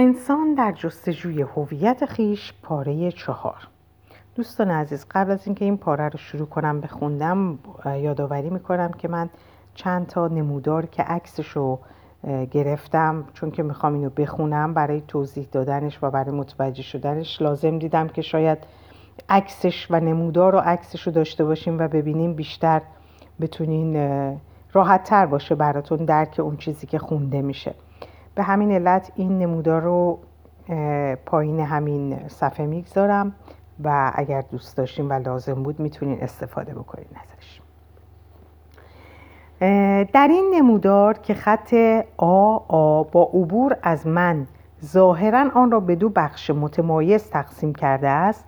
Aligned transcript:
انسان 0.00 0.54
در 0.54 0.72
جستجوی 0.72 1.42
هویت 1.42 2.06
خیش 2.06 2.52
پاره 2.62 3.12
چهار. 3.12 3.68
دوستان 4.34 4.70
عزیز 4.70 5.06
قبل 5.10 5.30
از 5.30 5.46
اینکه 5.46 5.64
این 5.64 5.76
پاره 5.76 6.08
رو 6.08 6.18
شروع 6.18 6.46
کنم 6.46 6.80
بخوندم 6.80 7.58
یادآوری 7.84 8.50
می‌کنم 8.50 8.92
که 8.92 9.08
من 9.08 9.30
چند 9.74 10.06
تا 10.06 10.28
نمودار 10.28 10.86
که 10.86 11.02
عکسش 11.02 11.48
رو 11.48 11.78
گرفتم. 12.50 13.24
چون 13.34 13.50
که 13.50 13.62
می‌خوام 13.62 13.94
اینو 13.94 14.10
بخونم 14.10 14.74
برای 14.74 15.02
توضیح 15.08 15.48
دادنش 15.52 15.98
و 16.02 16.10
برای 16.10 16.34
متوجه 16.34 16.82
شدنش 16.82 17.42
لازم 17.42 17.78
دیدم 17.78 18.08
که 18.08 18.22
شاید 18.22 18.58
عکسش 19.28 19.86
و 19.90 20.00
نمودار 20.00 20.54
و 20.54 20.58
عکسش 20.58 21.02
رو 21.02 21.12
داشته 21.12 21.44
باشیم 21.44 21.78
و 21.78 21.88
ببینیم 21.88 22.34
بیشتر 22.34 22.82
بتونین 23.40 23.96
راحت 24.72 25.04
تر 25.04 25.26
باشه 25.26 25.54
براتون 25.54 26.04
درک 26.04 26.40
اون 26.40 26.56
چیزی 26.56 26.86
که 26.86 26.98
خونده 26.98 27.42
میشه. 27.42 27.74
به 28.38 28.44
همین 28.44 28.72
علت 28.72 29.12
این 29.14 29.38
نمودار 29.38 29.82
رو 29.82 30.18
پایین 31.26 31.60
همین 31.60 32.28
صفحه 32.28 32.66
می‌گذارم 32.66 33.32
و 33.84 34.12
اگر 34.14 34.40
دوست 34.40 34.76
داشتیم 34.76 35.10
و 35.10 35.12
لازم 35.12 35.62
بود 35.62 35.80
می‌تونین 35.80 36.22
استفاده 36.22 36.74
بکنین 36.74 37.06
ازش. 37.14 37.60
در 40.12 40.28
این 40.30 40.54
نمودار 40.54 41.18
که 41.18 41.34
خط 41.34 41.74
آ 42.16 42.56
آ 42.68 43.02
با 43.02 43.22
عبور 43.22 43.76
از 43.82 44.06
من 44.06 44.46
ظاهرا 44.84 45.50
آن 45.54 45.70
را 45.70 45.80
به 45.80 45.96
دو 45.96 46.08
بخش 46.08 46.50
متمایز 46.50 47.30
تقسیم 47.30 47.74
کرده 47.74 48.08
است 48.08 48.44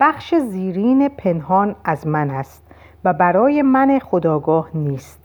بخش 0.00 0.34
زیرین 0.34 1.08
پنهان 1.08 1.76
از 1.84 2.06
من 2.06 2.30
است 2.30 2.62
و 3.04 3.12
برای 3.12 3.62
من 3.62 3.98
خداگاه 3.98 4.70
نیست. 4.74 5.24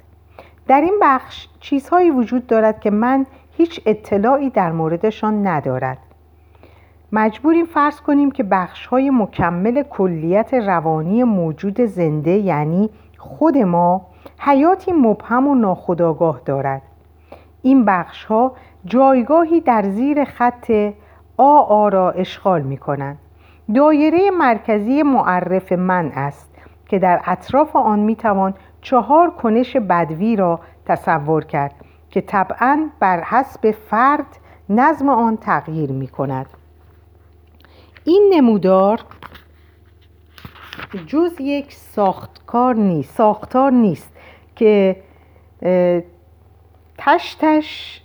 در 0.68 0.82
این 0.82 1.00
بخش 1.02 1.48
چیزهایی 1.60 2.12
وجود 2.12 2.48
دارد 2.48 2.80
که 2.80 2.92
من 2.92 3.26
هیچ 3.58 3.82
اطلاعی 3.86 4.50
در 4.50 4.72
موردشان 4.72 5.48
ندارد. 5.48 5.98
مجبوریم 7.12 7.66
فرض 7.66 8.02
کنیم 8.02 8.32
که 8.32 8.44
بخش 8.44 8.86
های 8.86 9.10
مکمل 9.10 9.84
کلیت 9.84 10.54
روانی 10.54 11.24
موجود 11.24 11.82
زنده 11.82 12.32
یعنی 12.32 12.90
خود 13.18 13.58
ما 13.58 14.06
حیاتی 14.40 14.92
مبهم 14.92 15.48
و 15.48 15.56
ناخداگاه 15.56 16.42
دارد. 16.46 16.82
این 17.62 17.86
بخش 17.86 18.26
ها 18.26 18.54
جایگاهی 18.86 19.62
در 19.62 19.90
زیر 19.90 20.24
خط 20.24 20.94
آ 21.38 21.88
را 21.88 22.12
اشغال 22.12 22.62
می 22.62 22.78
کنند 22.78 23.18
دایره 23.76 24.32
مرکزی 24.32 25.04
معرف 25.04 25.72
من 25.72 26.12
است 26.16 26.50
که 26.88 27.00
در 27.00 27.22
اطراف 27.26 27.76
آن 27.76 28.00
می 28.00 28.16
توان 28.16 28.54
چهار 28.82 29.32
کنش 29.32 29.78
بدوی 29.78 30.36
را 30.36 30.60
تصور 30.86 31.46
کرد. 31.46 31.76
که 32.14 32.22
طبعا 32.22 32.90
بر 33.00 33.24
حسب 33.24 33.72
فرد 33.72 34.26
نظم 34.70 35.10
آن 35.10 35.38
تغییر 35.38 35.92
می 35.92 36.08
کند 36.08 36.46
این 38.04 38.32
نمودار 38.34 39.00
جز 41.08 41.32
یک 41.40 41.74
ساختکار 41.74 42.76
نیست 42.76 43.16
ساختار 43.16 43.72
نیست 43.72 44.12
که 44.56 44.96
تشتش 46.98 48.02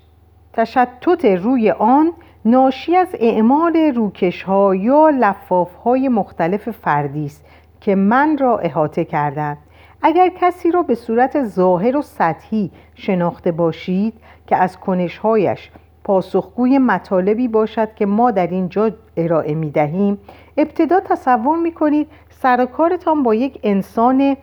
تشتت 0.52 1.24
روی 1.24 1.70
آن 1.70 2.12
ناشی 2.44 2.96
از 2.96 3.08
اعمال 3.20 3.76
روکش 3.76 4.42
ها 4.42 4.74
یا 4.74 5.08
لفاف 5.08 5.74
های 5.74 6.08
مختلف 6.08 6.70
فردی 6.70 7.26
است 7.26 7.44
که 7.80 7.94
من 7.94 8.38
را 8.38 8.58
احاطه 8.58 9.04
کردند. 9.04 9.58
اگر 10.02 10.28
کسی 10.40 10.70
را 10.70 10.82
به 10.82 10.94
صورت 10.94 11.44
ظاهر 11.44 11.96
و 11.96 12.02
سطحی 12.02 12.70
شناخته 12.94 13.52
باشید 13.52 14.14
که 14.46 14.56
از 14.56 14.76
کنشهایش 14.76 15.70
پاسخگوی 16.04 16.78
مطالبی 16.78 17.48
باشد 17.48 17.94
که 17.94 18.06
ما 18.06 18.30
در 18.30 18.46
اینجا 18.46 18.90
ارائه 19.16 19.54
می 19.54 19.70
دهیم 19.70 20.18
ابتدا 20.56 21.00
تصور 21.00 21.58
می 21.58 21.72
کنید 21.72 22.08
سرکارتان 22.30 23.22
با 23.22 23.34
یک 23.34 23.60
انسان 23.62 24.36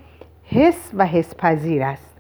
حس 0.44 0.91
و 0.94 1.06
حس 1.06 1.35
پذیر 1.35 1.84
است. 1.84 2.18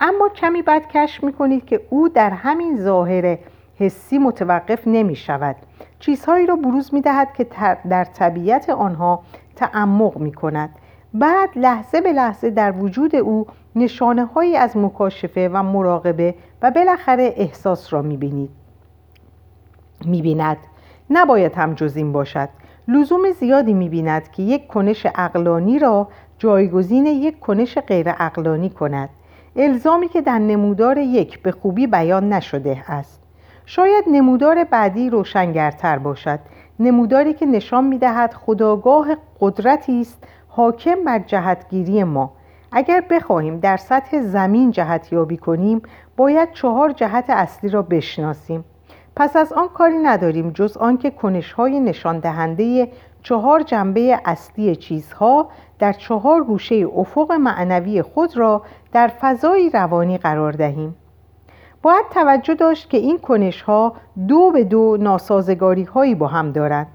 اما 0.00 0.28
کمی 0.28 0.62
بعد 0.62 0.88
کشف 0.88 1.24
می 1.24 1.32
کنید 1.32 1.66
که 1.66 1.80
او 1.90 2.08
در 2.08 2.30
همین 2.30 2.76
ظاهر 2.76 3.38
حسی 3.78 4.18
متوقف 4.18 4.86
نمی 4.86 5.16
شود. 5.16 5.56
چیزهایی 5.98 6.46
را 6.46 6.56
بروز 6.56 6.94
می 6.94 7.00
دهد 7.00 7.34
که 7.34 7.46
در 7.90 8.04
طبیعت 8.04 8.70
آنها 8.70 9.22
تعمق 9.56 10.16
می 10.16 10.32
کند. 10.32 10.70
بعد 11.18 11.48
لحظه 11.56 12.00
به 12.00 12.12
لحظه 12.12 12.50
در 12.50 12.72
وجود 12.72 13.16
او 13.16 13.46
نشانه 13.76 14.24
هایی 14.24 14.56
از 14.56 14.76
مکاشفه 14.76 15.50
و 15.52 15.62
مراقبه 15.62 16.34
و 16.62 16.70
بالاخره 16.70 17.34
احساس 17.36 17.92
را 17.92 18.02
می‌بینید. 18.02 18.50
می‌بیند. 20.04 20.56
نباید 21.10 21.54
هم 21.54 21.74
جز 21.74 21.96
این 21.96 22.12
باشد. 22.12 22.48
لزوم 22.88 23.30
زیادی 23.30 23.74
می‌بیند 23.74 24.30
که 24.30 24.42
یک 24.42 24.66
کنش 24.66 25.06
اقلانی 25.14 25.78
را 25.78 26.08
جایگزین 26.38 27.06
یک 27.06 27.40
کنش 27.40 27.78
غیر 27.78 28.14
اقلانی 28.18 28.70
کند. 28.70 29.08
الزامی 29.56 30.08
که 30.08 30.20
در 30.20 30.38
نمودار 30.38 30.98
یک 30.98 31.42
به 31.42 31.52
خوبی 31.52 31.86
بیان 31.86 32.32
نشده 32.32 32.84
است. 32.88 33.22
شاید 33.66 34.04
نمودار 34.06 34.64
بعدی 34.64 35.10
روشنگرتر 35.10 35.98
باشد. 35.98 36.38
نموداری 36.80 37.34
که 37.34 37.46
نشان 37.46 37.84
می‌دهد 37.84 38.34
خداگاه 38.34 39.06
قدرتی 39.40 40.00
است 40.00 40.24
حاکم 40.56 41.04
بر 41.04 41.18
جهتگیری 41.18 42.04
ما. 42.04 42.32
اگر 42.72 43.04
بخواهیم 43.10 43.58
در 43.60 43.76
سطح 43.76 44.20
زمین 44.20 44.70
جهت 44.70 45.12
یابی 45.12 45.36
کنیم 45.36 45.82
باید 46.16 46.52
چهار 46.52 46.92
جهت 46.92 47.24
اصلی 47.28 47.70
را 47.70 47.82
بشناسیم. 47.82 48.64
پس 49.16 49.36
از 49.36 49.52
آن 49.52 49.68
کاری 49.68 49.98
نداریم 49.98 50.50
جز 50.50 50.76
آنکه 50.76 51.10
کنشهای 51.10 51.80
نشان 51.80 52.18
دهنده 52.18 52.88
چهار 53.22 53.62
جنبه 53.62 54.20
اصلی 54.24 54.76
چیزها 54.76 55.48
در 55.78 55.92
چهار 55.92 56.44
گوشه 56.44 56.86
افق 56.96 57.32
معنوی 57.32 58.02
خود 58.02 58.36
را 58.36 58.62
در 58.92 59.08
فضای 59.20 59.70
روانی 59.70 60.18
قرار 60.18 60.52
دهیم. 60.52 60.94
باید 61.82 62.04
توجه 62.10 62.54
داشت 62.54 62.90
که 62.90 62.96
این 62.96 63.18
کنشها 63.18 63.92
دو 64.28 64.50
به 64.50 64.64
دو 64.64 64.96
ناسازگاری 65.00 65.84
هایی 65.84 66.14
با 66.14 66.26
هم 66.26 66.52
دارند. 66.52 66.86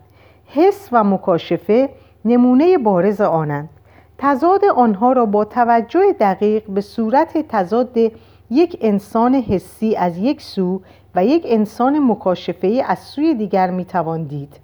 حس 0.45 0.89
و 0.91 1.03
مکاشفه 1.03 1.89
نمونه 2.25 2.77
بارز 2.77 3.21
آنند. 3.21 3.69
تضاد 4.17 4.65
آنها 4.65 5.11
را 5.11 5.25
با 5.25 5.45
توجه 5.45 6.15
دقیق 6.19 6.63
به 6.67 6.81
صورت 6.81 7.47
تضاد 7.49 7.97
یک 8.49 8.77
انسان 8.81 9.35
حسی 9.35 9.95
از 9.95 10.17
یک 10.17 10.41
سو 10.41 10.81
و 11.15 11.25
یک 11.25 11.43
انسان 11.45 11.99
مکاشفه 11.99 12.83
از 12.87 12.99
سوی 12.99 13.33
دیگر 13.33 13.71
می‌توان 13.71 14.23
دید. 14.23 14.59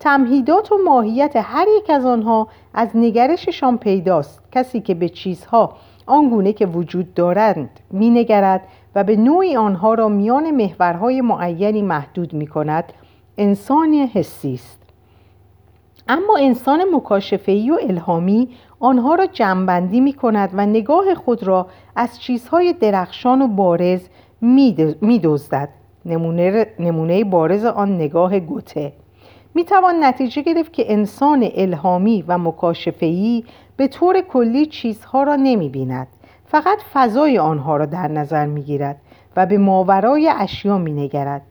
تمهیدات 0.00 0.72
و 0.72 0.78
ماهیت 0.84 1.32
هر 1.36 1.66
یک 1.76 1.90
از 1.90 2.06
آنها 2.06 2.48
از 2.74 2.88
نگرششان 2.94 3.78
پیداست. 3.78 4.42
کسی 4.52 4.80
که 4.80 4.94
به 4.94 5.08
چیزها 5.08 5.72
آنگونه 6.06 6.52
که 6.52 6.66
وجود 6.66 7.14
دارند 7.14 7.70
مینگرد 7.90 8.60
و 8.94 9.04
به 9.04 9.16
نوعی 9.16 9.56
آنها 9.56 9.94
را 9.94 10.08
میان 10.08 10.50
محورهای 10.50 11.20
معینی 11.20 11.82
محدود 11.82 12.32
می 12.32 12.46
کند 12.46 12.92
انسان 13.38 13.94
حسی 13.94 14.54
است. 14.54 14.83
اما 16.08 16.36
انسان 16.40 16.84
مکاشفهی 16.94 17.70
و 17.70 17.78
الهامی 17.82 18.48
آنها 18.80 19.14
را 19.14 19.26
جمعبندی 19.26 20.00
می 20.00 20.12
کند 20.12 20.50
و 20.54 20.66
نگاه 20.66 21.14
خود 21.14 21.42
را 21.42 21.66
از 21.96 22.20
چیزهای 22.20 22.72
درخشان 22.72 23.42
و 23.42 23.48
بارز 23.48 24.08
می 24.40 25.20
دزدد. 25.24 25.68
نمونه, 26.06 26.66
نمونه 26.78 27.24
بارز 27.24 27.64
آن 27.64 27.94
نگاه 27.94 28.40
گوته. 28.40 28.92
می 29.54 29.64
توان 29.64 30.04
نتیجه 30.04 30.42
گرفت 30.42 30.72
که 30.72 30.92
انسان 30.92 31.48
الهامی 31.54 32.24
و 32.28 32.38
مکاشفهی 32.38 33.44
به 33.76 33.88
طور 33.88 34.20
کلی 34.20 34.66
چیزها 34.66 35.22
را 35.22 35.36
نمی 35.36 35.68
بیند 35.68 36.06
فقط 36.46 36.78
فضای 36.92 37.38
آنها 37.38 37.76
را 37.76 37.86
در 37.86 38.08
نظر 38.08 38.46
می 38.46 38.62
گیرد 38.62 38.96
و 39.36 39.46
به 39.46 39.58
ماورای 39.58 40.32
اشیا 40.38 40.78
می 40.78 40.92
نگرد 40.92 41.42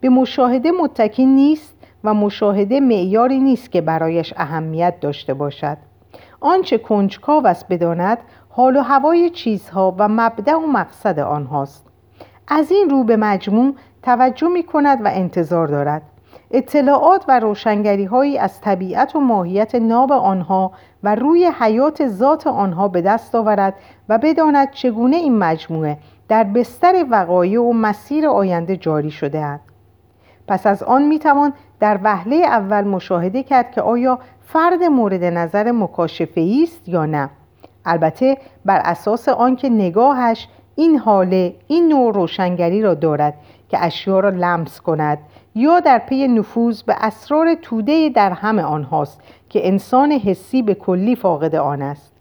به 0.00 0.08
مشاهده 0.08 0.70
متکی 0.70 1.26
نیست 1.26 1.74
و 2.04 2.14
مشاهده 2.14 2.80
معیاری 2.80 3.38
نیست 3.38 3.72
که 3.72 3.80
برایش 3.80 4.34
اهمیت 4.36 5.00
داشته 5.00 5.34
باشد. 5.34 5.76
آنچه 6.40 6.78
کنجکاو 6.78 7.46
است 7.46 7.68
بداند 7.68 8.18
حال 8.48 8.76
و 8.76 8.80
هوای 8.80 9.30
چیزها 9.30 9.94
و 9.98 10.08
مبدع 10.08 10.54
و 10.54 10.66
مقصد 10.66 11.18
آنهاست. 11.18 11.86
از 12.48 12.70
این 12.70 12.90
رو 12.90 13.04
به 13.04 13.16
مجموع 13.16 13.74
توجه 14.02 14.48
می 14.48 14.62
کند 14.62 15.04
و 15.04 15.10
انتظار 15.12 15.66
دارد. 15.66 16.02
اطلاعات 16.50 17.24
و 17.28 17.40
روشنگری 17.40 18.04
هایی 18.04 18.38
از 18.38 18.60
طبیعت 18.60 19.16
و 19.16 19.20
ماهیت 19.20 19.74
ناب 19.74 20.12
آنها 20.12 20.72
و 21.02 21.14
روی 21.14 21.50
حیات 21.60 22.08
ذات 22.08 22.46
آنها 22.46 22.88
به 22.88 23.02
دست 23.02 23.34
آورد 23.34 23.74
و 24.08 24.18
بداند 24.18 24.70
چگونه 24.70 25.16
این 25.16 25.38
مجموعه 25.38 25.98
در 26.28 26.44
بستر 26.44 27.06
وقایع 27.10 27.60
و 27.60 27.72
مسیر 27.72 28.26
آینده 28.26 28.76
جاری 28.76 29.10
شده 29.10 29.40
اند. 29.40 29.60
پس 30.48 30.66
از 30.66 30.82
آن 30.82 31.02
می 31.02 31.18
توان 31.18 31.52
در 31.82 32.00
وهله 32.02 32.36
اول 32.36 32.84
مشاهده 32.84 33.42
کرد 33.42 33.72
که 33.72 33.82
آیا 33.82 34.18
فرد 34.40 34.82
مورد 34.82 35.24
نظر 35.24 35.72
مکاشفه 35.72 36.54
است 36.62 36.88
یا 36.88 37.06
نه. 37.06 37.30
البته 37.84 38.38
بر 38.64 38.80
اساس 38.84 39.28
آنکه 39.28 39.68
نگاهش 39.68 40.48
این 40.76 40.98
حاله 40.98 41.54
این 41.66 41.88
نوع 41.88 42.14
روشنگری 42.14 42.82
را 42.82 42.94
دارد 42.94 43.34
که 43.68 43.84
اشیا 43.84 44.20
را 44.20 44.28
لمس 44.28 44.80
کند 44.80 45.18
یا 45.54 45.80
در 45.80 45.98
پی 45.98 46.28
نفوذ 46.28 46.82
به 46.82 46.96
اسرار 47.00 47.54
توده 47.54 48.08
در 48.08 48.30
همه 48.30 48.62
آنهاست 48.62 49.20
که 49.48 49.68
انسان 49.68 50.12
حسی 50.12 50.62
به 50.62 50.74
کلی 50.74 51.16
فاقد 51.16 51.54
آن 51.54 51.82
است. 51.82 52.12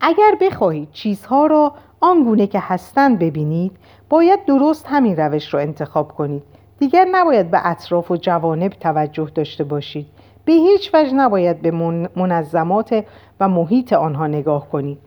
اگر 0.00 0.36
بخواهید 0.40 0.90
چیزها 0.92 1.46
را 1.46 1.72
آنگونه 2.00 2.46
که 2.46 2.58
هستند 2.62 3.18
ببینید 3.18 3.76
باید 4.08 4.44
درست 4.44 4.86
همین 4.86 5.16
روش 5.16 5.54
را 5.54 5.60
انتخاب 5.60 6.12
کنید. 6.12 6.53
دیگر 6.78 7.06
نباید 7.12 7.50
به 7.50 7.66
اطراف 7.66 8.10
و 8.10 8.16
جوانب 8.16 8.72
توجه 8.72 9.30
داشته 9.34 9.64
باشید. 9.64 10.06
به 10.44 10.52
هیچ 10.52 10.90
وجه 10.94 11.12
نباید 11.14 11.62
به 11.62 11.70
منظمات 12.16 13.04
و 13.40 13.48
محیط 13.48 13.92
آنها 13.92 14.26
نگاه 14.26 14.68
کنید. 14.70 14.98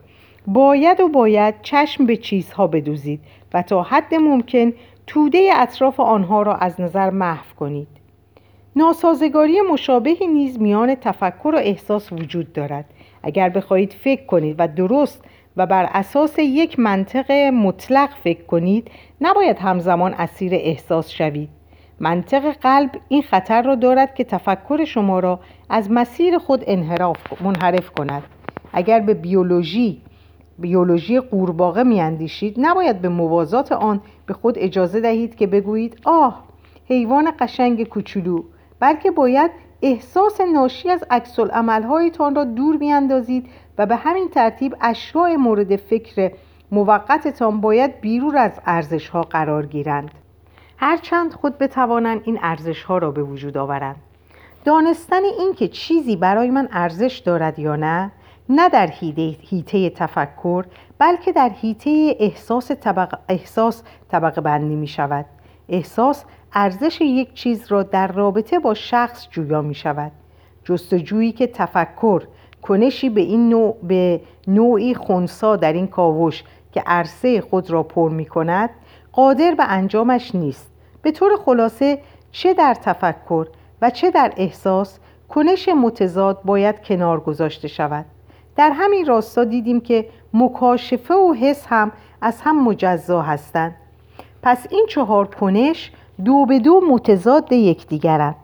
باید 0.46 1.00
و 1.00 1.08
باید 1.08 1.54
چشم 1.62 2.06
به 2.06 2.16
چیزها 2.16 2.66
بدوزید 2.66 3.20
و 3.54 3.62
تا 3.62 3.82
حد 3.82 4.14
ممکن 4.14 4.72
توده 5.06 5.50
اطراف 5.54 6.00
آنها 6.00 6.42
را 6.42 6.54
از 6.54 6.80
نظر 6.80 7.10
محو 7.10 7.54
کنید. 7.58 7.88
ناسازگاری 8.76 9.60
مشابهی 9.60 10.26
نیز 10.26 10.60
میان 10.60 10.94
تفکر 10.94 11.52
و 11.54 11.58
احساس 11.58 12.12
وجود 12.12 12.52
دارد. 12.52 12.84
اگر 13.22 13.48
بخواهید 13.48 13.92
فکر 13.92 14.26
کنید 14.26 14.56
و 14.58 14.68
درست 14.68 15.24
و 15.56 15.66
بر 15.66 15.88
اساس 15.92 16.38
یک 16.38 16.78
منطق 16.78 17.30
مطلق 17.32 18.10
فکر 18.24 18.42
کنید 18.42 18.90
نباید 19.20 19.58
همزمان 19.58 20.14
اسیر 20.14 20.54
احساس 20.54 21.10
شوید. 21.10 21.57
منطق 22.00 22.52
قلب 22.52 22.90
این 23.08 23.22
خطر 23.22 23.62
را 23.62 23.74
دارد 23.74 24.14
که 24.14 24.24
تفکر 24.24 24.84
شما 24.84 25.18
را 25.20 25.40
از 25.70 25.90
مسیر 25.90 26.38
خود 26.38 26.64
انحراف 26.66 27.42
منحرف 27.42 27.90
کند. 27.90 28.22
اگر 28.72 29.00
به 29.00 29.14
بیولوژی 29.14 30.02
بیولوژی 30.58 31.20
قورباغه 31.20 31.82
میاندیشید 31.82 32.54
نباید 32.58 33.00
به 33.00 33.08
موازات 33.08 33.72
آن 33.72 34.00
به 34.26 34.34
خود 34.34 34.54
اجازه 34.58 35.00
دهید 35.00 35.34
که 35.34 35.46
بگویید 35.46 36.00
آه 36.04 36.44
حیوان 36.88 37.32
قشنگ 37.38 37.88
کوچولو. 37.88 38.42
بلکه 38.80 39.10
باید 39.10 39.50
احساس 39.82 40.40
ناشی 40.40 40.90
از 40.90 41.04
عکس 41.10 41.38
عملهایتان 41.40 42.34
را 42.34 42.44
دور 42.44 42.76
بیاندازید 42.76 43.46
و 43.78 43.86
به 43.86 43.96
همین 43.96 44.28
ترتیب 44.28 44.76
اشیاء 44.80 45.36
مورد 45.36 45.76
فکر 45.76 46.32
موقتتان 46.72 47.60
باید 47.60 48.00
بیرون 48.00 48.36
از 48.36 48.60
ارزش 48.66 49.08
ها 49.08 49.22
قرار 49.22 49.66
گیرند. 49.66 50.27
هرچند 50.80 51.32
خود 51.32 51.58
بتوانند 51.58 52.20
این 52.24 52.38
ارزش 52.42 52.82
ها 52.82 52.98
را 52.98 53.10
به 53.10 53.22
وجود 53.22 53.56
آورند. 53.56 53.96
دانستن 54.64 55.22
اینکه 55.38 55.68
چیزی 55.68 56.16
برای 56.16 56.50
من 56.50 56.68
ارزش 56.72 57.18
دارد 57.18 57.58
یا 57.58 57.76
نه 57.76 58.10
نه 58.48 58.68
در 58.68 58.86
هیته 59.40 59.90
تفکر 59.90 60.64
بلکه 60.98 61.32
در 61.32 61.50
هیته 61.54 62.16
احساس 62.20 62.70
طبق, 62.70 63.18
احساس 63.28 63.82
طبقه 64.08 64.40
بندی 64.40 64.74
می 64.74 64.86
شود. 64.86 65.24
احساس 65.68 66.24
ارزش 66.52 67.00
یک 67.00 67.34
چیز 67.34 67.72
را 67.72 67.82
در 67.82 68.06
رابطه 68.12 68.58
با 68.58 68.74
شخص 68.74 69.28
جویا 69.30 69.62
می 69.62 69.74
شود. 69.74 70.12
جستجویی 70.64 71.32
که 71.32 71.46
تفکر 71.46 72.22
کنشی 72.62 73.10
به 73.10 73.20
این 73.20 73.48
نوع 73.48 73.76
به 73.82 74.20
نوعی 74.46 74.94
خونسا 74.94 75.56
در 75.56 75.72
این 75.72 75.86
کاوش 75.86 76.44
که 76.72 76.82
عرصه 76.86 77.40
خود 77.40 77.70
را 77.70 77.82
پر 77.82 78.10
می 78.10 78.26
کند 78.26 78.70
قادر 79.18 79.54
به 79.54 79.64
انجامش 79.64 80.34
نیست. 80.34 80.70
به 81.02 81.12
طور 81.12 81.30
خلاصه 81.44 81.98
چه 82.32 82.54
در 82.54 82.74
تفکر 82.74 83.46
و 83.82 83.90
چه 83.90 84.10
در 84.10 84.32
احساس 84.36 84.98
کنش 85.28 85.68
متضاد 85.68 86.42
باید 86.44 86.82
کنار 86.82 87.20
گذاشته 87.20 87.68
شود. 87.68 88.04
در 88.56 88.70
همین 88.70 89.06
راستا 89.06 89.44
دیدیم 89.44 89.80
که 89.80 90.08
مکاشفه 90.34 91.14
و 91.14 91.34
حس 91.34 91.66
هم 91.68 91.92
از 92.20 92.40
هم 92.40 92.64
مجزا 92.64 93.22
هستند. 93.22 93.74
پس 94.42 94.66
این 94.70 94.86
چهار 94.88 95.26
کنش 95.26 95.92
دو 96.24 96.46
به 96.46 96.58
دو 96.58 96.80
متضاد 96.90 97.52
یکدیگرند. 97.52 98.36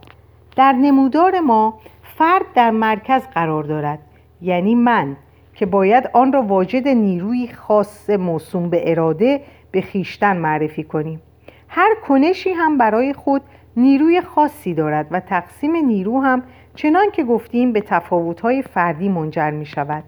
در 0.55 0.71
نمودار 0.71 1.39
ما 1.39 1.79
فرد 2.17 2.45
در 2.55 2.71
مرکز 2.71 3.21
قرار 3.33 3.63
دارد. 3.63 3.99
یعنی 4.41 4.75
من 4.75 5.15
که 5.53 5.65
باید 5.65 6.09
آن 6.13 6.33
را 6.33 6.41
واجد 6.41 6.87
نیروی 6.87 7.47
خاص 7.47 8.09
موسوم 8.09 8.69
به 8.69 8.91
اراده 8.91 9.41
به 9.75 9.81
خیشتن 9.81 10.37
معرفی 10.37 10.83
کنیم. 10.83 11.21
هر 11.67 11.95
کنشی 12.07 12.49
هم 12.49 12.77
برای 12.77 13.13
خود 13.13 13.41
نیروی 13.77 14.21
خاصی 14.21 14.73
دارد 14.73 15.07
و 15.11 15.19
تقسیم 15.19 15.75
نیرو 15.75 16.21
هم 16.21 16.43
چنان 16.75 17.11
که 17.11 17.23
گفتیم 17.23 17.73
به 17.73 17.81
تفاوت‌های 17.81 18.61
فردی 18.61 19.09
منجر 19.09 19.51
می 19.51 19.65
شود 19.65 20.03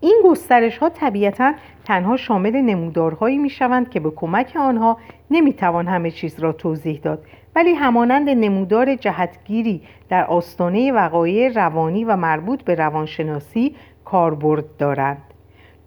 این 0.00 0.22
گسترش 0.24 0.78
ها 0.78 0.88
طبیعتا 0.88 1.52
تنها 1.84 2.16
شامل 2.16 2.56
نمودارهایی 2.56 3.38
می 3.38 3.50
شوند 3.50 3.90
که 3.90 4.00
به 4.00 4.10
کمک 4.10 4.56
آنها 4.56 4.98
نمی 5.30 5.52
توان 5.52 5.86
همه 5.88 6.10
چیز 6.10 6.40
را 6.40 6.52
توضیح 6.52 7.00
داد 7.00 7.24
ولی 7.56 7.74
همانند 7.74 8.30
نمودار 8.30 8.94
جهتگیری 8.94 9.82
در 10.08 10.24
آستانه 10.24 10.92
وقایع 10.92 11.52
روانی 11.52 12.04
و 12.04 12.16
مربوط 12.16 12.62
به 12.62 12.74
روانشناسی 12.74 13.76
کاربرد 14.04 14.76
دارند. 14.76 15.27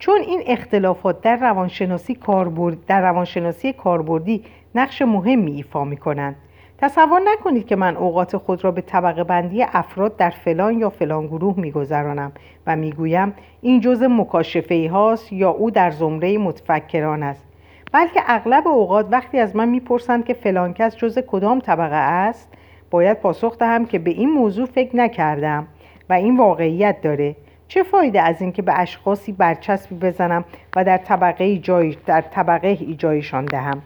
چون 0.01 0.21
این 0.21 0.43
اختلافات 0.45 1.21
در 1.21 1.35
روانشناسی 1.35 2.15
کاربرد 2.15 2.85
در 2.85 3.01
روانشناسی 3.01 3.73
کاربردی 3.73 4.43
نقش 4.75 5.01
مهمی 5.01 5.51
ایفا 5.51 5.83
می 5.83 5.97
کنند 5.97 6.35
تصور 6.77 7.21
نکنید 7.25 7.67
که 7.67 7.75
من 7.75 7.97
اوقات 7.97 8.37
خود 8.37 8.63
را 8.63 8.71
به 8.71 8.81
طبقه 8.81 9.23
بندی 9.23 9.63
افراد 9.63 10.17
در 10.17 10.29
فلان 10.29 10.79
یا 10.79 10.89
فلان 10.89 11.27
گروه 11.27 11.59
میگذرانم 11.59 12.31
و 12.67 12.75
می‌گویم 12.75 13.33
این 13.61 13.81
جزء 13.81 14.07
مکاشفه 14.07 14.89
هاست 14.91 15.33
یا 15.33 15.49
او 15.49 15.71
در 15.71 15.91
زمره 15.91 16.37
متفکران 16.37 17.23
است. 17.23 17.45
بلکه 17.91 18.21
اغلب 18.27 18.67
اوقات 18.67 19.07
وقتی 19.11 19.39
از 19.39 19.55
من 19.55 19.69
می‌پرسند 19.69 20.25
که 20.25 20.33
فلان 20.33 20.73
کس 20.73 20.97
جزء 20.97 21.21
کدام 21.21 21.59
طبقه 21.59 21.95
است 21.95 22.53
باید 22.89 23.17
پاسخ 23.17 23.57
دهم 23.57 23.85
که 23.85 23.99
به 23.99 24.11
این 24.11 24.29
موضوع 24.29 24.65
فکر 24.65 24.95
نکردم 24.95 25.67
و 26.09 26.13
این 26.13 26.37
واقعیت 26.37 27.01
داره. 27.01 27.35
چه 27.73 27.83
فایده 27.83 28.21
از 28.21 28.41
اینکه 28.41 28.61
به 28.61 28.79
اشخاصی 28.79 29.31
برچسبی 29.31 29.95
بزنم 29.95 30.45
و 30.75 30.83
در 30.83 30.97
طبقه 30.97 31.57
جای 31.57 31.97
در 32.05 32.21
طبقه 32.21 32.75
جایشان 32.75 33.45
دهم؟ 33.45 33.81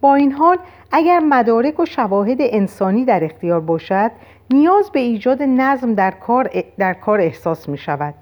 با 0.00 0.14
این 0.14 0.32
حال 0.32 0.58
اگر 0.92 1.18
مدارک 1.18 1.80
و 1.80 1.86
شواهد 1.86 2.36
انسانی 2.40 3.04
در 3.04 3.24
اختیار 3.24 3.60
باشد 3.60 4.10
نیاز 4.50 4.90
به 4.90 5.00
ایجاد 5.00 5.42
نظم 5.42 5.94
در 5.94 6.10
کار, 6.10 6.50
در 6.78 6.94
کار 6.94 7.20
احساس 7.20 7.68
می 7.68 7.78
شود. 7.78 8.14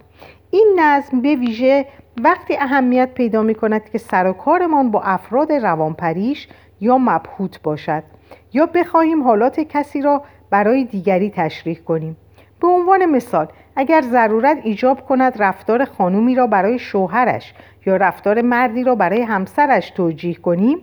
این 0.51 0.77
نظم 0.81 1.21
به 1.21 1.35
ویژه 1.35 1.87
وقتی 2.23 2.57
اهمیت 2.57 3.15
پیدا 3.15 3.43
می 3.43 3.55
کند 3.55 3.91
که 3.91 3.99
سر 3.99 4.27
و 4.27 4.33
کارمان 4.33 4.91
با 4.91 5.03
افراد 5.03 5.53
روانپریش 5.53 6.49
یا 6.81 6.99
مبهوت 6.99 7.63
باشد 7.63 8.03
یا 8.53 8.67
بخواهیم 8.67 9.23
حالات 9.23 9.61
کسی 9.61 10.03
را 10.03 10.23
برای 10.51 10.85
دیگری 10.85 11.31
تشریح 11.31 11.79
کنیم. 11.79 12.17
به 12.61 12.69
عنوان 12.69 13.07
مثال 13.07 13.49
اگر 13.77 14.01
ضرورت 14.01 14.59
ایجاب 14.63 15.07
کند 15.07 15.43
رفتار 15.43 15.85
خانومی 15.85 16.35
را 16.35 16.47
برای 16.47 16.79
شوهرش 16.79 17.55
یا 17.87 17.97
رفتار 17.97 18.43
مردی 18.43 18.85
را 18.85 18.95
برای 18.95 19.23
همسرش 19.23 19.91
توجیه 19.91 20.35
کنیم 20.35 20.79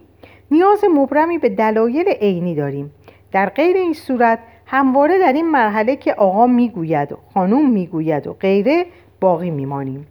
نیاز 0.51 0.83
مبرمی 0.95 1.37
به 1.37 1.49
دلایل 1.49 2.07
عینی 2.07 2.55
داریم. 2.55 2.91
در 3.31 3.49
غیر 3.49 3.77
این 3.77 3.93
صورت 3.93 4.39
همواره 4.65 5.19
در 5.19 5.33
این 5.33 5.51
مرحله 5.51 5.95
که 5.95 6.13
آقا 6.13 6.47
می‌گوید 6.47 7.11
و 7.11 7.17
خانوم 7.33 7.69
می‌گوید 7.69 8.27
و 8.27 8.33
غیره 8.33 8.85
باقی 9.21 9.51
میمانیم. 9.51 10.07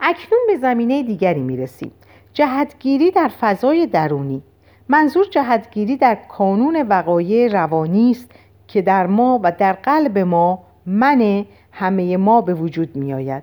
اکنون 0.00 0.40
به 0.46 0.56
زمینه 0.56 1.02
دیگری 1.02 1.42
می‌رسیم. 1.42 1.92
جهتگیری 2.32 3.10
در 3.10 3.30
فضای 3.40 3.86
درونی. 3.86 4.42
منظور 4.88 5.24
جهتگیری 5.30 5.96
در 5.96 6.14
کانون 6.28 6.86
وقایع 6.88 7.52
روانی 7.52 8.10
است 8.10 8.30
که 8.68 8.82
در 8.82 9.06
ما 9.06 9.40
و 9.42 9.52
در 9.52 9.72
قلب 9.72 10.18
ما 10.18 10.65
من 10.86 11.44
همه 11.72 12.16
ما 12.16 12.40
به 12.40 12.54
وجود 12.54 12.96
می 12.96 13.14
آید 13.14 13.42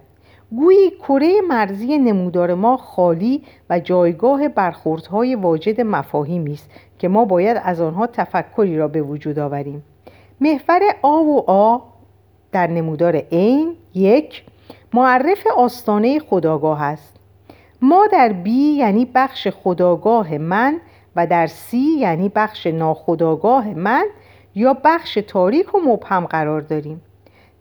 گویی 0.55 0.89
کره 0.89 1.41
مرزی 1.47 1.97
نمودار 1.97 2.53
ما 2.53 2.77
خالی 2.77 3.43
و 3.69 3.79
جایگاه 3.79 4.47
برخوردهای 4.47 5.35
واجد 5.35 5.81
مفاهیمی 5.81 6.53
است 6.53 6.69
که 7.00 7.07
ما 7.07 7.25
باید 7.25 7.62
از 7.63 7.81
آنها 7.81 8.07
تفکری 8.07 8.77
را 8.77 8.88
به 8.88 9.01
وجود 9.01 9.39
آوریم. 9.39 9.83
محور 10.41 10.81
آ 11.01 11.21
و 11.21 11.43
آ 11.47 11.77
در 12.51 12.67
نمودار 12.67 13.15
عین 13.15 13.75
یک 13.93 14.43
معرف 14.93 15.47
آستانه 15.57 16.19
خداگاه 16.19 16.81
است. 16.81 17.15
ما 17.81 18.07
در 18.12 18.33
بی 18.33 18.51
یعنی 18.51 19.12
بخش 19.15 19.47
خداگاه 19.47 20.38
من 20.38 20.79
و 21.15 21.27
در 21.27 21.47
سی 21.47 21.97
یعنی 22.00 22.29
بخش 22.29 22.67
ناخداگاه 22.67 23.73
من 23.73 24.05
یا 24.55 24.77
بخش 24.83 25.19
تاریک 25.27 25.75
و 25.75 25.77
مبهم 25.85 26.25
قرار 26.25 26.62
داریم. 26.62 27.01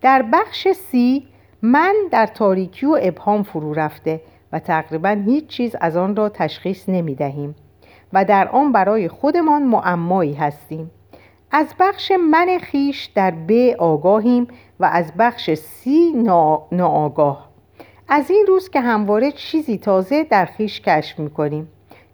در 0.02 0.22
بخش 0.32 0.68
سی 0.68 1.26
من 1.62 1.94
در 2.10 2.26
تاریکی 2.26 2.86
و 2.86 2.98
ابهام 3.02 3.42
فرو 3.42 3.74
رفته 3.74 4.20
و 4.52 4.58
تقریبا 4.58 5.22
هیچ 5.26 5.46
چیز 5.46 5.76
از 5.80 5.96
آن 5.96 6.16
را 6.16 6.28
تشخیص 6.28 6.88
نمی 6.88 7.14
دهیم 7.14 7.54
و 8.12 8.24
در 8.24 8.48
آن 8.48 8.72
برای 8.72 9.08
خودمان 9.08 9.62
معمایی 9.62 10.34
هستیم. 10.34 10.90
از 11.50 11.74
بخش 11.78 12.12
من 12.30 12.58
خیش 12.58 13.04
در 13.04 13.30
ب 13.30 13.52
آگاهیم 13.78 14.48
و 14.80 14.84
از 14.84 15.12
بخش 15.18 15.54
سی 15.54 16.12
ناآگاه. 16.72 17.48
از 18.08 18.30
این 18.30 18.44
روز 18.48 18.70
که 18.70 18.80
همواره 18.80 19.32
چیزی 19.32 19.78
تازه 19.78 20.24
در 20.24 20.44
خیش 20.44 20.80
کشف 20.80 21.18
می 21.18 21.30
کنیم 21.30 21.68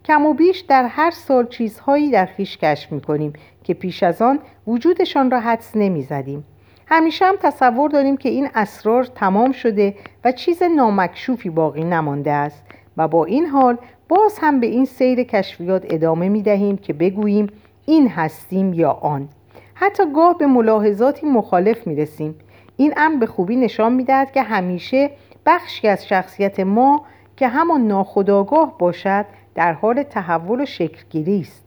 کم 0.05 0.27
و 0.27 0.35
بیش 0.35 0.61
در 0.61 0.85
هر 0.85 1.11
سال 1.11 1.47
چیزهایی 1.47 2.11
در 2.11 2.27
خیش 2.27 2.59
کشف 2.59 2.93
می 2.93 3.01
کنیم 3.01 3.33
که 3.65 3.75
پیش 3.75 4.03
از 4.03 4.23
آن 4.23 4.39
وجودشان 4.67 5.31
را 5.31 5.41
حدس 5.41 5.77
نمی 5.77 6.03
زدیم. 6.03 6.45
همیشه 6.91 7.25
هم 7.25 7.35
تصور 7.43 7.91
داریم 7.91 8.17
که 8.17 8.29
این 8.29 8.49
اسرار 8.55 9.05
تمام 9.05 9.53
شده 9.53 9.95
و 10.25 10.33
چیز 10.33 10.63
نامکشوفی 10.63 11.51
باقی 11.51 11.85
نمانده 11.85 12.33
است 12.33 12.63
و 12.97 13.09
با 13.09 13.25
این 13.25 13.47
حال 13.47 13.79
باز 14.09 14.39
هم 14.41 14.61
به 14.61 14.67
این 14.67 14.85
سیر 14.85 15.23
کشفیات 15.23 15.87
ادامه 15.91 16.29
می 16.29 16.43
دهیم 16.43 16.77
که 16.77 16.93
بگوییم 16.93 17.47
این 17.87 18.09
هستیم 18.09 18.73
یا 18.73 18.91
آن. 18.91 19.29
حتی 19.75 20.03
گاه 20.13 20.39
به 20.39 20.47
ملاحظاتی 20.47 21.27
مخالف 21.27 21.87
می 21.87 21.97
رسیم. 21.97 22.35
این 22.77 22.95
امر 22.97 23.17
به 23.17 23.27
خوبی 23.27 23.57
نشان 23.57 23.93
می 23.93 24.05
دهد 24.05 24.33
که 24.33 24.43
همیشه 24.43 25.11
بخشی 25.47 25.89
از 25.89 26.07
شخصیت 26.07 26.61
ما 26.61 27.05
که 27.37 27.49
همان 27.49 27.87
ناخداگاه 27.87 28.79
باشد 28.79 29.27
در 29.55 29.73
حال 29.73 30.03
تحول 30.03 30.61
و 30.61 30.67
شکلگیری 30.67 31.41
است. 31.41 31.65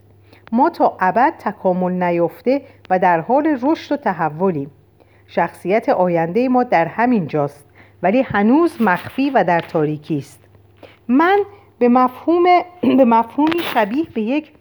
ما 0.51 0.70
تا 0.70 0.98
ابد 1.00 1.34
تکامل 1.40 2.04
نیافته 2.04 2.62
و 2.90 3.00
در 3.00 3.20
حال 3.20 3.58
رشد 3.62 3.94
و 3.94 3.98
تحولیم. 3.98 4.72
شخصیت 5.34 5.90
آینده 5.90 6.50
ما 6.50 6.64
در 6.64 6.86
همین 6.86 7.28
جاست 7.28 7.66
ولی 8.04 8.22
هنوز 8.22 8.82
مخفی 8.82 9.30
و 9.30 9.44
در 9.44 9.60
تاریکی 9.60 10.18
است. 10.18 10.40
من 11.08 11.40
به 11.80 11.90
مفهوم 11.90 12.44
به 12.82 13.06
مفهومی 13.06 13.60
شبیه 13.60 14.06
به 14.14 14.22
یک 14.22 14.52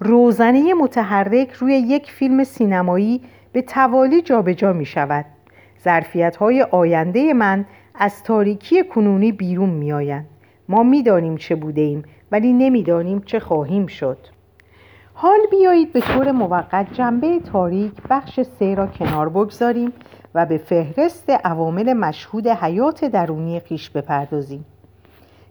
روزنه 0.00 0.74
متحرک 0.74 1.52
روی 1.52 1.72
یک 1.72 2.10
فیلم 2.12 2.44
سینمایی 2.44 3.20
به 3.52 3.62
توالی 3.62 4.22
جابجا 4.22 4.72
می 4.72 4.84
شود. 4.86 5.24
ظرفیت 5.84 6.36
های 6.36 6.62
آینده 6.62 7.32
من 7.32 7.64
از 7.94 8.22
تاریکی 8.22 8.84
کنونی 8.84 9.32
بیرون 9.32 9.70
می 9.70 9.92
آیند. 9.92 10.26
ما 10.68 10.82
می‌دانیم 10.82 11.36
چه 11.36 11.54
بوده 11.54 11.80
ایم 11.80 12.02
ولی 12.32 12.52
نمی‌دانیم 12.52 13.22
چه 13.26 13.38
خواهیم 13.38 13.86
شد. 13.86 14.18
حال 15.18 15.38
بیایید 15.50 15.92
به 15.92 16.00
طور 16.00 16.32
موقت 16.32 16.92
جنبه 16.92 17.40
تاریک 17.40 17.92
بخش 18.10 18.40
سه 18.42 18.74
را 18.74 18.86
کنار 18.86 19.28
بگذاریم 19.28 19.92
و 20.34 20.46
به 20.46 20.58
فهرست 20.58 21.30
عوامل 21.30 21.92
مشهود 21.92 22.46
حیات 22.46 23.04
درونی 23.04 23.60
خیش 23.60 23.90
بپردازیم 23.90 24.64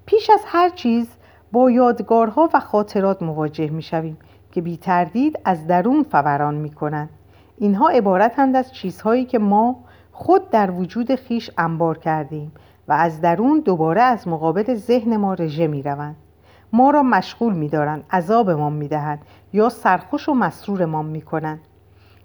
پیش 0.06 0.30
از 0.30 0.40
هر 0.46 0.70
چیز 0.70 1.08
با 1.52 1.72
یادگارها 1.72 2.50
و 2.54 2.60
خاطرات 2.60 3.24
مواجه 3.24 3.70
می 3.70 3.82
شویم 3.82 4.18
که 4.52 4.62
بی 4.62 4.78
تردید 4.78 5.40
از 5.46 5.68
درون 5.68 6.04
فوران 6.04 6.56
می 6.56 6.72
کنند. 6.72 7.10
اینها 7.58 7.90
عبارتند 7.90 8.56
از 8.56 8.74
چیزهایی 8.74 9.26
که 9.26 9.40
ما 9.40 9.76
خود 10.12 10.50
در 10.50 10.72
وجود 10.72 11.16
خیش 11.16 11.52
انبار 11.58 11.98
کردیم 11.98 12.52
و 12.88 12.94
از 12.94 13.22
درون 13.22 13.60
دوباره 13.60 14.02
از 14.02 14.28
مقابل 14.28 14.76
ذهن 14.76 15.18
ما 15.18 15.34
رژه 15.34 15.68
می 15.68 15.84
روند. 15.84 16.16
ما 16.74 16.90
را 16.90 17.04
مشغول 17.04 17.54
می 17.54 17.70
دارند، 17.70 18.04
عذابمان 18.12 18.74
می 18.74 18.88
دهند 18.88 19.20
یا 19.56 19.70
سرخوش 19.70 20.30
و 20.30 20.34
مسرورمان 20.34 21.06
می 21.06 21.22
کنند. 21.22 21.60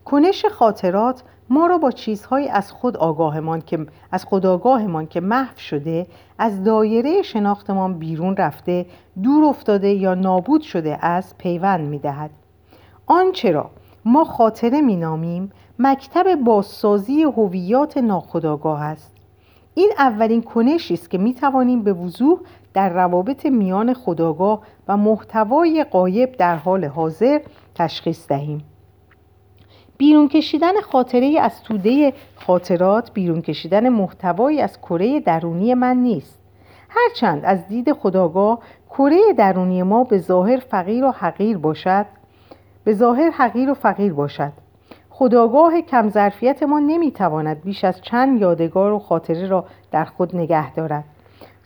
کنش 0.05 0.45
خاطرات 0.45 1.23
ما 1.51 1.67
را 1.67 1.79
با 1.79 1.91
چیزهایی 1.91 2.49
از 2.49 2.73
خود 2.73 2.97
آگاهمان 2.97 3.61
که 3.61 3.87
از 4.13 4.25
خود 4.25 4.47
آگاهمان 4.47 5.07
که 5.07 5.21
محو 5.21 5.59
شده 5.59 6.07
از 6.39 6.65
دایره 6.65 7.23
شناختمان 7.23 7.99
بیرون 7.99 8.37
رفته 8.37 8.87
دور 9.23 9.45
افتاده 9.45 9.89
یا 9.89 10.15
نابود 10.15 10.61
شده 10.61 11.07
از 11.07 11.39
پیوند 11.39 11.89
می 11.89 11.99
دهد. 11.99 12.31
آنچه 13.07 13.65
ما 14.05 14.25
خاطره 14.25 14.81
می 14.81 14.97
نامیم 14.97 15.53
مکتب 15.79 16.35
بازسازی 16.35 17.23
هویات 17.23 17.99
ناخودآگاه 17.99 18.83
است 18.83 19.15
این 19.75 19.93
اولین 19.99 20.43
کنشی 20.43 20.95
است 20.95 21.11
که 21.11 21.19
می 21.19 21.35
توانیم 21.35 21.83
به 21.83 21.93
وضوح 21.93 22.39
در 22.75 22.89
روابط 22.89 23.47
میان 23.47 23.95
خداگاه 23.95 24.61
و 24.89 24.97
محتوای 24.97 25.85
قایب 25.91 26.33
در 26.33 26.57
حال 26.57 26.85
حاضر 26.85 27.41
تشخیص 27.75 28.29
دهیم. 28.29 28.65
بیرون 29.99 30.29
کشیدن 30.29 30.81
خاطره 30.81 31.41
از 31.41 31.63
توده 31.63 32.13
خاطرات 32.37 33.13
بیرون 33.13 33.43
کشیدن 33.43 33.89
محتوایی 33.89 34.61
از 34.61 34.81
کره 34.81 35.21
درونی 35.21 35.75
من 35.75 35.97
نیست. 35.97 36.39
هرچند 36.89 37.45
از 37.45 37.69
دید 37.69 37.93
خداگاه 37.93 38.59
کره 38.91 39.33
درونی 39.37 39.83
ما 39.83 40.05
به 40.05 40.19
ظاهر 40.19 40.57
فقیر 40.57 41.05
و 41.05 41.11
حقیر 41.11 41.59
باشد. 41.59 42.07
به 42.85 42.95
ظاهر 42.95 43.31
حقیر 43.31 43.71
و 43.71 43.75
فقیر 43.75 44.13
باشد. 44.13 44.53
خداگاه 45.11 45.81
کم 45.81 46.09
ظرفیت 46.09 46.63
ما 46.63 46.79
نمی‌تواند 46.79 47.63
بیش 47.63 47.85
از 47.85 48.01
چند 48.01 48.41
یادگار 48.41 48.93
و 48.93 48.99
خاطره 48.99 49.47
را 49.47 49.65
در 49.91 50.05
خود 50.05 50.37
نگه 50.37 50.75
دارد. 50.75 51.05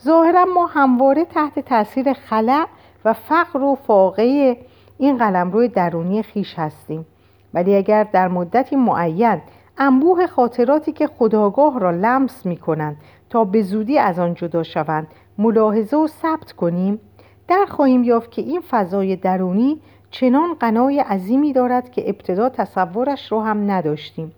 ظاهرا 0.05 0.45
ما 0.55 0.67
همواره 0.67 1.25
تحت 1.25 1.59
تاثیر 1.59 2.13
خلع 2.13 2.67
و 3.05 3.13
فقر 3.13 3.63
و 3.63 3.75
فاقه 3.75 4.57
این 4.99 5.19
قلمرو 5.19 5.69
درونی 5.69 6.23
خیش 6.23 6.55
هستیم. 6.59 7.07
ولی 7.55 7.77
اگر 7.77 8.05
در 8.05 8.29
مدتی 8.29 8.77
معین 8.77 9.41
انبوه 9.79 10.27
خاطراتی 10.27 10.93
که 10.93 11.07
خداگاه 11.07 11.81
را 11.81 11.91
لمس 11.91 12.47
می 12.47 12.57
کنند 12.57 12.97
تا 13.31 13.45
به 13.45 13.63
زودی 13.63 13.99
از 13.99 14.19
آن 14.19 14.35
جدا 14.35 14.63
شوند 14.63 15.07
ملاحظه 15.39 15.97
و 15.97 16.07
ثبت 16.07 16.53
کنیم 16.53 17.01
در 17.49 17.67
خواهیم 17.69 18.05
یافت 18.05 18.31
که 18.31 18.43
این 18.43 18.61
فضای 18.71 19.17
درونی 19.17 19.81
چنان 20.11 20.55
قنای 20.61 21.01
عظیمی 21.01 21.53
دارد 21.53 21.91
که 21.91 22.09
ابتدا 22.09 22.49
تصورش 22.49 23.33
رو 23.33 23.41
هم 23.41 23.71
نداشتیم. 23.71 24.33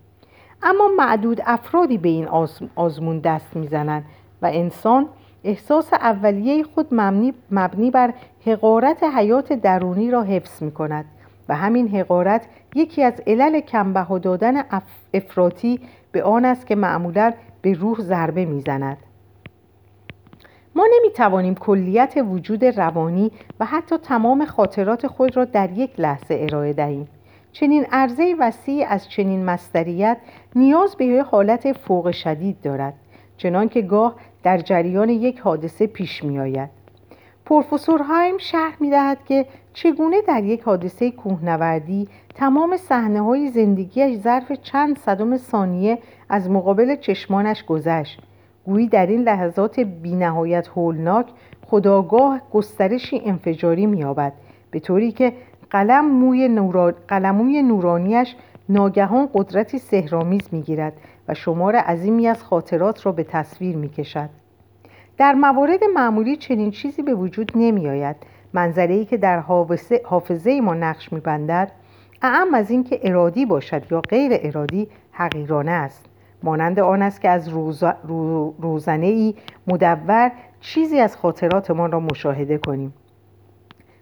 اما 0.63 0.89
معدود 0.97 1.41
افرادی 1.47 1.99
به 1.99 2.09
این 2.09 2.29
آزمون 2.77 3.19
دست 3.19 3.57
می‌زنند 3.57 4.05
و 4.43 4.51
انسان 4.53 5.09
احساس 5.47 5.93
اولیه 5.93 6.63
خود 6.63 6.87
مبنی, 7.51 7.91
بر 7.91 8.15
حقارت 8.47 9.03
حیات 9.03 9.53
درونی 9.53 10.11
را 10.11 10.23
حفظ 10.23 10.63
می 10.63 10.71
کند 10.71 11.05
و 11.49 11.57
همین 11.57 11.89
حقارت 11.89 12.47
یکی 12.75 13.03
از 13.03 13.23
علل 13.27 13.61
کمبه 13.61 14.19
دادن 14.19 14.65
افراطی 15.15 15.81
به 16.13 16.23
آن 16.23 16.45
است 16.45 16.67
که 16.67 16.77
معمولا 16.77 17.33
به 17.63 17.73
روح 17.73 18.01
ضربه 18.01 18.45
می‌زند. 18.45 18.97
ما 20.75 20.87
نمی 20.99 21.13
توانیم 21.13 21.55
کلیت 21.55 22.15
وجود 22.31 22.65
روانی 22.65 23.31
و 23.61 23.65
حتی 23.65 23.99
تمام 23.99 24.45
خاطرات 24.45 25.07
خود 25.07 25.37
را 25.37 25.45
در 25.45 25.71
یک 25.71 26.01
لحظه 26.01 26.39
ارائه 26.41 26.73
دهیم. 26.73 27.09
چنین 27.53 27.87
عرضه 27.93 28.35
وسیع 28.39 28.87
از 28.89 29.09
چنین 29.09 29.45
مستریت 29.45 30.17
نیاز 30.55 30.97
به 30.97 31.25
حالت 31.31 31.73
فوق 31.73 32.11
شدید 32.11 32.61
دارد. 32.61 32.95
چنان 33.37 33.69
که 33.69 33.83
گاه 33.83 34.15
در 34.43 34.59
جریان 34.59 35.09
یک 35.09 35.39
حادثه 35.39 35.87
پیش 35.87 36.25
می 36.25 36.39
آید 36.39 36.71
پروفسور 37.47 38.03
هایم 38.03 38.39
شرح 38.39 38.77
می 38.81 38.91
دهد 38.91 39.25
که 39.25 39.47
چگونه 39.73 40.17
در 40.29 40.45
یک 40.45 40.63
حادثه 40.63 41.11
کوهنوردی 41.11 42.09
تمام 42.35 42.77
صحنه 42.77 43.21
های 43.21 43.51
زندگیش 43.51 44.19
ظرف 44.19 44.53
چند 44.53 44.99
صدم 44.99 45.37
ثانیه 45.37 45.99
از 46.29 46.51
مقابل 46.51 46.97
چشمانش 46.97 47.65
گذشت. 47.65 48.21
گویی 48.65 48.89
در 48.89 49.07
این 49.07 49.23
لحظات 49.23 49.81
بینهایت 49.81 50.69
هولناک 50.69 51.27
خداگاه 51.67 52.41
گسترشی 52.53 53.23
انفجاری 53.25 53.87
مییابد 53.87 54.33
به 54.71 54.81
طوری 54.81 55.13
که 55.13 55.33
قلم 55.71 56.05
موی 56.05 56.49
قلموی 57.09 57.63
نورانیش 57.63 58.37
ناگهان 58.69 59.29
قدرتی 59.35 59.79
سهرامیز 59.79 60.49
می‌گیرد 60.53 60.93
و 61.29 61.35
شمار 61.35 61.77
عظیمی 61.77 62.29
از 62.29 62.43
خاطرات 62.43 63.07
را 63.07 63.13
به 63.13 63.25
تصویر 63.25 63.77
می‌کشد. 63.77 64.31
در 65.17 65.33
موارد 65.33 65.85
معمولی 65.95 66.37
چنین 66.37 66.71
چیزی 66.71 67.03
به 67.03 67.15
وجود 67.15 67.53
نمی 67.55 67.89
آید 67.89 68.17
منظره 68.53 69.05
که 69.05 69.17
در 69.17 69.39
حافظه 70.05 70.61
ما 70.61 70.75
نقش 70.75 71.13
میبندد 71.13 71.73
اعم 72.23 72.55
از 72.55 72.71
اینکه 72.71 73.01
ارادی 73.03 73.47
باشد 73.47 73.93
یا 73.93 74.01
غیر 74.01 74.33
ارادی 74.35 74.89
حقیرانه 75.13 75.71
است. 75.71 76.07
مانند 76.43 76.81
آن 76.81 77.03
است 77.03 77.21
که 77.21 77.29
از 77.29 77.49
روزنه 78.59 79.07
ای 79.07 79.35
مدور 79.67 80.33
چیزی 80.61 81.01
از 81.01 81.17
خاطراتمان 81.17 81.93
را 81.93 82.01
مشاهده 82.01 82.59
کنیم. 82.59 82.95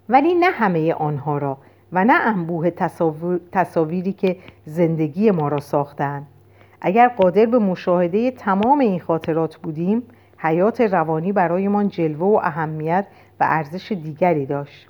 ولی 0.09 0.35
نه 0.35 0.47
همه 0.47 0.95
آنها 0.95 1.39
را 1.39 1.59
و 1.93 2.05
نه 2.05 2.13
انبوه 2.13 2.71
تصاویری 3.53 4.13
که 4.13 4.37
زندگی 4.65 5.31
ما 5.31 5.49
را 5.49 5.61
ساختند 5.61 6.27
اگر 6.87 7.09
قادر 7.09 7.47
به 7.47 7.59
مشاهده 7.59 8.31
تمام 8.31 8.79
این 8.79 9.01
خاطرات 9.01 9.57
بودیم 9.57 10.03
حیات 10.39 10.81
روانی 10.81 11.33
برایمان 11.33 11.89
جلوه 11.89 12.21
و 12.21 12.41
اهمیت 12.43 13.07
و 13.41 13.47
ارزش 13.49 13.93
دیگری 13.93 14.47
داشت. 14.47 14.89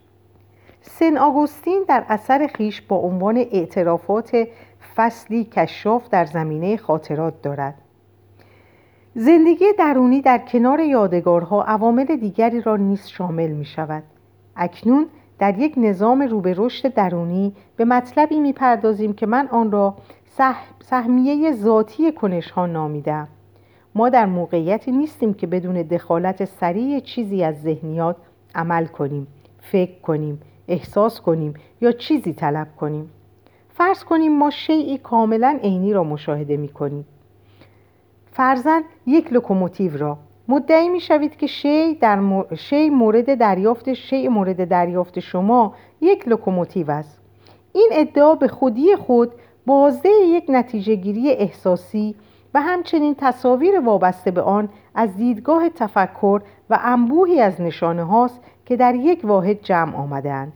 سن 0.81 1.17
آگوستین 1.17 1.85
در 1.89 2.05
اثر 2.09 2.47
خیش 2.47 2.83
با 2.83 2.97
عنوان 2.97 3.37
اعترافات 3.37 4.49
فصلی 4.97 5.45
کشاف 5.45 6.09
در 6.09 6.25
زمینه 6.25 6.77
خاطرات 6.77 7.43
دارد. 7.43 7.75
زندگی 9.15 9.65
درونی 9.79 10.21
در 10.21 10.39
کنار 10.39 10.81
یادگارها 10.81 11.65
عوامل 11.65 12.17
دیگری 12.17 12.61
را 12.61 12.77
نیز 12.77 13.07
شامل 13.07 13.51
می 13.51 13.65
شود. 13.65 14.03
اکنون 14.57 15.07
در 15.39 15.59
یک 15.59 15.75
نظام 15.77 16.23
رو 16.23 16.41
به 16.41 16.55
رشد 16.59 16.95
درونی 16.95 17.55
به 17.77 17.85
مطلبی 17.85 18.41
می 18.41 18.53
پردازیم 18.53 19.13
که 19.13 19.27
من 19.27 19.49
آن 19.49 19.73
را 19.73 19.97
سهمیه 20.81 21.53
ذاتی 21.53 22.13
کنش 22.13 22.51
ها 22.51 22.67
نامیدم 22.67 23.29
ما 23.95 24.09
در 24.09 24.27
موقعیتی 24.27 24.93
نیستیم 24.93 25.35
که 25.35 25.47
بدون 25.47 25.83
دخالت 25.83 26.45
سریع 26.45 27.01
چیزی 27.01 27.45
از 27.45 27.63
ذهنیات 27.63 28.17
عمل 28.55 28.87
کنیم 28.87 29.27
فکر 29.61 30.01
کنیم 30.01 30.41
احساس 30.69 31.21
کنیم 31.21 31.55
یا 31.81 31.93
چیزی 31.93 32.33
طلب 32.33 32.69
کنیم. 32.77 33.11
فرض 33.75 34.05
کنیم 34.05 34.39
ما 34.39 34.51
شیعی 34.51 34.99
کاملا 34.99 35.59
عینی 35.63 35.93
را 35.93 36.05
مشاهده 36.05 36.57
می 36.57 36.69
کنیم 36.69 37.07
فرزن 38.33 38.83
یک 39.07 39.33
لوکوموتیو 39.33 39.97
را. 39.97 40.19
مدعی 40.49 40.89
می 40.89 41.01
شوید 41.01 41.37
که 41.37 41.47
شی, 41.47 41.95
در 41.95 42.45
شی 42.55 42.91
مورد 42.91 43.35
دریافت 43.35 43.93
شی 43.93 44.29
مورد 44.29 44.69
دریافت 44.69 45.21
شما 45.21 45.75
یک 46.01 46.29
لوکوموتیو 46.29 46.91
است. 46.91 47.21
این 47.73 47.89
ادعا 47.93 48.35
به 48.35 48.49
خودی 48.49 48.97
خود 48.97 49.33
بازده 49.67 50.09
یک 50.09 50.45
نتیجه 50.49 50.95
گیری 50.95 51.31
احساسی 51.31 52.15
و 52.55 52.61
همچنین 52.61 53.15
تصاویر 53.19 53.81
وابسته 53.81 54.31
به 54.31 54.43
آن 54.43 54.69
از 54.95 55.17
دیدگاه 55.17 55.69
تفکر 55.69 56.41
و 56.71 56.79
انبوهی 56.83 57.41
از 57.41 57.61
نشانه 57.61 58.05
هاست 58.05 58.41
که 58.67 58.77
در 58.77 58.95
یک 58.95 59.21
واحد 59.25 59.63
جمع 59.63 59.97
آمدند 59.97 60.53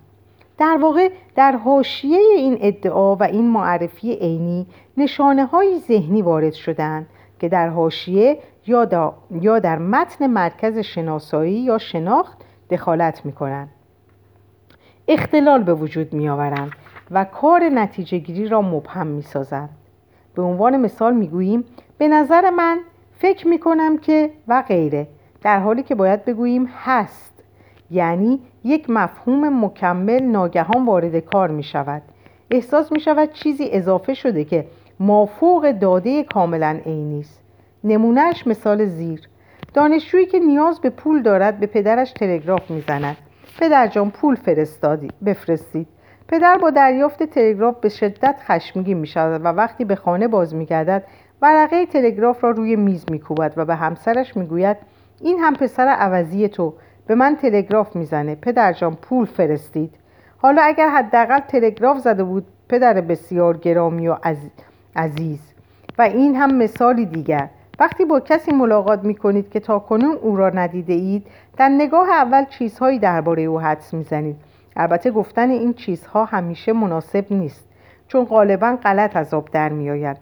در 0.58 0.78
واقع 0.80 1.08
در 1.36 1.52
حاشیه 1.52 2.18
این 2.18 2.58
ادعا 2.60 3.16
و 3.16 3.22
این 3.22 3.50
معرفی 3.50 4.14
عینی 4.14 4.66
نشانه 4.96 5.44
های 5.46 5.78
ذهنی 5.78 6.22
وارد 6.22 6.52
شدند 6.52 7.06
که 7.40 7.48
در 7.48 7.68
حاشیه 7.68 8.38
یا 9.30 9.58
در 9.58 9.78
متن 9.78 10.26
مرکز 10.26 10.78
شناسایی 10.78 11.60
یا 11.60 11.78
شناخت 11.78 12.38
دخالت 12.70 13.26
می 13.26 13.32
کنند. 13.32 13.68
اختلال 15.08 15.62
به 15.62 15.74
وجود 15.74 16.12
می 16.12 16.28
آورند 16.28 16.70
و 17.10 17.24
کار 17.24 17.68
نتیجه 17.68 18.18
گیری 18.18 18.48
را 18.48 18.62
مبهم 18.62 19.06
می 19.06 19.22
سازند. 19.22 19.70
به 20.34 20.42
عنوان 20.42 20.76
مثال 20.76 21.14
می 21.14 21.28
گوییم 21.28 21.64
به 21.98 22.08
نظر 22.08 22.50
من 22.50 22.78
فکر 23.18 23.48
می 23.48 23.58
کنم 23.58 23.98
که 23.98 24.30
و 24.48 24.62
غیره 24.68 25.06
در 25.42 25.58
حالی 25.58 25.82
که 25.82 25.94
باید 25.94 26.24
بگوییم 26.24 26.68
هست. 26.84 27.34
یعنی 27.90 28.40
یک 28.64 28.90
مفهوم 28.90 29.64
مکمل 29.64 30.22
ناگهان 30.22 30.86
وارد 30.86 31.18
کار 31.18 31.50
می 31.50 31.62
شود 31.62 32.02
احساس 32.50 32.92
می 32.92 33.00
شود 33.00 33.32
چیزی 33.32 33.68
اضافه 33.72 34.14
شده 34.14 34.44
که 34.44 34.66
مافوق 35.00 35.72
داده 35.72 36.24
کاملا 36.24 36.80
عینی 36.86 37.20
است. 37.20 37.40
نمونهش 37.84 38.46
مثال 38.46 38.84
زیر. 38.86 39.28
دانشجویی 39.74 40.26
که 40.26 40.38
نیاز 40.38 40.80
به 40.80 40.90
پول 40.90 41.22
دارد 41.22 41.60
به 41.60 41.66
پدرش 41.66 42.12
تلگراف 42.12 42.70
می‌زند. 42.70 43.16
پدر 43.60 43.86
جان 43.86 44.10
پول 44.10 44.34
فرستادی 44.34 45.08
بفرستید. 45.24 45.86
پدر 46.28 46.58
با 46.58 46.70
دریافت 46.70 47.22
تلگراف 47.22 47.76
به 47.80 47.88
شدت 47.88 48.40
خشمگین 48.44 48.98
می 48.98 49.06
شود 49.06 49.40
و 49.44 49.48
وقتی 49.48 49.84
به 49.84 49.94
خانه 49.94 50.28
باز 50.28 50.54
می 50.54 50.66
گردد 50.66 51.04
ورقه 51.42 51.86
تلگراف 51.86 52.44
را 52.44 52.50
روی 52.50 52.76
میز 52.76 53.04
می 53.10 53.18
کوبد 53.18 53.52
و 53.56 53.64
به 53.64 53.74
همسرش 53.74 54.36
می 54.36 54.46
گوید 54.46 54.76
این 55.20 55.38
هم 55.38 55.54
پسر 55.54 55.86
عوضی 55.88 56.48
تو 56.48 56.74
به 57.06 57.14
من 57.14 57.36
تلگراف 57.36 57.96
می‌زنه 57.96 58.34
پدر 58.34 58.72
جان 58.72 58.94
پول 58.94 59.26
فرستید. 59.26 59.94
حالا 60.38 60.62
اگر 60.62 60.88
حداقل 60.88 61.40
تلگراف 61.40 61.98
زده 61.98 62.24
بود 62.24 62.46
پدر 62.68 63.00
بسیار 63.00 63.56
گرامی 63.56 64.08
و 64.08 64.16
عزیز. 64.96 65.40
و 65.98 66.02
این 66.02 66.36
هم 66.36 66.54
مثالی 66.54 67.06
دیگر. 67.06 67.48
وقتی 67.80 68.04
با 68.04 68.20
کسی 68.20 68.52
ملاقات 68.52 69.04
می 69.04 69.14
کنید 69.14 69.50
که 69.50 69.60
تا 69.60 69.78
کنون 69.78 70.18
او 70.22 70.36
را 70.36 70.50
ندیده 70.50 70.92
اید 70.92 71.26
در 71.56 71.68
نگاه 71.68 72.10
اول 72.10 72.44
چیزهایی 72.44 72.98
درباره 72.98 73.42
او 73.42 73.60
حدس 73.60 73.94
می‌زنید 73.94 74.36
البته 74.78 75.10
گفتن 75.10 75.50
این 75.50 75.74
چیزها 75.74 76.24
همیشه 76.24 76.72
مناسب 76.72 77.26
نیست 77.30 77.68
چون 78.08 78.24
غالبا 78.24 78.78
غلط 78.82 79.16
از 79.16 79.34
آب 79.34 79.50
در 79.50 79.68
میآید. 79.68 80.16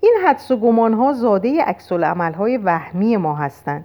این 0.00 0.14
حدس 0.26 0.50
و 0.50 0.56
گمان 0.56 0.94
ها 0.94 1.12
زاده 1.12 1.62
عکس 1.62 1.92
های 1.92 2.56
وهمی 2.56 3.16
ما 3.16 3.34
هستند. 3.34 3.84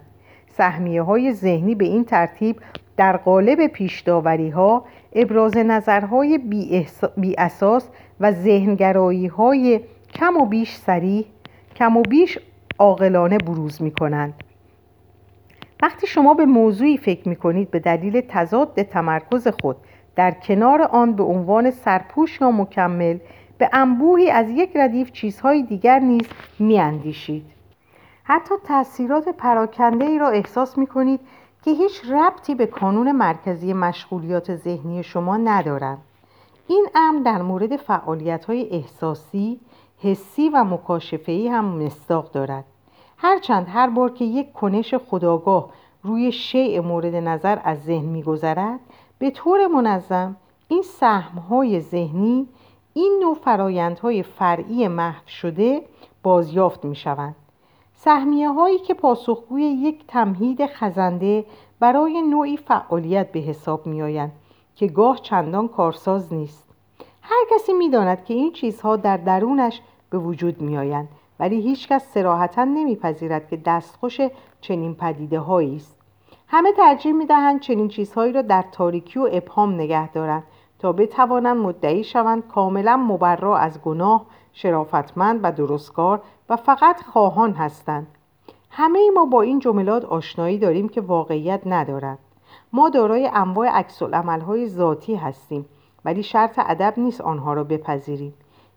سهمیه 0.49 1.01
های 1.01 1.33
ذهنی 1.33 1.75
به 1.75 1.85
این 1.85 2.05
ترتیب 2.05 2.61
در 2.97 3.17
قالب 3.17 3.67
پیشداوری 3.67 4.49
ها 4.49 4.85
ابراز 5.13 5.57
نظرهای 5.57 6.37
بی, 7.17 7.35
اساس 7.37 7.89
و 8.19 8.31
ذهنگرایی 8.31 9.27
های 9.27 9.81
کم 10.13 10.37
و 10.37 10.45
بیش 10.45 10.75
سریح 10.75 11.25
کم 11.75 11.97
و 11.97 12.01
بیش 12.01 12.39
عاقلانه 12.79 13.37
بروز 13.37 13.81
می 13.81 13.91
کنند 13.91 14.33
وقتی 15.83 16.07
شما 16.07 16.33
به 16.33 16.45
موضوعی 16.45 16.97
فکر 16.97 17.29
می 17.29 17.35
کنید 17.35 17.71
به 17.71 17.79
دلیل 17.79 18.21
تضاد 18.29 18.81
تمرکز 18.81 19.47
خود 19.47 19.77
در 20.15 20.31
کنار 20.31 20.81
آن 20.81 21.13
به 21.13 21.23
عنوان 21.23 21.71
سرپوش 21.71 22.41
یا 22.41 22.51
مکمل 22.51 23.17
به 23.57 23.69
انبوهی 23.73 24.31
از 24.31 24.49
یک 24.49 24.71
ردیف 24.75 25.11
چیزهای 25.11 25.63
دیگر 25.63 25.99
نیز 25.99 26.27
میاندیشید. 26.59 27.45
حتی 28.23 28.55
تاثیرات 28.67 29.29
پراکنده 29.29 30.05
ای 30.05 30.19
را 30.19 30.29
احساس 30.29 30.77
می 30.77 30.87
کنید 30.87 31.19
که 31.63 31.71
هیچ 31.71 32.05
ربطی 32.11 32.55
به 32.55 32.65
کانون 32.65 33.11
مرکزی 33.11 33.73
مشغولیات 33.73 34.55
ذهنی 34.55 35.03
شما 35.03 35.37
ندارد 35.37 35.97
این 36.67 36.87
امر 36.95 37.23
در 37.23 37.41
مورد 37.41 37.75
فعالیت 37.75 38.45
های 38.45 38.69
احساسی، 38.69 39.59
حسی 39.99 40.49
و 40.49 40.63
مکاشفه‌ای 40.63 41.47
هم 41.47 41.65
مستاق 41.65 42.31
دارد. 42.31 42.63
هرچند 43.17 43.67
هر 43.69 43.89
بار 43.89 44.11
که 44.13 44.25
یک 44.25 44.53
کنش 44.53 44.93
خداگاه 44.93 45.69
روی 46.03 46.31
شیء 46.31 46.81
مورد 46.81 47.15
نظر 47.15 47.59
از 47.63 47.83
ذهن 47.83 48.05
میگذرد 48.05 48.79
به 49.23 49.31
طور 49.31 49.67
منظم 49.67 50.35
این 50.67 50.81
سهمهای 50.81 51.79
ذهنی 51.79 52.47
این 52.93 53.19
نوع 53.21 53.35
فرایندهای 53.35 54.23
فرعی 54.23 54.87
محو 54.87 55.27
شده 55.27 55.81
بازیافت 56.23 56.85
می 56.85 56.95
شوند 56.95 57.35
سهمیه 57.93 58.49
هایی 58.49 58.79
که 58.79 58.93
پاسخگوی 58.93 59.63
یک 59.63 60.07
تمهید 60.07 60.65
خزنده 60.65 61.45
برای 61.79 62.21
نوعی 62.21 62.57
فعالیت 62.57 63.31
به 63.31 63.39
حساب 63.39 63.87
می 63.87 64.01
آیند 64.01 64.31
که 64.75 64.87
گاه 64.87 65.19
چندان 65.21 65.67
کارساز 65.67 66.33
نیست. 66.33 66.67
هر 67.21 67.45
کسی 67.51 67.73
می 67.73 67.89
داند 67.89 68.25
که 68.25 68.33
این 68.33 68.51
چیزها 68.51 68.95
در 68.95 69.17
درونش 69.17 69.81
به 70.09 70.17
وجود 70.17 70.61
می 70.61 70.77
آیند 70.77 71.09
ولی 71.39 71.61
هیچکس 71.61 72.13
سراحتا 72.13 72.63
نمیپذیرد 72.63 73.49
که 73.49 73.57
دستخوش 73.57 74.21
چنین 74.61 74.95
پدیده 74.95 75.39
هایی 75.39 75.75
است. 75.75 76.02
همه 76.55 76.71
ترجیح 76.71 77.13
می 77.13 77.25
دهند 77.25 77.59
چنین 77.59 77.87
چیزهایی 77.87 78.33
را 78.33 78.41
در 78.41 78.65
تاریکی 78.71 79.19
و 79.19 79.29
ابهام 79.31 79.73
نگه 79.75 80.11
دارند 80.11 80.43
تا 80.79 80.91
بتوانند 80.91 81.57
مدعی 81.57 82.03
شوند 82.03 82.47
کاملا 82.47 82.97
مبرا 82.97 83.57
از 83.57 83.81
گناه 83.81 84.25
شرافتمند 84.53 85.39
و 85.43 85.51
درستکار 85.51 86.21
و 86.49 86.55
فقط 86.55 87.03
خواهان 87.03 87.53
هستند. 87.53 88.07
همه 88.69 88.99
ما 89.13 89.25
با 89.25 89.41
این 89.41 89.59
جملات 89.59 90.05
آشنایی 90.05 90.57
داریم 90.57 90.89
که 90.89 91.01
واقعیت 91.01 91.61
ندارد. 91.65 92.19
ما 92.73 92.89
دارای 92.89 93.29
انواع 93.33 93.67
عکس 93.67 94.03
های 94.47 94.67
ذاتی 94.69 95.15
هستیم 95.15 95.65
ولی 96.05 96.23
شرط 96.23 96.59
ادب 96.59 96.93
نیست 96.97 97.21
آنها 97.21 97.53
را 97.53 97.63
بپذیریم. 97.63 98.33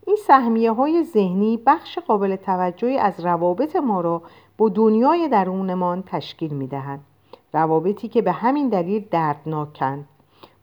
این 0.06 0.16
سهمیه 0.16 0.72
های 0.72 1.04
ذهنی 1.04 1.60
بخش 1.66 1.98
قابل 1.98 2.36
توجهی 2.36 2.98
از 2.98 3.24
روابط 3.24 3.76
ما 3.76 4.00
را 4.00 4.22
با 4.58 4.68
دنیای 4.68 5.28
درونمان 5.28 6.02
تشکیل 6.02 6.54
می 6.54 6.66
دهند. 6.66 7.04
روابطی 7.52 8.08
که 8.08 8.22
به 8.22 8.32
همین 8.32 8.68
دلیل 8.68 9.04
دردناکند 9.10 10.08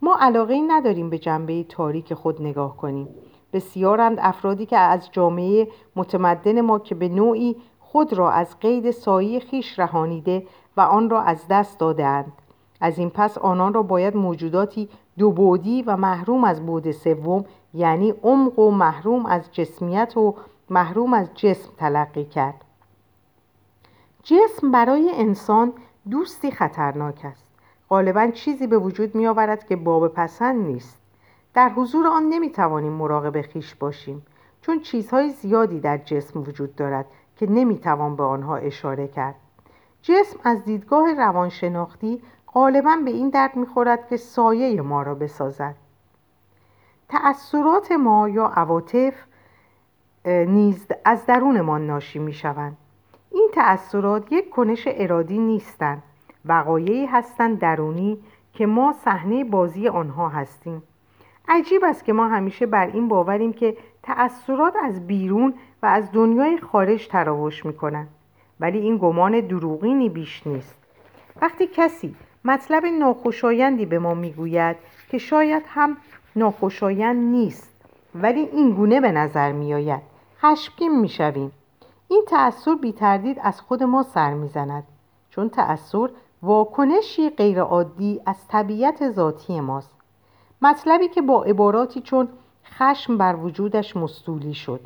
ما 0.01 0.17
علاقه 0.19 0.61
نداریم 0.67 1.09
به 1.09 1.17
جنبه 1.17 1.63
تاریک 1.63 2.13
خود 2.13 2.41
نگاه 2.41 2.77
کنیم. 2.77 3.07
بسیارند 3.53 4.17
افرادی 4.21 4.65
که 4.65 4.77
از 4.77 5.11
جامعه 5.11 5.67
متمدن 5.95 6.61
ما 6.61 6.79
که 6.79 6.95
به 6.95 7.09
نوعی 7.09 7.55
خود 7.79 8.13
را 8.13 8.31
از 8.31 8.59
قید 8.59 8.91
سایی 8.91 9.39
خیش 9.39 9.79
رهانیده 9.79 10.47
و 10.77 10.81
آن 10.81 11.09
را 11.09 11.21
از 11.21 11.45
دست 11.49 11.79
دادهاند. 11.79 12.31
از 12.81 12.99
این 12.99 13.09
پس 13.09 13.37
آنان 13.37 13.73
را 13.73 13.83
باید 13.83 14.15
موجوداتی 14.15 14.89
دو 15.17 15.31
بودی 15.31 15.81
و 15.81 15.97
محروم 15.97 16.43
از 16.43 16.65
بود 16.65 16.91
سوم 16.91 17.45
یعنی 17.73 18.13
عمق 18.23 18.59
و 18.59 18.71
محروم 18.71 19.25
از 19.25 19.51
جسمیت 19.51 20.17
و 20.17 20.35
محروم 20.69 21.13
از 21.13 21.29
جسم 21.35 21.69
تلقی 21.77 22.25
کرد. 22.25 22.65
جسم 24.23 24.71
برای 24.71 25.11
انسان 25.13 25.73
دوستی 26.09 26.51
خطرناک 26.51 27.21
است. 27.23 27.45
غالبا 27.89 28.27
چیزی 28.27 28.67
به 28.67 28.77
وجود 28.77 29.15
می 29.15 29.27
آورد 29.27 29.67
که 29.67 29.75
باب 29.75 30.07
پسند 30.07 30.65
نیست. 30.65 31.01
در 31.53 31.69
حضور 31.69 32.07
آن 32.07 32.23
نمی 32.29 32.49
توانیم 32.49 32.93
مراقب 32.93 33.41
خیش 33.41 33.75
باشیم 33.75 34.25
چون 34.61 34.79
چیزهای 34.79 35.29
زیادی 35.29 35.79
در 35.79 35.97
جسم 35.97 36.39
وجود 36.39 36.75
دارد 36.75 37.05
که 37.37 37.51
نمی 37.51 37.77
توان 37.77 38.15
به 38.15 38.23
آنها 38.23 38.55
اشاره 38.55 39.07
کرد. 39.07 39.35
جسم 40.01 40.39
از 40.43 40.63
دیدگاه 40.63 41.13
روانشناختی 41.13 42.21
غالبا 42.53 42.97
به 43.05 43.11
این 43.11 43.29
درد 43.29 43.55
می‌خورد 43.55 44.07
که 44.07 44.17
سایه 44.17 44.81
ما 44.81 45.01
را 45.01 45.15
بسازد. 45.15 45.75
تأثیرات 47.09 47.91
ما 47.91 48.29
یا 48.29 48.45
عواطف 48.45 49.13
نیز 50.25 50.87
از 51.05 51.25
درونمان 51.25 51.87
ناشی 51.87 52.19
می 52.19 52.33
شوند. 52.33 52.77
این 53.33 53.49
تأثیرات 53.53 54.31
یک 54.31 54.49
کنش 54.49 54.83
ارادی 54.87 55.37
نیستند 55.37 56.03
وقایعی 56.45 57.05
هستند 57.05 57.59
درونی 57.59 58.17
که 58.53 58.65
ما 58.65 58.93
صحنه 58.93 59.43
بازی 59.43 59.87
آنها 59.87 60.29
هستیم. 60.29 60.83
عجیب 61.47 61.83
است 61.83 62.05
که 62.05 62.13
ما 62.13 62.27
همیشه 62.27 62.65
بر 62.65 62.87
این 62.87 63.07
باوریم 63.07 63.53
که 63.53 63.77
تأثیرات 64.03 64.73
از 64.83 65.07
بیرون 65.07 65.53
و 65.83 65.85
از 65.85 66.11
دنیای 66.11 66.57
خارج 66.57 67.07
تراوش 67.07 67.65
می 67.65 67.73
کنند 67.73 68.07
ولی 68.59 68.77
این 68.77 68.97
گمان 68.97 69.39
دروغینی 69.39 70.09
بیش 70.09 70.47
نیست. 70.47 70.75
وقتی 71.41 71.67
کسی 71.67 72.15
مطلب 72.45 72.85
ناخوشایندی 72.85 73.85
به 73.85 73.99
ما 73.99 74.13
می‌گوید 74.13 74.75
که 75.09 75.17
شاید 75.17 75.63
هم 75.67 75.97
ناخوشایند 76.35 77.31
نیست 77.31 77.75
ولی 78.15 78.39
این 78.39 78.71
گونه 78.71 79.01
به 79.01 79.11
نظر 79.11 79.51
می 79.51 79.73
آید 79.73 80.01
خشمگین 80.41 80.99
می 80.99 81.09
شویم 81.09 81.51
این 82.13 82.25
تأثیر 82.27 82.75
بی 82.75 82.91
تردید 82.91 83.39
از 83.41 83.61
خود 83.61 83.83
ما 83.83 84.03
سر 84.03 84.33
می 84.33 84.47
زند 84.47 84.83
چون 85.29 85.49
تأثیر 85.49 86.09
واکنشی 86.43 87.29
غیرعادی 87.29 88.21
از 88.25 88.47
طبیعت 88.47 89.11
ذاتی 89.11 89.59
ماست. 89.59 89.91
مطلبی 90.61 91.07
که 91.07 91.21
با 91.21 91.43
عباراتی 91.43 92.01
چون 92.01 92.29
خشم 92.65 93.17
بر 93.17 93.35
وجودش 93.35 93.97
مستولی 93.97 94.53
شد. 94.53 94.79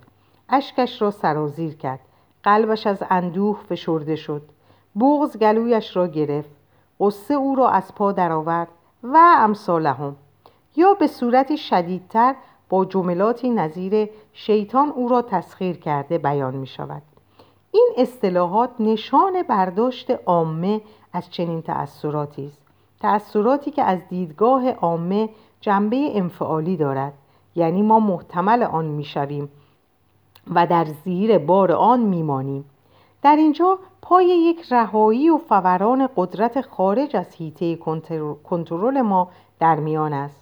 اشکش 0.49 1.01
را 1.01 1.11
سرازیر 1.11 1.75
کرد. 1.75 1.99
قلبش 2.43 2.87
از 2.87 3.03
اندوه 3.09 3.59
فشرده 3.69 4.15
شد. 4.15 4.41
بغز 4.99 5.37
گلویش 5.37 5.95
را 5.95 6.07
گرفت. 6.07 6.49
قصه 6.99 7.33
او 7.33 7.55
را 7.55 7.69
از 7.69 7.95
پا 7.95 8.11
درآورد. 8.11 8.67
و 9.03 9.17
امثالهم. 9.37 10.15
یا 10.75 10.93
به 10.93 11.07
صورتی 11.07 11.57
شدیدتر 11.57 12.35
با 12.69 12.85
جملاتی 12.85 13.49
نظیر 13.49 14.09
شیطان 14.33 14.89
او 14.89 15.09
را 15.09 15.21
تسخیر 15.21 15.77
کرده 15.77 16.17
بیان 16.17 16.55
می 16.55 16.67
شود 16.67 17.01
این 17.77 17.89
اصطلاحات 17.97 18.69
نشان 18.79 19.43
برداشت 19.43 20.11
عامه 20.25 20.81
از 21.13 21.29
چنین 21.31 21.61
تأثیراتی 21.61 22.45
است. 22.45 22.61
تأثیراتی 22.99 23.71
که 23.71 23.83
از 23.83 23.99
دیدگاه 24.09 24.71
عامه 24.71 25.29
جنبه 25.61 26.09
انفعالی 26.13 26.77
دارد. 26.77 27.13
یعنی 27.55 27.81
ما 27.81 27.99
محتمل 27.99 28.63
آن 28.63 28.85
می‌شویم 28.85 29.49
و 30.55 30.67
در 30.67 30.85
زیر 30.85 31.37
بار 31.37 31.71
آن 31.71 31.99
میمانیم. 31.99 32.65
در 33.21 33.35
اینجا 33.35 33.79
پای 34.01 34.25
یک 34.25 34.65
رهایی 34.71 35.29
و 35.29 35.37
فوران 35.37 36.09
قدرت 36.15 36.61
خارج 36.61 37.15
از 37.15 37.35
حیطه 37.35 37.75
کنترل 38.43 39.01
ما 39.01 39.29
در 39.59 39.75
میان 39.75 40.13
است. 40.13 40.41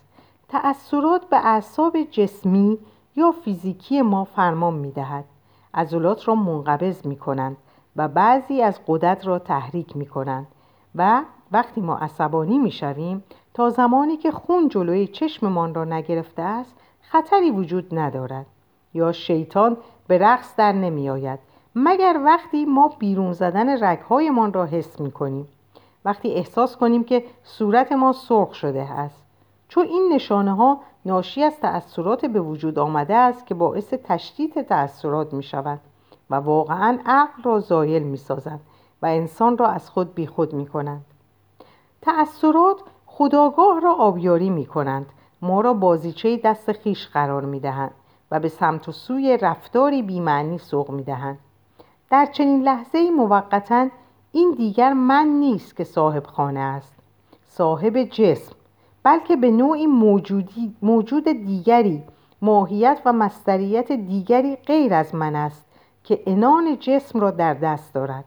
تأثیرات 0.49 1.29
به 1.29 1.37
اعصاب 1.37 1.97
جسمی 2.11 2.77
یا 3.15 3.31
فیزیکی 3.31 4.01
ما 4.01 4.23
فرمان 4.23 4.73
می‌دهد. 4.73 5.25
عضلات 5.75 6.27
را 6.27 6.35
منقبض 6.35 7.05
می 7.05 7.15
کنند 7.15 7.57
و 7.95 8.07
بعضی 8.07 8.61
از 8.61 8.79
قدرت 8.87 9.27
را 9.27 9.39
تحریک 9.39 9.97
می 9.97 10.05
کنند 10.05 10.47
و 10.95 11.21
وقتی 11.51 11.81
ما 11.81 11.97
عصبانی 11.97 12.59
می 12.59 12.71
شویم 12.71 13.23
تا 13.53 13.69
زمانی 13.69 14.17
که 14.17 14.31
خون 14.31 14.69
جلوی 14.69 15.07
چشممان 15.07 15.73
را 15.73 15.85
نگرفته 15.85 16.41
است 16.41 16.75
خطری 17.01 17.51
وجود 17.51 17.99
ندارد 17.99 18.45
یا 18.93 19.11
شیطان 19.11 19.77
به 20.07 20.17
رقص 20.17 20.55
در 20.55 20.71
نمی 20.71 21.09
آید 21.09 21.39
مگر 21.75 22.21
وقتی 22.25 22.65
ما 22.65 22.87
بیرون 22.99 23.33
زدن 23.33 23.83
رگهایمان 23.83 24.53
را 24.53 24.65
حس 24.65 24.99
می 24.99 25.11
کنیم 25.11 25.47
وقتی 26.05 26.33
احساس 26.33 26.77
کنیم 26.77 27.03
که 27.03 27.23
صورت 27.43 27.91
ما 27.91 28.13
سرخ 28.13 28.53
شده 28.53 28.81
است؟ 28.81 29.23
چون 29.67 29.85
این 29.85 30.11
نشانه 30.13 30.55
ها 30.55 30.79
ناشی 31.05 31.43
از 31.43 31.59
تأثیرات 31.59 32.25
به 32.25 32.41
وجود 32.41 32.79
آمده 32.79 33.15
است 33.15 33.45
که 33.47 33.53
باعث 33.55 33.93
تشدید 34.03 34.61
تأثیرات 34.61 35.33
می 35.33 35.43
شود 35.43 35.79
و 36.29 36.35
واقعا 36.35 36.99
عقل 37.05 37.43
را 37.43 37.59
زایل 37.59 38.03
می 38.03 38.17
سازند 38.17 38.59
و 39.01 39.05
انسان 39.05 39.57
را 39.57 39.67
از 39.67 39.89
خود 39.89 40.13
بیخود 40.15 40.53
می 40.53 40.67
کنند 40.67 41.05
تأثیرات 42.01 42.81
خداگاه 43.05 43.79
را 43.79 43.93
آبیاری 43.93 44.49
می 44.49 44.65
کنند 44.65 45.05
ما 45.41 45.61
را 45.61 45.73
بازیچه 45.73 46.37
دست 46.37 46.71
خیش 46.71 47.07
قرار 47.07 47.45
می 47.45 47.59
دهند 47.59 47.91
و 48.31 48.39
به 48.39 48.49
سمت 48.49 48.89
و 48.89 48.91
سوی 48.91 49.37
رفتاری 49.41 50.01
بیمعنی 50.01 50.57
سوق 50.57 50.91
می 50.91 51.03
دهند 51.03 51.39
در 52.09 52.25
چنین 52.25 52.63
لحظه 52.63 53.11
موقتا 53.11 53.87
این 54.31 54.51
دیگر 54.51 54.93
من 54.93 55.27
نیست 55.27 55.75
که 55.75 55.83
صاحب 55.83 56.25
خانه 56.25 56.59
است. 56.59 56.93
صاحب 57.47 58.03
جسم. 58.03 58.54
بلکه 59.05 59.35
به 59.35 59.51
نوعی 59.51 59.87
موجودی 59.87 60.75
موجود 60.81 61.23
دیگری 61.23 62.03
ماهیت 62.41 63.01
و 63.05 63.13
مستریت 63.13 63.91
دیگری 63.91 64.55
غیر 64.55 64.93
از 64.93 65.15
من 65.15 65.35
است 65.35 65.65
که 66.03 66.23
انان 66.27 66.77
جسم 66.79 67.19
را 67.19 67.31
در 67.31 67.53
دست 67.53 67.93
دارد 67.93 68.25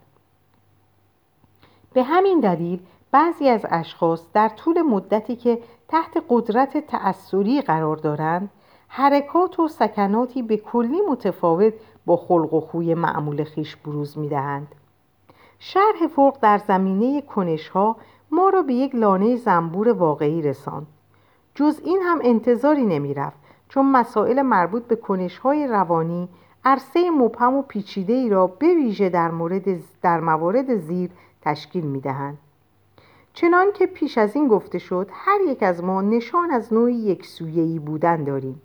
به 1.93 2.03
همین 2.03 2.41
دلیل 2.41 2.81
بعضی 3.11 3.49
از 3.49 3.67
اشخاص 3.71 4.23
در 4.33 4.49
طول 4.49 4.83
مدتی 4.83 5.37
که 5.37 5.59
تحت 5.89 6.25
قدرت 6.29 6.87
تأثیری 6.87 7.61
قرار 7.61 7.97
دارند 7.97 8.51
حرکات 8.89 9.61
و 9.61 9.69
سکناتی 9.69 10.43
به 10.43 10.57
کلی 10.57 11.01
متفاوت 11.11 11.75
با 12.07 12.17
خلق 12.17 12.55
و 12.55 12.61
خوی 12.61 12.95
معمول 12.95 13.45
خیش 13.45 13.77
بروز 13.77 14.19
می 14.19 14.29
دهند. 14.29 14.69
شرح 15.59 16.07
فرق 16.17 16.39
در 16.41 16.59
زمینه 16.59 17.21
کنش 17.21 17.69
ها 17.69 17.97
ما 18.31 18.49
را 18.49 18.63
به 18.63 18.75
یک 18.75 18.95
لانه 18.95 19.37
زنبور 19.37 19.93
واقعی 19.93 20.43
رساند. 20.43 20.87
جز 21.55 21.81
این 21.85 22.03
هم 22.03 22.19
انتظاری 22.23 22.87
نمی 22.87 23.15
رفت 23.15 23.37
چون 23.69 23.87
مسائل 23.93 24.43
مربوط 24.43 24.83
به 24.83 24.97
کنش 24.97 25.39
های 25.39 25.67
روانی 25.67 26.29
عرصه 26.65 27.11
مبهم 27.11 27.55
و 27.55 27.63
پیچیده 27.63 28.13
ای 28.13 28.29
را 28.29 28.47
به 28.47 28.75
ویژه 28.75 29.09
در, 29.09 29.31
مورد 29.31 29.65
در 30.03 30.21
موارد 30.21 30.77
زیر 30.77 31.11
تشکیل 31.43 31.85
می 31.85 32.01
دهند. 32.01 32.39
چنان 33.33 33.73
که 33.73 33.87
پیش 33.87 34.19
از 34.19 34.37
این 34.37 34.49
گفته 34.49 34.79
شد 34.79 35.09
هر 35.13 35.41
یک 35.41 35.63
از 35.63 35.85
ما 35.85 36.03
نشان 36.03 36.51
از 36.51 36.73
نوعی 36.73 36.95
یک 36.95 37.27
سویهی 37.27 37.79
بودن 37.79 38.25
داریم 38.25 38.63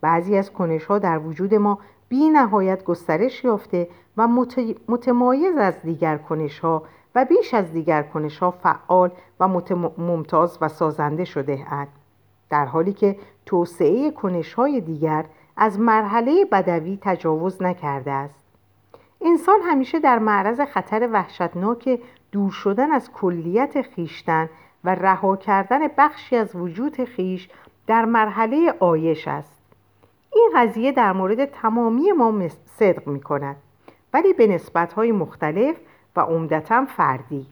بعضی 0.00 0.36
از 0.36 0.52
کنش 0.52 0.84
ها 0.84 0.98
در 0.98 1.18
وجود 1.18 1.54
ما 1.54 1.78
بی 2.08 2.30
نهایت 2.30 2.84
گسترش 2.84 3.44
یافته 3.44 3.88
و 4.16 4.28
متمایز 4.88 5.56
از 5.56 5.74
دیگر 5.82 6.18
کنش 6.18 6.58
ها 6.58 6.82
و 7.14 7.24
بیش 7.24 7.54
از 7.54 7.72
دیگر 7.72 8.02
کنش 8.02 8.38
ها 8.38 8.50
فعال 8.50 9.10
و 9.40 9.48
ممتاز 9.98 10.58
و 10.60 10.68
سازنده 10.68 11.24
شده 11.24 11.66
اند. 11.70 11.88
در 12.50 12.64
حالی 12.64 12.92
که 12.92 13.16
توسعه 13.46 14.10
کنش 14.10 14.54
های 14.54 14.80
دیگر 14.80 15.24
از 15.56 15.80
مرحله 15.80 16.44
بدوی 16.44 16.98
تجاوز 17.02 17.62
نکرده 17.62 18.10
است. 18.10 18.44
انسان 19.20 19.58
همیشه 19.62 20.00
در 20.00 20.18
معرض 20.18 20.60
خطر 20.60 21.08
وحشتناک 21.12 22.00
دور 22.32 22.50
شدن 22.50 22.90
از 22.90 23.12
کلیت 23.12 23.82
خیشتن 23.82 24.50
و 24.84 24.94
رها 24.94 25.36
کردن 25.36 25.88
بخشی 25.98 26.36
از 26.36 26.56
وجود 26.56 27.04
خیش 27.04 27.48
در 27.86 28.04
مرحله 28.04 28.74
آیش 28.80 29.28
است. 29.28 29.62
این 30.34 30.50
قضیه 30.56 30.92
در 30.92 31.12
مورد 31.12 31.44
تمامی 31.44 32.12
ما 32.12 32.48
صدق 32.78 33.06
می 33.06 33.20
کند 33.20 33.56
ولی 34.14 34.32
به 34.32 34.46
نسبت 34.46 34.92
های 34.92 35.12
مختلف 35.12 35.76
و 36.16 36.20
عمدتا 36.20 36.84
فردی. 36.84 37.46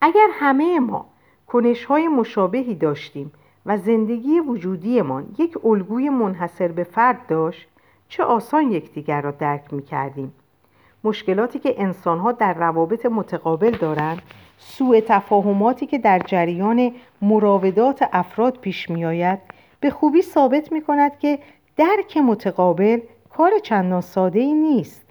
اگر 0.00 0.28
همه 0.32 0.80
ما 0.80 1.06
کنش 1.46 1.84
های 1.84 2.08
مشابهی 2.08 2.74
داشتیم 2.74 3.32
و 3.66 3.78
زندگی 3.78 4.40
وجودیمان 4.40 5.34
یک 5.38 5.64
الگوی 5.64 6.08
منحصر 6.08 6.68
به 6.68 6.84
فرد 6.84 7.26
داشت 7.26 7.68
چه 8.08 8.24
آسان 8.24 8.72
یکدیگر 8.72 9.20
را 9.20 9.30
درک 9.30 9.74
می 9.74 9.82
کردیم 9.82 10.32
مشکلاتی 11.04 11.58
که 11.58 11.74
انسانها 11.82 12.32
در 12.32 12.54
روابط 12.54 13.06
متقابل 13.06 13.70
دارند 13.70 14.22
سوء 14.58 15.00
تفاهماتی 15.00 15.86
که 15.86 15.98
در 15.98 16.18
جریان 16.18 16.92
مراودات 17.22 18.08
افراد 18.12 18.58
پیش 18.58 18.90
می 18.90 19.04
آید 19.04 19.38
به 19.80 19.90
خوبی 19.90 20.22
ثابت 20.22 20.72
می 20.72 20.82
کند 20.82 21.18
که 21.18 21.38
درک 21.76 22.16
متقابل 22.16 23.00
کار 23.36 23.50
چندان 23.62 24.00
ساده 24.00 24.40
ای 24.40 24.54
نیست. 24.54 25.03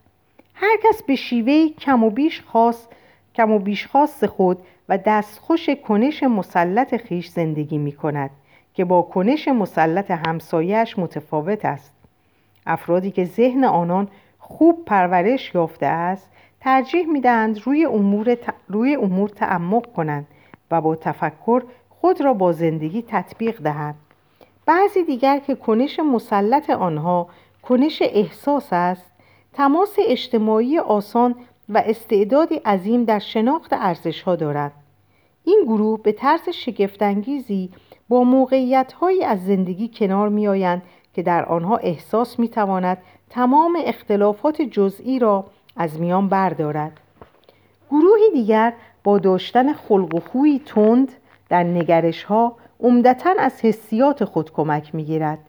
هر 0.53 0.77
کس 0.83 1.03
به 1.03 1.15
شیوه 1.15 1.67
کم 1.69 2.03
و 2.03 2.09
بیش 2.09 2.41
خاص 2.41 2.87
کم 3.35 3.51
و 3.51 3.59
بیش 3.59 3.87
خاص 3.87 4.23
خود 4.23 4.57
و 4.89 4.97
دستخوش 4.97 5.69
کنش 5.69 6.23
مسلط 6.23 6.95
خیش 6.95 7.27
زندگی 7.27 7.77
می 7.77 7.91
کند 7.91 8.29
که 8.73 8.85
با 8.85 9.01
کنش 9.01 9.47
مسلط 9.47 10.11
همسایش 10.11 10.99
متفاوت 10.99 11.65
است. 11.65 11.91
افرادی 12.65 13.11
که 13.11 13.25
ذهن 13.25 13.63
آنان 13.63 14.07
خوب 14.39 14.85
پرورش 14.85 15.55
یافته 15.55 15.85
است 15.85 16.29
ترجیح 16.59 17.05
می 17.07 17.21
دهند 17.21 17.61
روی 17.63 17.85
امور, 17.85 18.37
روی 18.67 18.95
امور 18.95 19.29
تعمق 19.29 19.93
کنند 19.93 20.27
و 20.71 20.81
با 20.81 20.95
تفکر 20.95 21.63
خود 21.89 22.21
را 22.21 22.33
با 22.33 22.51
زندگی 22.51 23.01
تطبیق 23.07 23.61
دهند. 23.61 23.95
بعضی 24.65 25.03
دیگر 25.03 25.39
که 25.39 25.55
کنش 25.55 25.99
مسلط 25.99 26.69
آنها 26.69 27.27
کنش 27.61 28.01
احساس 28.05 28.67
است 28.71 29.12
تماس 29.53 29.95
اجتماعی 30.07 30.79
آسان 30.79 31.35
و 31.69 31.83
استعدادی 31.85 32.55
عظیم 32.55 33.03
در 33.03 33.19
شناخت 33.19 33.73
ارزش 33.73 34.21
ها 34.21 34.35
دارد. 34.35 34.71
این 35.43 35.63
گروه 35.65 36.01
به 36.01 36.11
طرز 36.11 36.49
شگفتانگیزی 36.49 37.69
با 38.09 38.23
موقعیت 38.23 38.93
از 39.27 39.45
زندگی 39.45 39.91
کنار 39.93 40.29
می 40.29 40.47
آیند 40.47 40.81
که 41.13 41.23
در 41.23 41.45
آنها 41.45 41.77
احساس 41.77 42.39
می 42.39 42.49
تواند 42.49 42.97
تمام 43.29 43.77
اختلافات 43.85 44.61
جزئی 44.61 45.19
را 45.19 45.45
از 45.75 45.99
میان 45.99 46.29
بردارد. 46.29 46.99
گروهی 47.91 48.31
دیگر 48.33 48.73
با 49.03 49.19
داشتن 49.19 49.73
خلق 49.73 50.15
و 50.15 50.19
خوی 50.19 50.61
تند 50.65 51.11
در 51.49 51.63
نگرش 51.63 52.23
ها 52.23 52.55
عمدتا 52.79 53.33
از 53.39 53.61
حسیات 53.61 54.25
خود 54.25 54.51
کمک 54.51 54.95
می 54.95 55.03
گیرد 55.03 55.39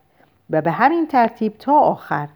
و 0.50 0.62
به 0.62 0.70
همین 0.70 1.06
ترتیب 1.06 1.58
تا 1.58 1.78
آخر 1.78 2.28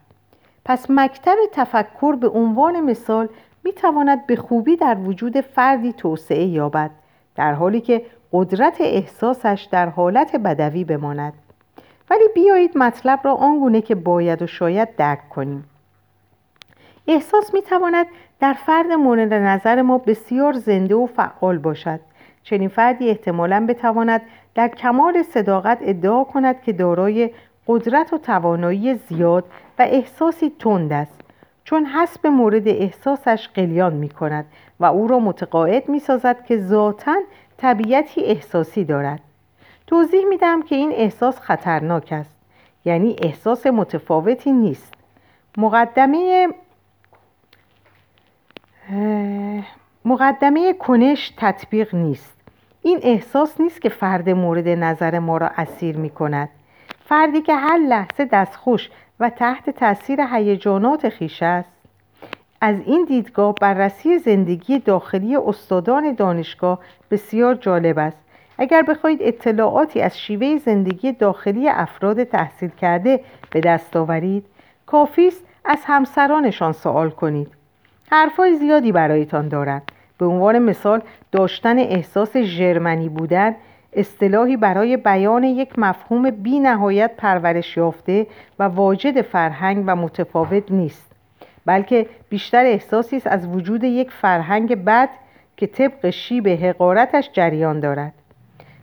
پس 0.69 0.87
مکتب 0.89 1.37
تفکر 1.53 2.17
به 2.17 2.29
عنوان 2.29 2.81
مثال 2.81 3.29
می 3.65 3.73
تواند 3.73 4.27
به 4.27 4.37
خوبی 4.37 4.77
در 4.77 4.99
وجود 4.99 5.41
فردی 5.41 5.93
توسعه 5.93 6.45
یابد 6.45 6.91
در 7.37 7.53
حالی 7.53 7.81
که 7.81 8.03
قدرت 8.33 8.77
احساسش 8.81 9.69
در 9.71 9.89
حالت 9.89 10.37
بدوی 10.37 10.85
بماند. 10.85 11.33
ولی 12.11 12.25
بیایید 12.35 12.79
مطلب 12.79 13.21
را 13.25 13.35
آنگونه 13.35 13.81
که 13.81 13.95
باید 13.95 14.43
و 14.43 14.47
شاید 14.47 14.97
درک 14.97 15.29
کنیم. 15.29 15.65
احساس 17.07 17.55
می 17.55 17.63
تواند 17.63 18.07
در 18.41 18.53
فرد 18.53 18.93
مورد 18.93 19.35
نظر 19.35 19.83
ما 19.83 19.99
بسیار 19.99 20.53
زنده 20.53 20.95
و 20.95 21.07
فعال 21.07 21.59
باشد. 21.59 22.01
چنین 22.43 22.69
فردی 22.69 23.09
احتمالا 23.09 23.67
بتواند 23.69 24.23
در 24.55 24.69
کمال 24.69 25.23
صداقت 25.23 25.79
ادعا 25.81 26.25
کند 26.25 26.63
که 26.63 26.73
دارای 26.73 27.31
قدرت 27.69 28.13
و 28.13 28.19
توانایی 28.19 28.95
زیاد 28.95 29.45
و 29.79 29.83
احساسی 29.83 30.53
تند 30.59 30.93
است. 30.93 31.21
چون 31.65 31.87
حسب 31.87 32.27
مورد 32.27 32.69
احساسش 32.69 33.49
قلیان 33.55 33.93
می 33.93 34.09
کند 34.09 34.47
و 34.81 34.85
او 34.85 35.09
را 35.09 35.19
متقاعد 35.19 35.89
می 35.89 35.99
سازد 35.99 36.45
که 36.45 36.59
ذاتا 36.59 37.17
طبیعتی 37.57 38.25
احساسی 38.25 38.85
دارد. 38.85 39.21
توضیح 39.87 40.25
می 40.25 40.37
دهم 40.37 40.63
که 40.63 40.75
این 40.75 40.93
احساس 40.93 41.41
خطرناک 41.41 42.09
است 42.13 42.35
یعنی 42.85 43.17
احساس 43.23 43.67
متفاوتی 43.67 44.53
نیست. 44.53 44.95
مقدمه 45.57 46.49
مقدمه 50.05 50.73
کنش 50.73 51.33
تطبیق 51.37 51.95
نیست. 51.95 52.37
این 52.83 53.01
احساس 53.03 53.61
نیست 53.61 53.83
که 53.83 53.89
فرد 53.89 54.31
مورد 54.31 54.69
نظر 54.69 55.19
ما 55.19 55.37
را 55.37 55.51
اسیر 55.57 55.97
می 55.97 56.11
کند. 56.11 56.49
فردی 57.09 57.43
که 57.43 57.55
هر 57.55 57.79
لحظه 57.79 58.25
دستخوش 58.25 58.91
و 59.21 59.31
تحت 59.31 59.71
تاثیر 59.71 60.21
هیجانات 60.21 61.09
خیش 61.09 61.43
است. 61.43 61.69
از 62.61 62.77
این 62.87 63.05
دیدگاه 63.05 63.55
بررسی 63.61 64.19
زندگی 64.19 64.79
داخلی 64.79 65.37
استادان 65.37 66.13
دانشگاه 66.15 66.79
بسیار 67.11 67.55
جالب 67.55 67.99
است. 67.99 68.17
اگر 68.59 68.83
بخواهید 68.83 69.19
اطلاعاتی 69.23 70.01
از 70.01 70.21
شیوه 70.21 70.59
زندگی 70.59 71.13
داخلی 71.13 71.69
افراد 71.69 72.25
تحصیل 72.25 72.71
کرده 72.71 73.21
به 73.51 73.61
دست 73.61 73.97
آورید 73.97 74.45
کافی 74.87 75.29
است 75.29 75.45
از 75.65 75.79
همسرانشان 75.87 76.73
سوال 76.73 77.11
کنید. 77.11 77.49
حرفای 78.11 78.55
زیادی 78.55 78.93
برایتان 78.93 79.49
دارند 79.49 79.83
به 80.19 80.27
عنوان 80.27 80.59
مثال 80.59 81.03
داشتن 81.33 81.79
احساس 81.79 82.37
ژرمنی 82.37 83.09
بودن 83.09 83.55
اصطلاحی 83.93 84.57
برای 84.57 84.97
بیان 84.97 85.45
یک 85.45 85.79
مفهوم 85.79 86.31
بی 86.31 86.61
نهایت 86.61 87.11
پرورش 87.17 87.77
یافته 87.77 88.27
و 88.59 88.63
واجد 88.63 89.21
فرهنگ 89.21 89.85
و 89.87 89.97
متفاوت 89.97 90.73
نیست 90.73 91.13
بلکه 91.67 92.07
بیشتر 92.29 92.65
احساسی 92.65 93.17
است 93.17 93.27
از 93.27 93.47
وجود 93.47 93.85
یک 93.85 94.11
فرهنگ 94.11 94.85
بد 94.85 95.09
که 95.57 95.67
طبق 95.67 96.11
شیب 96.11 96.49
حقارتش 96.49 97.31
جریان 97.33 97.81
دارد. 97.81 98.13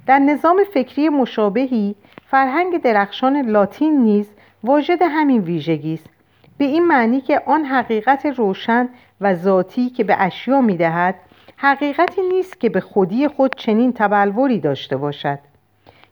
در 0.08 0.20
نظام 0.20 0.64
فکری 0.74 1.10
مشابهی 1.10 1.96
فرهنگ 2.26 2.82
درخشان 2.82 3.42
لاتین 3.42 4.04
نیز 4.04 4.30
واجد 4.64 5.00
همین 5.02 5.42
ویژگی 5.42 5.94
است 5.94 6.10
به 6.58 6.66
این 6.66 6.88
معنی 6.88 7.22
که 7.22 7.42
آن 7.46 7.66
حقیقت 7.66 8.26
روشن 8.26 8.90
و 9.22 9.36
ذاتی 9.36 9.90
که 9.90 10.04
به 10.04 10.16
اشیا 10.20 10.62
می‌دهد 10.62 11.16
حقیقتی 11.58 12.22
نیست 12.22 12.60
که 12.60 12.70
به 12.70 12.80
خودی 12.80 13.28
خود 13.28 13.56
چنین 13.56 13.94
تبلوری 13.94 14.60
داشته 14.60 14.98
باشد. 14.98 15.40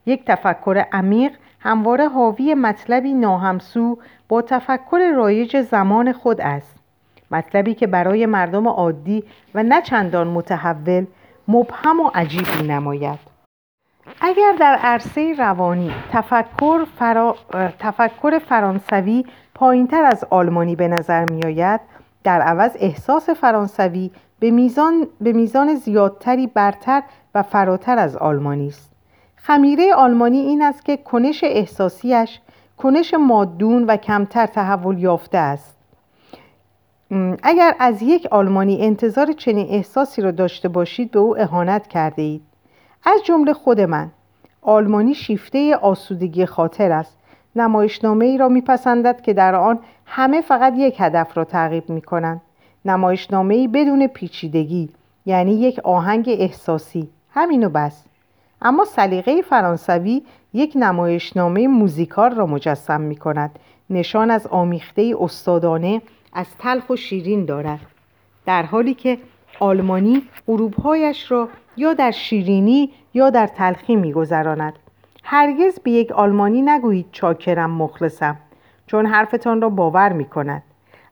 یک 0.05 0.25
تفکر 0.25 0.85
عمیق 0.91 1.31
همواره 1.59 2.07
حاوی 2.07 2.53
مطلبی 2.53 3.13
ناهمسو 3.13 3.97
با 4.29 4.41
تفکر 4.41 5.11
رایج 5.15 5.61
زمان 5.61 6.13
خود 6.13 6.41
است. 6.41 6.75
مطلبی 7.31 7.73
که 7.73 7.87
برای 7.87 8.25
مردم 8.25 8.67
عادی 8.67 9.23
و 9.55 9.63
نه 9.63 9.81
چندان 9.81 10.27
متحول 10.27 11.05
مبهم 11.47 11.99
و 11.99 12.11
عجیب 12.15 12.47
نماید. 12.67 13.19
اگر 14.21 14.53
در 14.59 14.75
عرصه 14.81 15.35
روانی 15.37 15.93
تفکر, 16.11 16.85
فرا... 16.99 17.35
تفکر 17.79 18.39
فرانسوی 18.39 19.25
پایینتر 19.55 20.03
از 20.03 20.25
آلمانی 20.29 20.75
به 20.75 20.87
نظر 20.87 21.25
می 21.25 21.43
آید 21.45 21.79
در 22.23 22.41
عوض 22.41 22.71
احساس 22.79 23.29
فرانسوی 23.29 24.11
به 24.43 24.51
میزان, 24.51 25.07
به 25.21 25.33
میزان 25.33 25.75
زیادتری 25.75 26.47
برتر 26.47 27.03
و 27.35 27.43
فراتر 27.43 27.97
از 27.97 28.15
آلمانی 28.15 28.67
است. 28.67 28.91
خمیره 29.35 29.93
آلمانی 29.93 30.37
این 30.37 30.61
است 30.61 30.85
که 30.85 30.97
کنش 30.97 31.43
احساسیش 31.43 32.39
کنش 32.77 33.13
مادون 33.13 33.83
و 33.83 33.97
کمتر 33.97 34.45
تحول 34.45 34.99
یافته 34.99 35.37
است. 35.37 35.77
اگر 37.43 37.75
از 37.79 38.01
یک 38.01 38.27
آلمانی 38.31 38.85
انتظار 38.85 39.31
چنین 39.31 39.67
احساسی 39.69 40.21
را 40.21 40.31
داشته 40.31 40.67
باشید 40.67 41.11
به 41.11 41.19
او 41.19 41.39
اهانت 41.39 41.87
کرده 41.87 42.21
اید. 42.21 42.41
از 43.05 43.23
جمله 43.23 43.53
خود 43.53 43.81
من 43.81 44.11
آلمانی 44.61 45.13
شیفته 45.13 45.75
آسودگی 45.75 46.45
خاطر 46.45 46.91
است. 46.91 47.17
نمایشنامه 47.55 48.25
ای 48.25 48.37
را 48.37 48.49
میپسندد 48.49 49.21
که 49.21 49.33
در 49.33 49.55
آن 49.55 49.79
همه 50.05 50.41
فقط 50.41 50.73
یک 50.77 50.95
هدف 50.99 51.37
را 51.37 51.43
تعقیب 51.43 51.89
می 51.89 52.01
کنند 52.01 52.41
نمایشنامه 52.85 53.55
ای 53.55 53.67
بدون 53.67 54.07
پیچیدگی 54.07 54.89
یعنی 55.25 55.53
یک 55.53 55.79
آهنگ 55.79 56.29
احساسی. 56.29 57.09
همینو 57.29 57.69
بس. 57.69 58.03
اما 58.61 58.85
سلیقه 58.85 59.41
فرانسوی 59.41 60.21
یک 60.53 60.73
نمایشنامه 60.75 61.67
موزیکال 61.67 62.35
را 62.35 62.45
مجسم 62.45 63.01
می 63.01 63.15
کند 63.15 63.59
نشان 63.89 64.31
از 64.31 64.47
آمیخته 64.47 65.15
استادانه 65.19 66.01
از 66.33 66.47
تلخ 66.59 66.89
و 66.89 66.95
شیرین 66.95 67.45
دارد. 67.45 67.79
در 68.45 68.63
حالی 68.63 68.93
که 68.93 69.17
آلمانی 69.59 70.21
غروبهایش 70.47 71.31
را 71.31 71.49
یا 71.77 71.93
در 71.93 72.11
شیرینی 72.11 72.89
یا 73.13 73.29
در 73.29 73.47
تلخی 73.47 73.95
میگذراند. 73.95 74.73
هرگز 75.23 75.79
به 75.79 75.91
یک 75.91 76.11
آلمانی 76.11 76.61
نگویید 76.61 77.05
چاکرم 77.11 77.71
مخلصم 77.71 78.37
چون 78.87 79.05
حرفتان 79.05 79.61
را 79.61 79.69
باور 79.69 80.13
می 80.13 80.25
کند 80.25 80.63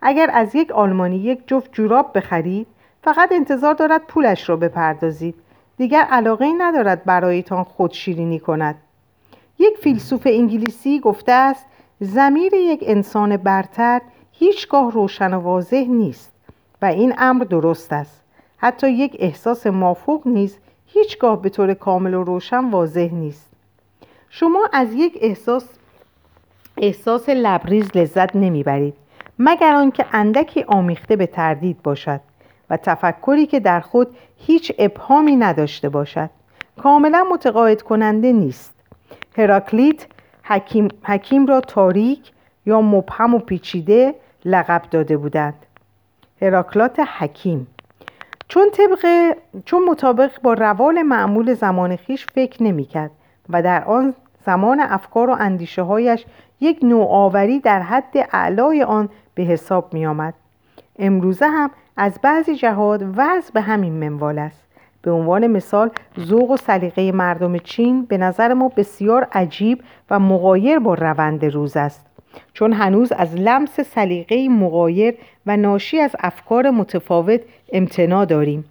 اگر 0.02 0.30
از 0.34 0.56
یک 0.56 0.72
آلمانی 0.72 1.18
یک 1.18 1.40
جفت 1.48 1.74
جوراب 1.74 2.18
بخرید 2.18 2.68
فقط 3.04 3.32
انتظار 3.32 3.74
دارد 3.74 4.02
پولش 4.08 4.50
را 4.50 4.56
بپردازید. 4.56 5.36
دیگر 5.78 6.02
علاقه 6.02 6.52
ندارد 6.58 7.04
برایتان 7.04 7.64
خود 7.64 7.92
شیرینی 7.92 8.40
کند. 8.40 8.76
یک 9.60 9.78
فیلسوف 9.78 10.22
انگلیسی 10.26 11.00
گفته 11.00 11.32
است 11.32 11.66
زمیر 12.00 12.54
یک 12.54 12.84
انسان 12.88 13.38
برتر 13.38 14.02
هیچگاه 14.32 14.92
روشن 14.92 15.34
و 15.34 15.40
واضح 15.40 15.86
نیست 15.90 16.32
و 16.82 16.86
این 16.86 17.14
امر 17.18 17.44
درست 17.44 17.94
است. 17.94 18.22
حتی 18.58 18.90
یک 18.90 19.16
احساس 19.20 19.68
مافوق 19.68 20.28
نیز 20.28 20.58
هیچگاه 20.86 21.42
به 21.42 21.50
طور 21.50 21.74
کامل 21.74 22.14
و 22.14 22.24
روشن 22.24 22.70
واضح 22.70 23.10
نیست. 23.14 23.50
شما 24.30 24.70
از 24.74 24.94
یک 24.94 25.18
احساس 25.22 25.66
احساس 26.78 27.30
لبریز 27.30 27.98
لذت 27.98 28.36
نمی‌برید. 28.36 28.94
مگر 29.44 29.76
آنکه 29.76 30.06
اندکی 30.14 30.64
آمیخته 30.68 31.16
به 31.16 31.26
تردید 31.26 31.84
باشد 31.84 32.22
و 32.70 32.78
تفکری 32.78 33.46
که 33.46 33.60
در 33.60 33.80
خود 33.80 34.08
هیچ 34.38 34.72
ابهامی 34.80 35.36
نداشته 35.36 35.90
باشد. 35.90 36.30
کاملا 36.84 37.26
متقاعد 37.32 37.82
کننده 37.82 38.32
نیست. 38.32 38.74
هراکلیت 39.38 40.06
حکیم, 40.44 40.88
حکیم 41.04 41.46
را 41.46 41.62
تاریک 41.62 42.32
یا 42.66 42.82
مبهم 42.82 43.34
و 43.34 43.40
پیچیده 43.40 44.16
لقب 44.46 44.82
داده 44.92 45.18
بودند. 45.18 45.66
هراکلات 46.42 47.00
حکیم. 47.00 47.68
چون 48.48 48.68
طبق 48.72 49.34
چون 49.66 49.84
مطابق 49.84 50.42
با 50.42 50.54
روال 50.54 51.02
معمول 51.02 51.54
زمان 51.54 51.96
خیش 51.96 52.26
فکر 52.26 52.64
نمی‌کرد 52.64 53.12
و 53.50 53.62
در 53.62 53.84
آن 53.84 54.14
زمان 54.46 54.80
افکار 54.80 55.30
و 55.30 55.36
اندیشه 55.40 55.82
هایش 55.82 56.26
یک 56.60 56.80
نوآوری 56.84 57.60
در 57.60 57.82
حد 57.82 58.28
اعلای 58.34 58.84
آن 58.84 59.10
به 59.36 59.44
حساب 59.44 59.94
می 59.94 60.06
آمد. 60.06 60.34
امروزه 61.00 61.48
هم 61.48 61.72
از 61.98 62.20
بعضی 62.24 62.56
جهات 62.56 63.02
وضع 63.16 63.54
به 63.54 63.62
همین 63.62 63.94
منوال 63.94 64.40
است. 64.40 64.64
به 65.02 65.12
عنوان 65.12 65.48
مثال 65.48 65.92
ذوق 66.20 66.52
و 66.52 66.58
سلیقه 66.58 67.12
مردم 67.12 67.58
چین 67.58 68.06
به 68.06 68.18
نظر 68.18 68.54
ما 68.54 68.70
بسیار 68.70 69.28
عجیب 69.32 69.84
و 70.10 70.20
مغایر 70.20 70.80
با 70.80 70.94
روند 70.94 71.46
روز 71.46 71.78
است. 71.78 72.06
چون 72.54 72.74
هنوز 72.74 73.12
از 73.12 73.36
لمس 73.36 73.80
سلیقه 73.80 74.50
مغایر 74.50 75.14
و 75.46 75.58
ناشی 75.58 76.00
از 76.00 76.16
افکار 76.20 76.70
متفاوت 76.70 77.42
امتنا 77.74 78.26
داریم. 78.26 78.66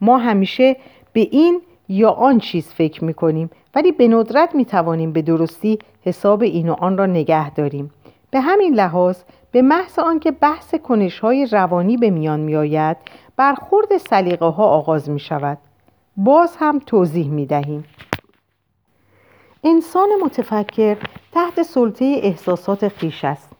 ما 0.00 0.18
همیشه 0.18 0.76
به 1.12 1.20
این 1.20 1.60
یا 1.88 2.10
آن 2.10 2.38
چیز 2.38 2.68
فکر 2.68 3.04
می 3.04 3.14
کنیم 3.14 3.50
ولی 3.74 3.92
به 3.92 4.08
ندرت 4.08 4.54
می 4.54 4.64
توانیم 4.64 5.12
به 5.12 5.22
درستی 5.22 5.78
حساب 6.04 6.42
این 6.42 6.68
و 6.68 6.72
آن 6.72 6.98
را 6.98 7.06
نگه 7.06 7.50
داریم. 7.50 7.90
به 8.30 8.40
همین 8.40 8.74
لحاظ 8.74 9.22
به 9.52 9.62
محض 9.62 9.98
آنکه 9.98 10.30
بحث 10.30 10.74
کنش 10.74 11.18
های 11.18 11.46
روانی 11.46 11.96
به 11.96 12.10
میان 12.10 12.40
می 12.40 12.56
آید 12.56 12.96
برخورد 13.36 13.96
سلیقه 13.96 14.46
ها 14.46 14.64
آغاز 14.64 15.10
می 15.10 15.20
شود 15.20 15.58
باز 16.16 16.56
هم 16.60 16.78
توضیح 16.78 17.30
می 17.30 17.46
دهیم 17.46 17.84
انسان 19.64 20.08
متفکر 20.24 20.96
تحت 21.32 21.62
سلطه 21.62 22.20
احساسات 22.22 22.88
خیش 22.88 23.24
است. 23.24 23.50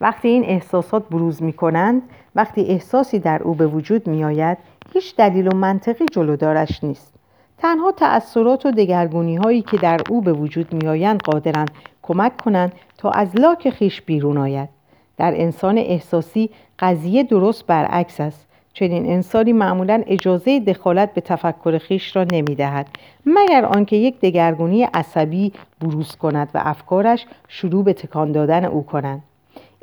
وقتی 0.00 0.28
این 0.28 0.44
احساسات 0.44 1.08
بروز 1.08 1.42
می 1.42 1.52
کنند 1.52 2.02
وقتی 2.34 2.60
احساسی 2.60 3.18
در 3.18 3.42
او 3.42 3.54
به 3.54 3.66
وجود 3.66 4.06
می 4.06 4.24
آید 4.24 4.58
هیچ 4.92 5.16
دلیل 5.16 5.48
و 5.48 5.56
منطقی 5.56 6.06
جلودارش 6.12 6.84
نیست. 6.84 7.14
تنها 7.58 7.92
تأثیرات 7.92 8.66
و 8.66 8.70
دگرگونی 8.70 9.36
هایی 9.36 9.62
که 9.62 9.76
در 9.76 10.00
او 10.10 10.22
به 10.22 10.32
وجود 10.32 10.72
می 10.72 10.88
آیند 10.88 11.22
قادرند 11.22 11.70
کمک 12.02 12.36
کنند 12.36 12.72
تا 12.98 13.10
از 13.10 13.36
لاک 13.36 13.70
خیش 13.70 14.02
بیرون 14.02 14.38
آید. 14.38 14.75
در 15.16 15.34
انسان 15.36 15.78
احساسی 15.78 16.50
قضیه 16.78 17.22
درست 17.22 17.66
برعکس 17.66 18.20
است. 18.20 18.46
چنین 18.72 19.06
انسانی 19.06 19.52
معمولا 19.52 20.02
اجازه 20.06 20.60
دخالت 20.60 21.14
به 21.14 21.20
تفکر 21.20 21.78
خیش 21.78 22.16
را 22.16 22.24
نمی 22.32 22.54
دهد 22.54 22.88
مگر 23.26 23.64
آنکه 23.64 23.96
یک 23.96 24.20
دگرگونی 24.20 24.82
عصبی 24.82 25.52
بروز 25.80 26.16
کند 26.16 26.50
و 26.54 26.60
افکارش 26.64 27.26
شروع 27.48 27.84
به 27.84 27.92
تکان 27.92 28.32
دادن 28.32 28.64
او 28.64 28.86
کنند. 28.86 29.22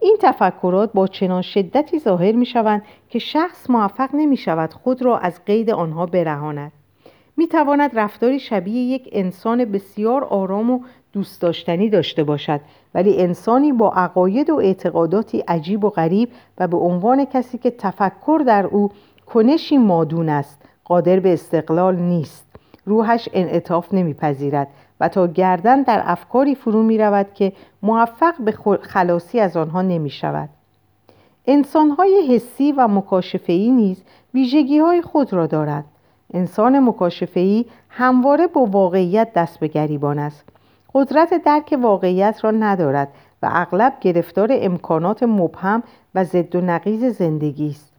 این 0.02 0.18
تفکرات 0.22 0.94
با 0.94 1.08
چنان 1.08 1.42
شدتی 1.42 2.00
ظاهر 2.00 2.32
می 2.32 2.46
شوند 2.46 2.82
که 3.10 3.20
شخص 3.20 3.70
موفق 3.70 4.10
نمی 4.14 4.38
شود 4.38 4.74
خود 4.74 5.02
را 5.02 5.18
از 5.18 5.46
قید 5.46 5.70
آنها 5.70 6.06
برهاند. 6.06 6.72
می 7.38 7.48
تواند 7.48 8.00
رفتاری 8.00 8.40
شبیه 8.40 8.82
یک 8.82 9.10
انسان 9.12 9.66
بسیار 9.66 10.24
آرام 10.24 10.72
و 10.72 10.80
دوست 11.14 11.42
داشتنی 11.42 11.90
داشته 11.90 12.24
باشد. 12.24 12.62
ولی 12.96 13.22
انسانی 13.22 13.74
با 13.74 13.92
عقاید 13.92 14.50
و 14.50 14.56
اعتقاداتی 14.56 15.40
عجیب 15.40 15.84
و 15.84 15.90
غریب 15.90 16.30
و 16.58 16.68
به 16.68 16.78
عنوان 16.78 17.26
کسی 17.26 17.58
که 17.58 17.72
تفکر 17.72 18.44
در 18.48 18.66
او 18.66 18.90
کنشی 19.26 19.78
مادون 19.78 20.30
است 20.30 20.62
قادر 20.86 21.20
به 21.20 21.34
استقلال 21.34 21.96
نیست. 21.96 22.46
روحش 22.86 23.30
انعطاف 23.34 23.94
نمیپذیرد 23.94 24.68
و 25.00 25.10
تا 25.10 25.28
گردن 25.28 25.82
در 25.82 26.02
افکاری 26.06 26.56
فرو 26.56 26.84
می 26.84 26.98
رود 26.98 27.34
که 27.34 27.54
موفق 27.84 28.34
به 28.40 28.52
خلاصی 28.82 29.40
از 29.40 29.58
آنها 29.58 29.82
نمی 29.82 30.10
شود 30.10 30.50
انسانهای 31.48 32.28
حسی 32.30 32.72
و 32.72 32.88
مکاشفهی 32.88 33.72
نیز 33.72 34.04
ویژگی 34.34 34.78
های 34.78 35.02
خود 35.02 35.34
را 35.34 35.48
دارد 35.48 35.86
انسان 36.34 36.80
مکاشفهی 36.80 37.66
همواره 37.90 38.48
با 38.48 38.66
واقعیت 38.66 39.34
دست 39.34 39.60
به 39.60 39.68
گریبان 39.68 40.20
است. 40.20 40.53
قدرت 40.94 41.44
درک 41.44 41.80
واقعیت 41.82 42.40
را 42.44 42.52
ندارد 42.52 43.08
و 43.42 43.50
اغلب 43.52 43.94
گرفتار 44.02 44.48
امکانات 44.52 45.24
مبهم 45.24 45.84
و 46.16 46.24
ضد 46.24 46.56
و 46.56 46.62
نقیز 46.62 47.06
زندگی 47.06 47.70
است 47.70 47.94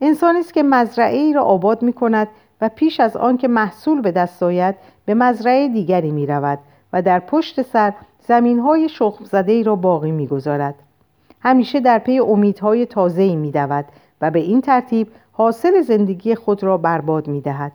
انسانی 0.00 0.38
است 0.38 0.54
که 0.54 0.62
مزرعه 0.62 1.18
ای 1.18 1.32
را 1.32 1.42
آباد 1.42 1.82
می 1.82 1.92
کند 1.92 2.28
و 2.60 2.68
پیش 2.68 3.00
از 3.00 3.16
آن 3.16 3.36
که 3.36 3.48
محصول 3.48 4.00
به 4.00 4.12
دست 4.12 4.42
آید 4.42 4.74
به 5.04 5.14
مزرعه 5.14 5.68
دیگری 5.68 6.10
می 6.10 6.26
رود 6.26 6.58
و 6.92 7.02
در 7.02 7.20
پشت 7.20 7.62
سر 7.62 7.92
زمین 8.20 8.58
های 8.58 8.88
شخم 8.88 9.24
زده 9.24 9.52
ای 9.52 9.62
را 9.62 9.76
باقی 9.76 10.10
می 10.10 10.26
گذارد. 10.26 10.74
همیشه 11.40 11.80
در 11.80 11.98
پی 11.98 12.18
امیدهای 12.18 12.86
تازه 12.86 13.22
ای 13.22 13.36
می 13.36 13.50
دود 13.50 13.84
و 14.20 14.30
به 14.30 14.38
این 14.38 14.60
ترتیب 14.60 15.08
حاصل 15.32 15.80
زندگی 15.80 16.34
خود 16.34 16.62
را 16.62 16.76
برباد 16.78 17.28
می 17.28 17.40
دهد. 17.40 17.72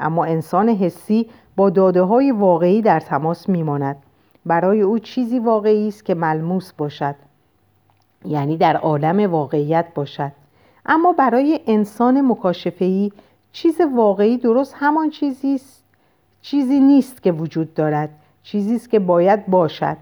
اما 0.00 0.24
انسان 0.24 0.68
حسی 0.68 1.30
با 1.56 1.70
داده 1.70 2.02
های 2.02 2.30
واقعی 2.30 2.82
در 2.82 3.00
تماس 3.00 3.48
می 3.48 3.62
ماند. 3.62 3.96
برای 4.46 4.80
او 4.80 4.98
چیزی 4.98 5.38
واقعی 5.38 5.88
است 5.88 6.04
که 6.04 6.14
ملموس 6.14 6.72
باشد. 6.72 7.14
یعنی 8.24 8.56
در 8.56 8.76
عالم 8.76 9.30
واقعیت 9.30 9.86
باشد. 9.94 10.32
اما 10.86 11.12
برای 11.12 11.60
انسان 11.66 12.20
مکاشفه‌ای 12.20 13.12
چیز 13.52 13.80
واقعی 13.94 14.36
درست 14.36 14.74
همان 14.78 15.10
چیزی 15.10 15.54
است 15.54 15.84
چیزی 16.42 16.80
نیست 16.80 17.22
که 17.22 17.32
وجود 17.32 17.74
دارد 17.74 18.10
چیزی 18.42 18.76
است 18.76 18.90
که 18.90 18.98
باید 18.98 19.46
باشد. 19.46 19.96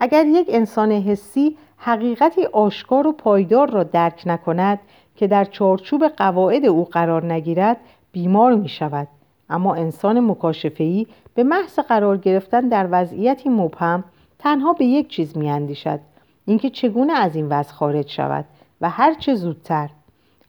اگر 0.00 0.26
یک 0.26 0.46
انسان 0.50 0.92
حسی 0.92 1.56
حقیقتی 1.76 2.44
آشکار 2.46 3.06
و 3.06 3.12
پایدار 3.12 3.70
را 3.70 3.82
درک 3.82 4.22
نکند 4.26 4.78
که 5.16 5.26
در 5.26 5.44
چارچوب 5.44 6.08
قواعد 6.08 6.64
او 6.64 6.84
قرار 6.84 7.32
نگیرد 7.32 7.76
بیمار 8.12 8.54
می 8.54 8.68
شود 8.68 9.08
اما 9.52 9.74
انسان 9.74 10.20
مکاشفه‌ای 10.20 11.06
به 11.34 11.44
محض 11.44 11.78
قرار 11.78 12.16
گرفتن 12.16 12.68
در 12.68 12.88
وضعیتی 12.90 13.48
مبهم 13.48 14.04
تنها 14.38 14.72
به 14.72 14.84
یک 14.84 15.08
چیز 15.08 15.36
میاندیشد 15.36 16.00
اینکه 16.46 16.70
چگونه 16.70 17.12
از 17.12 17.36
این 17.36 17.48
وضع 17.48 17.72
خارج 17.72 18.08
شود 18.08 18.44
و 18.80 18.90
هر 18.90 19.14
چه 19.14 19.34
زودتر 19.34 19.90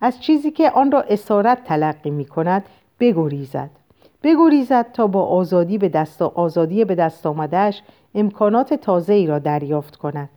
از 0.02 0.22
چیزی 0.22 0.52
که 0.52 0.72
آن 0.72 0.92
را 0.92 1.02
اسارت 1.02 1.63
تلقی 1.63 2.10
می 2.10 2.26
کند 2.26 2.63
بگریزد. 3.00 3.70
بگریزد 4.24 4.92
تا 4.92 5.08
با 5.08 5.24
آزادی 5.26 5.78
به 5.78 5.89
دست 5.89 6.22
آزادی 6.22 6.86
به 6.86 6.96
دست 6.96 7.26
آمدهش 7.26 7.82
امکانات 8.16 8.74
تازه 8.74 9.13
ای 9.13 9.28
را 9.28 9.39
دریافت 9.39 9.96
کند. 9.96 10.30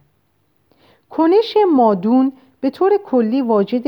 کنش 1.10 1.56
مادون 1.74 2.32
به 2.60 2.70
طور 2.70 2.92
کلی 3.04 3.42
واجد 3.42 3.86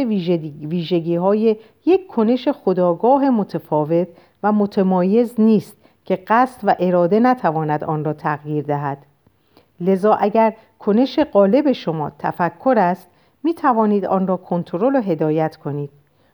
ویژگی 0.62 1.14
های 1.14 1.56
یک 1.86 2.06
کنش 2.06 2.48
خداگاه 2.48 3.30
متفاوت 3.30 4.08
و 4.42 4.52
متمایز 4.52 5.34
نیست 5.38 5.76
که 6.04 6.16
قصد 6.16 6.60
و 6.64 6.76
اراده 6.78 7.20
نتواند 7.20 7.84
آن 7.84 8.04
را 8.04 8.12
تغییر 8.12 8.64
دهد. 8.64 8.98
لذا 9.80 10.14
اگر 10.14 10.54
کنش 10.78 11.18
قالب 11.18 11.72
شما 11.72 12.12
تفکر 12.18 12.74
است 12.78 13.08
می 13.42 13.54
توانید 13.54 14.04
آن 14.04 14.26
را 14.26 14.36
کنترل 14.36 14.96
و 14.96 15.00
هدایت 15.00 15.56
کنید. 15.56 15.90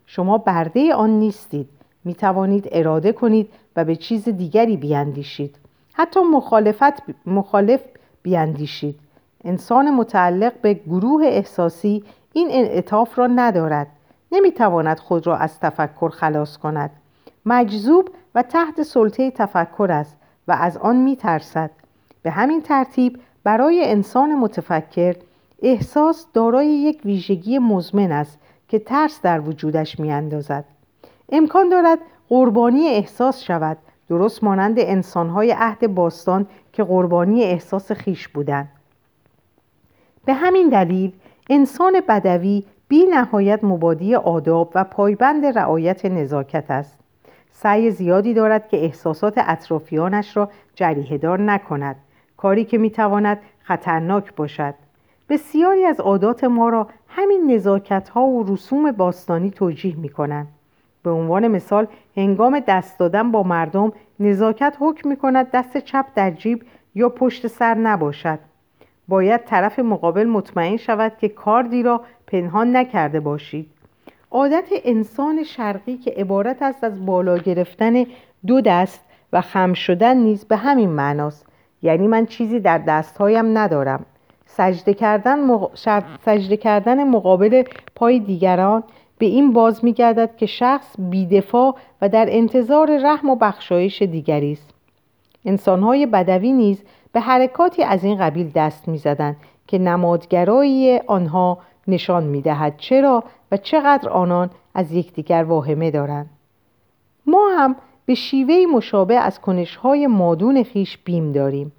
شما 0.06 0.38
برده 0.38 0.94
آن 0.94 1.10
نیستید. 1.10 1.68
می 2.04 2.14
توانید 2.14 2.68
اراده 2.72 3.12
کنید 3.12 3.48
و 3.76 3.84
به 3.84 3.96
چیز 3.96 4.28
دیگری 4.28 4.76
بیاندیشید 4.76 5.56
حتی 5.92 6.20
مخالفت 6.20 7.02
مخالف 7.26 7.80
بیاندیشید 8.22 9.00
انسان 9.44 9.90
متعلق 9.94 10.52
به 10.62 10.74
گروه 10.74 11.24
احساسی 11.24 12.04
این 12.32 12.48
انعطاف 12.50 13.18
را 13.18 13.26
ندارد. 13.26 13.86
نمی‌تواند 14.32 14.98
خود 14.98 15.26
را 15.26 15.36
از 15.36 15.60
تفکر 15.60 16.08
خلاص 16.08 16.56
کند. 16.56 16.90
مجذوب 17.46 18.10
و 18.34 18.42
تحت 18.42 18.82
سلطه 18.82 19.30
تفکر 19.30 19.88
است 19.90 20.16
و 20.48 20.56
از 20.60 20.76
آن 20.76 20.96
میترسد. 20.96 21.70
به 22.22 22.30
همین 22.30 22.62
ترتیب 22.62 23.20
برای 23.44 23.90
انسان 23.90 24.34
متفکر 24.34 25.16
احساس 25.62 26.26
دارای 26.32 26.66
یک 26.66 27.00
ویژگی 27.04 27.58
مزمن 27.58 28.12
است 28.12 28.38
که 28.68 28.78
ترس 28.78 29.20
در 29.22 29.40
وجودش 29.40 30.00
میاندازد. 30.00 30.64
امکان 31.32 31.68
دارد 31.68 31.98
قربانی 32.28 32.88
احساس 32.88 33.42
شود 33.42 33.76
درست 34.08 34.44
مانند 34.44 34.76
انسانهای 34.78 35.54
عهد 35.58 35.94
باستان 35.94 36.46
که 36.72 36.84
قربانی 36.84 37.44
احساس 37.44 37.92
خیش 37.92 38.28
بودند. 38.28 38.68
به 40.24 40.34
همین 40.34 40.68
دلیل 40.68 41.12
انسان 41.50 42.00
بدوی 42.08 42.64
بی 42.88 43.04
نهایت 43.06 43.64
مبادی 43.64 44.14
آداب 44.14 44.72
و 44.74 44.84
پایبند 44.84 45.46
رعایت 45.46 46.06
نزاکت 46.06 46.70
است. 46.70 47.03
سعی 47.56 47.90
زیادی 47.90 48.34
دارد 48.34 48.68
که 48.68 48.84
احساسات 48.84 49.34
اطرافیانش 49.36 50.36
را 50.36 50.50
جریه 50.74 51.18
دار 51.18 51.40
نکند 51.40 51.96
کاری 52.36 52.64
که 52.64 52.78
می‌تواند 52.78 53.38
خطرناک 53.62 54.34
باشد. 54.34 54.74
بسیاری 55.28 55.84
از 55.84 56.00
عادات 56.00 56.44
ما 56.44 56.68
را 56.68 56.88
همین 57.08 57.50
نزاکت 57.54 58.08
ها 58.08 58.26
و 58.26 58.52
رسوم 58.52 58.92
باستانی 58.92 59.50
توجیه 59.50 59.96
می 59.96 60.08
کنند. 60.08 60.48
به 61.02 61.10
عنوان 61.10 61.48
مثال 61.48 61.86
هنگام 62.16 62.60
دست 62.60 62.98
دادن 62.98 63.30
با 63.30 63.42
مردم 63.42 63.92
نزاکت 64.20 64.76
حکم 64.80 65.08
می 65.08 65.16
کند 65.16 65.50
دست 65.50 65.78
چپ 65.78 66.06
در 66.14 66.30
جیب 66.30 66.64
یا 66.94 67.08
پشت 67.08 67.46
سر 67.46 67.74
نباشد. 67.74 68.38
باید 69.08 69.44
طرف 69.44 69.78
مقابل 69.78 70.26
مطمئن 70.26 70.76
شود 70.76 71.12
که 71.18 71.28
کاردی 71.28 71.82
را 71.82 72.00
پنهان 72.26 72.76
نکرده 72.76 73.20
باشید. 73.20 73.70
عادت 74.34 74.68
انسان 74.84 75.44
شرقی 75.44 75.96
که 75.96 76.10
عبارت 76.10 76.62
است 76.62 76.84
از 76.84 77.06
بالا 77.06 77.38
گرفتن 77.38 78.06
دو 78.46 78.60
دست 78.60 79.04
و 79.32 79.40
خم 79.40 79.72
شدن 79.72 80.16
نیز 80.16 80.44
به 80.44 80.56
همین 80.56 80.90
معناست. 80.90 81.46
یعنی 81.82 82.06
من 82.06 82.26
چیزی 82.26 82.60
در 82.60 82.78
دستهایم 82.78 83.58
ندارم. 83.58 84.06
سجده 84.46 84.94
کردن, 84.94 85.38
سجده 86.24 86.56
کردن 86.56 87.08
مقابل 87.08 87.62
پای 87.94 88.18
دیگران 88.18 88.82
به 89.18 89.26
این 89.26 89.52
باز 89.52 89.84
میگردد 89.84 90.36
که 90.36 90.46
شخص 90.46 90.94
بیدفاع 90.98 91.76
و 92.02 92.08
در 92.08 92.26
انتظار 92.28 92.98
رحم 92.98 93.30
و 93.30 93.36
بخشایش 93.36 94.02
دیگری 94.02 94.52
است. 94.52 94.70
انسانهای 95.44 96.06
بدوی 96.06 96.52
نیز 96.52 96.82
به 97.12 97.20
حرکاتی 97.20 97.82
از 97.82 98.04
این 98.04 98.18
قبیل 98.18 98.50
دست 98.54 98.88
می‌زدند 98.88 99.36
که 99.66 99.78
نمادگرایی 99.78 100.98
آنها 100.98 101.58
نشان 101.88 102.24
می‌دهد 102.24 102.74
چرا 102.76 103.24
و 103.52 103.56
چقدر 103.56 104.08
آنان 104.08 104.50
از 104.74 104.92
یکدیگر 104.92 105.44
واهمه 105.44 105.90
دارند. 105.90 106.30
ما 107.26 107.48
هم 107.58 107.76
به 108.06 108.14
شیوه 108.14 108.54
مشابه 108.74 109.14
از 109.14 109.40
کنشهای 109.40 110.06
مادون 110.06 110.62
خیش 110.62 110.98
بیم 110.98 111.32
داریم. 111.32 111.72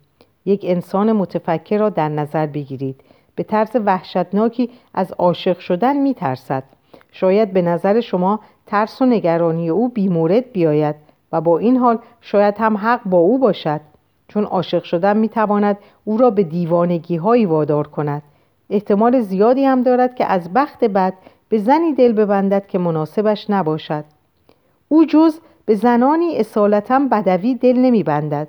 یک 0.46 0.66
انسان 0.68 1.12
متفکر 1.12 1.78
را 1.78 1.90
در 1.90 2.10
نظر 2.10 2.46
بگیرید. 2.46 3.02
به 3.36 3.44
طرز 3.44 3.70
وحشتناکی 3.86 4.70
از 4.94 5.12
عاشق 5.12 5.60
شدن 5.60 5.98
میترسد. 5.98 6.64
شاید 7.12 7.54
به 7.54 7.62
نظر 7.62 8.02
شما 8.02 8.40
ترس 8.66 9.02
و 9.02 9.06
نگرانی 9.06 9.70
او 9.70 9.90
بیمورد 9.90 10.52
بیاید 10.52 10.96
و 11.32 11.42
با 11.42 11.58
این 11.58 11.78
حال 11.78 12.00
شاید 12.22 12.56
هم 12.58 12.78
حق 12.78 13.02
با 13.06 13.18
او 13.18 13.40
باشد. 13.40 13.82
چون 14.28 14.44
عاشق 14.44 14.84
شدن 14.84 15.18
می‌تواند 15.18 15.78
او 16.06 16.18
را 16.18 16.30
به 16.30 16.44
دیوانگی 16.44 17.16
هایی 17.16 17.46
وادار 17.46 17.88
کند. 17.88 18.22
احتمال 18.70 19.22
زیادی 19.22 19.66
هم 19.66 19.84
دارد 19.84 20.16
که 20.16 20.26
از 20.26 20.54
بخت 20.54 20.84
بد 20.84 21.14
به 21.50 21.58
زنی 21.58 21.94
دل 21.94 22.12
ببندد 22.12 22.68
که 22.68 22.78
مناسبش 22.80 23.50
نباشد. 23.50 24.06
او 24.90 25.06
جز 25.06 25.40
به 25.66 25.76
زنانی 25.76 26.38
اصالتا 26.38 27.02
بدوی 27.12 27.56
دل 27.56 27.78
نمیبندد. 27.78 28.48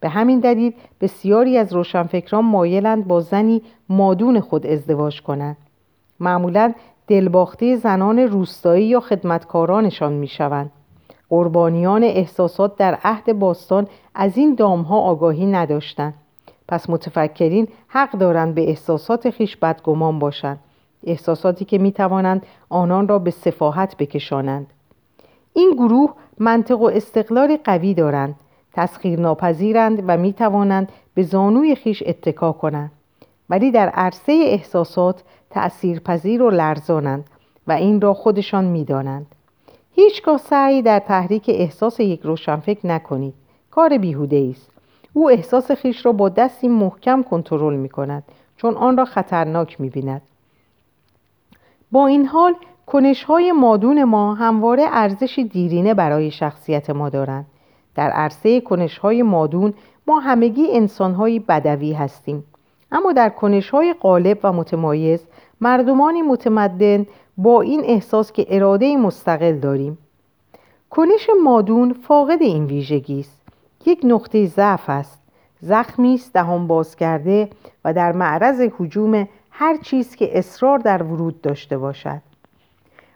به 0.00 0.08
همین 0.08 0.40
دلیل 0.40 0.72
بسیاری 1.00 1.58
از 1.58 1.72
روشنفکران 1.72 2.44
مایلند 2.44 3.06
با 3.06 3.20
زنی 3.20 3.62
مادون 3.88 4.40
خود 4.40 4.66
ازدواج 4.66 5.22
کنند. 5.22 5.56
معمولا 6.20 6.72
دلباخته 7.06 7.76
زنان 7.76 8.18
روستایی 8.18 8.86
یا 8.86 9.00
خدمتکارانشان 9.00 10.12
می‌شوند. 10.12 10.70
قربانیان 11.30 12.04
احساسات 12.04 12.76
در 12.76 12.98
عهد 13.04 13.38
باستان 13.38 13.86
از 14.14 14.36
این 14.36 14.54
دامها 14.54 15.00
آگاهی 15.00 15.46
نداشتند. 15.46 16.14
پس 16.68 16.90
متفکرین 16.90 17.68
حق 17.88 18.10
دارند 18.10 18.54
به 18.54 18.68
احساسات 18.68 19.30
خیش 19.30 19.56
بدگمان 19.56 20.18
باشند. 20.18 20.58
احساساتی 21.04 21.64
که 21.64 21.78
می 21.78 21.92
توانند 21.92 22.46
آنان 22.68 23.08
را 23.08 23.18
به 23.18 23.30
سفاحت 23.30 23.96
بکشانند. 23.96 24.66
این 25.52 25.70
گروه 25.70 26.14
منطق 26.38 26.80
و 26.80 26.84
استقلال 26.84 27.58
قوی 27.64 27.94
دارند 27.94 28.34
تسخیر 28.72 29.20
ناپذیرند 29.20 30.04
و 30.06 30.16
می 30.16 30.32
توانند 30.32 30.92
به 31.14 31.22
زانوی 31.22 31.74
خیش 31.74 32.02
اتکا 32.06 32.52
کنند. 32.52 32.90
ولی 33.50 33.70
در 33.70 33.88
عرصه 33.88 34.32
احساسات 34.32 35.22
تأثیرپذیر 35.50 36.42
و 36.42 36.50
لرزانند 36.50 37.24
و 37.66 37.72
این 37.72 38.00
را 38.00 38.14
خودشان 38.14 38.64
می 38.64 38.84
دانند. 38.84 39.26
هیچگاه 39.94 40.38
سعی 40.38 40.82
در 40.82 40.98
تحریک 40.98 41.44
احساس 41.48 42.00
یک 42.00 42.20
روشنفکر 42.22 42.86
نکنید. 42.86 43.34
کار 43.70 43.98
بیهوده 43.98 44.50
است. 44.50 44.77
او 45.18 45.30
احساس 45.30 45.70
خیش 45.72 46.06
را 46.06 46.12
با 46.12 46.28
دستی 46.28 46.68
محکم 46.68 47.22
کنترل 47.22 47.76
می 47.76 47.88
کند 47.88 48.22
چون 48.56 48.74
آن 48.74 48.96
را 48.96 49.04
خطرناک 49.04 49.80
می 49.80 49.90
بیند 49.90 50.22
با 51.92 52.06
این 52.06 52.26
حال 52.26 52.54
کنش 52.86 53.24
های 53.24 53.52
مادون 53.52 54.04
ما 54.04 54.34
همواره 54.34 54.84
ارزشی 54.88 55.44
دیرینه 55.44 55.94
برای 55.94 56.30
شخصیت 56.30 56.90
ما 56.90 57.08
دارند. 57.08 57.46
در 57.94 58.10
عرصه 58.10 58.60
کنش 58.60 58.98
های 58.98 59.22
مادون 59.22 59.74
ما 60.06 60.18
همگی 60.18 60.66
انسان 60.70 61.14
های 61.14 61.38
بدوی 61.38 61.92
هستیم. 61.92 62.44
اما 62.92 63.12
در 63.12 63.28
کنش 63.28 63.70
های 63.70 63.94
غالب 64.00 64.38
و 64.42 64.52
متمایز 64.52 65.26
مردمانی 65.60 66.22
متمدن 66.22 67.06
با 67.38 67.60
این 67.60 67.84
احساس 67.84 68.32
که 68.32 68.46
اراده 68.48 68.96
مستقل 68.96 69.58
داریم. 69.58 69.98
کنش 70.90 71.30
مادون 71.44 71.92
فاقد 71.92 72.42
این 72.42 72.64
ویژگی 72.64 73.20
است. 73.20 73.37
یک 73.88 74.00
نقطه 74.04 74.46
ضعف 74.46 74.90
است. 74.90 75.22
زخمی 75.60 76.14
است 76.14 76.32
دهان 76.32 76.66
باز 76.66 76.96
کرده 76.96 77.48
و 77.84 77.92
در 77.94 78.12
معرض 78.12 78.60
حجوم 78.78 79.28
هر 79.50 79.76
چیز 79.76 80.16
که 80.16 80.38
اصرار 80.38 80.78
در 80.78 81.02
ورود 81.02 81.40
داشته 81.40 81.78
باشد. 81.78 82.20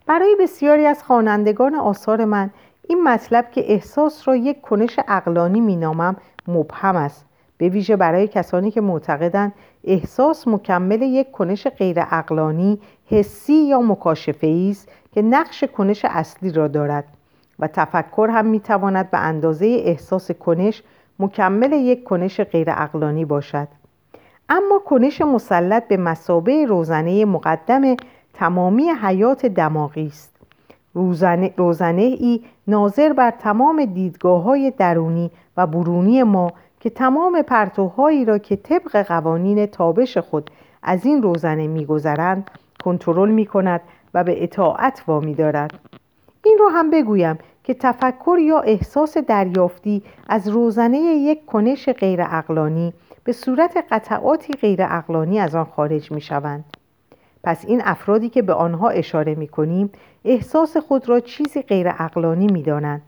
برای 0.06 0.36
بسیاری 0.40 0.86
از 0.86 1.04
خوانندگان 1.04 1.74
آثار 1.74 2.24
من 2.24 2.50
این 2.88 3.02
مطلب 3.02 3.50
که 3.50 3.72
احساس 3.72 4.28
را 4.28 4.36
یک 4.36 4.60
کنش 4.60 5.00
اقلانی 5.08 5.60
مینامم 5.60 6.16
مبهم 6.48 6.96
است. 6.96 7.26
به 7.58 7.68
ویژه 7.68 7.96
برای 7.96 8.28
کسانی 8.28 8.70
که 8.70 8.80
معتقدند 8.80 9.52
احساس 9.84 10.48
مکمل 10.48 11.02
یک 11.02 11.30
کنش 11.30 11.66
غیر 11.66 11.96
اقلانی 12.10 12.78
حسی 13.06 13.54
یا 13.54 13.80
مکاشفه 13.80 14.68
است 14.70 14.88
که 15.14 15.22
نقش 15.22 15.64
کنش 15.64 16.04
اصلی 16.04 16.52
را 16.52 16.68
دارد. 16.68 17.04
و 17.62 17.66
تفکر 17.66 18.28
هم 18.32 18.46
می‌تواند 18.46 19.10
به 19.10 19.18
اندازه 19.18 19.66
احساس 19.84 20.30
کنش 20.30 20.82
مکمل 21.18 21.72
یک 21.72 22.04
کنش 22.04 22.40
غیر 22.40 22.70
اقلانی 22.70 23.24
باشد. 23.24 23.68
اما 24.48 24.78
کنش 24.78 25.20
مسلط 25.20 25.88
به 25.88 25.96
مسابه 25.96 26.66
روزنه 26.66 27.24
مقدم 27.24 27.96
تمامی 28.34 28.90
حیات 29.02 29.46
دماغی 29.46 30.06
است. 30.06 30.36
روزنه, 30.94 31.54
روزنه 31.56 32.02
ای 32.02 32.40
ناظر 32.66 33.12
بر 33.12 33.30
تمام 33.30 33.84
دیدگاه 33.84 34.42
های 34.42 34.72
درونی 34.78 35.30
و 35.56 35.66
برونی 35.66 36.22
ما 36.22 36.52
که 36.80 36.90
تمام 36.90 37.42
پرتوهایی 37.42 38.24
را 38.24 38.38
که 38.38 38.56
طبق 38.56 39.02
قوانین 39.02 39.66
تابش 39.66 40.18
خود 40.18 40.50
از 40.82 41.06
این 41.06 41.22
روزنه 41.22 41.66
میگذرند 41.66 42.50
کنترل 42.84 43.30
می 43.30 43.46
کند 43.46 43.80
و 44.14 44.24
به 44.24 44.44
اطاعت 44.44 45.04
وامی 45.06 45.34
دارد 45.34 45.78
این 46.44 46.58
را 46.60 46.68
هم 46.68 46.90
بگویم 46.90 47.38
که 47.64 47.74
تفکر 47.74 48.38
یا 48.40 48.60
احساس 48.60 49.18
دریافتی 49.18 50.02
از 50.28 50.48
روزنه 50.48 50.98
یک 50.98 51.46
کنش 51.46 51.88
غیر 51.88 52.20
اقلانی 52.22 52.92
به 53.24 53.32
صورت 53.32 53.84
قطعاتی 53.90 54.52
غیر 54.52 54.82
اقلانی 54.82 55.38
از 55.38 55.54
آن 55.54 55.64
خارج 55.64 56.12
می 56.12 56.20
شوند. 56.20 56.64
پس 57.44 57.64
این 57.64 57.82
افرادی 57.84 58.28
که 58.28 58.42
به 58.42 58.54
آنها 58.54 58.88
اشاره 58.88 59.34
می 59.34 59.48
کنیم 59.48 59.90
احساس 60.24 60.76
خود 60.76 61.08
را 61.08 61.20
چیزی 61.20 61.62
غیر 61.62 61.88
اقلانی 61.98 62.46
می 62.46 62.62
دانند. 62.62 63.02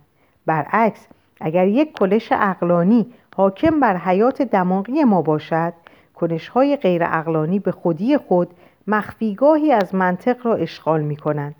برعکس 0.46 1.06
اگر 1.40 1.66
یک 1.66 1.92
کلش 1.92 2.32
اقلانی 2.32 3.06
حاکم 3.36 3.80
بر 3.80 3.96
حیات 3.96 4.42
دماغی 4.42 5.04
ما 5.04 5.22
باشد 5.22 5.72
کنش 6.14 6.48
های 6.48 6.76
غیر 6.76 7.02
اقلانی 7.04 7.58
به 7.58 7.72
خودی 7.72 8.16
خود 8.16 8.48
مخفیگاهی 8.86 9.72
از 9.72 9.94
منطق 9.94 10.46
را 10.46 10.54
اشغال 10.54 11.02
می 11.02 11.16
کنند. 11.16 11.54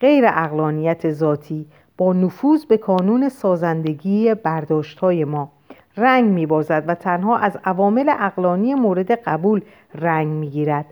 غیر 0.00 0.24
ذاتی 1.12 1.66
با 1.96 2.12
نفوذ 2.12 2.64
به 2.64 2.76
کانون 2.76 3.28
سازندگی 3.28 4.34
برداشت 4.34 4.98
های 4.98 5.24
ما. 5.24 5.52
رنگ 5.96 6.24
می 6.24 6.46
بازد 6.46 6.84
و 6.86 6.94
تنها 6.94 7.36
از 7.36 7.58
عوامل 7.64 8.12
اقلانی 8.18 8.74
مورد 8.74 9.10
قبول 9.10 9.60
رنگ 9.94 10.28
می 10.28 10.50
گیرد. 10.50 10.86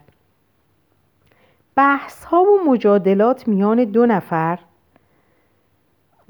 بحث 1.76 2.24
ها 2.24 2.42
و 2.42 2.70
مجادلات 2.70 3.48
میان 3.48 3.84
دو 3.84 4.07
نفر 4.07 4.59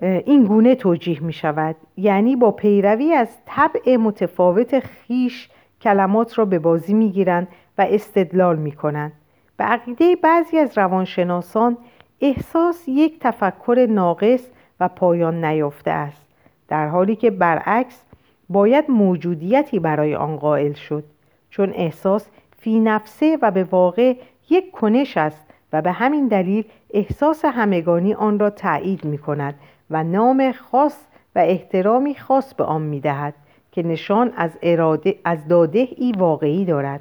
این 0.02 0.44
گونه 0.44 0.74
توجیه 0.74 1.22
می 1.22 1.32
شود 1.32 1.76
یعنی 1.96 2.36
با 2.36 2.50
پیروی 2.50 3.12
از 3.12 3.28
طبع 3.46 3.96
متفاوت 3.96 4.80
خیش 4.80 5.48
کلمات 5.80 6.38
را 6.38 6.44
به 6.44 6.58
بازی 6.58 6.94
می 6.94 7.10
گیرند 7.10 7.48
و 7.78 7.86
استدلال 7.90 8.56
می 8.56 8.72
کنند 8.72 9.12
به 9.56 9.64
عقیده 9.64 10.16
بعضی 10.16 10.58
از 10.58 10.78
روانشناسان 10.78 11.76
احساس 12.20 12.88
یک 12.88 13.18
تفکر 13.20 13.86
ناقص 13.90 14.48
و 14.82 14.88
پایان 14.88 15.44
نیافته 15.44 15.90
است 15.90 16.26
در 16.68 16.88
حالی 16.88 17.16
که 17.16 17.30
برعکس 17.30 18.02
باید 18.48 18.90
موجودیتی 18.90 19.78
برای 19.78 20.14
آن 20.14 20.36
قائل 20.36 20.72
شد 20.72 21.04
چون 21.50 21.72
احساس 21.74 22.28
فی 22.58 22.80
نفسه 22.80 23.38
و 23.42 23.50
به 23.50 23.64
واقع 23.64 24.16
یک 24.50 24.70
کنش 24.70 25.16
است 25.16 25.46
و 25.72 25.82
به 25.82 25.92
همین 25.92 26.28
دلیل 26.28 26.64
احساس 26.94 27.44
همگانی 27.44 28.14
آن 28.14 28.38
را 28.38 28.50
تایید 28.50 29.04
می 29.04 29.18
کند 29.18 29.54
و 29.90 30.04
نام 30.04 30.52
خاص 30.52 31.04
و 31.34 31.38
احترامی 31.38 32.14
خاص 32.14 32.54
به 32.54 32.64
آن 32.64 32.82
می 32.82 33.00
دهد 33.00 33.34
که 33.72 33.82
نشان 33.82 34.32
از, 34.36 34.50
اراده 34.62 35.18
از 35.24 35.48
داده 35.48 35.88
ای 35.96 36.12
واقعی 36.12 36.64
دارد. 36.64 37.00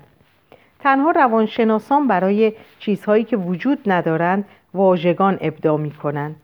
تنها 0.80 1.12
روانشناسان 1.12 2.08
برای 2.08 2.54
چیزهایی 2.80 3.24
که 3.24 3.38
وجود 3.38 3.80
ندارند 3.86 4.46
واژگان 4.74 5.38
ابدا 5.42 5.78
می 5.78 5.92
کنند. 5.92 6.36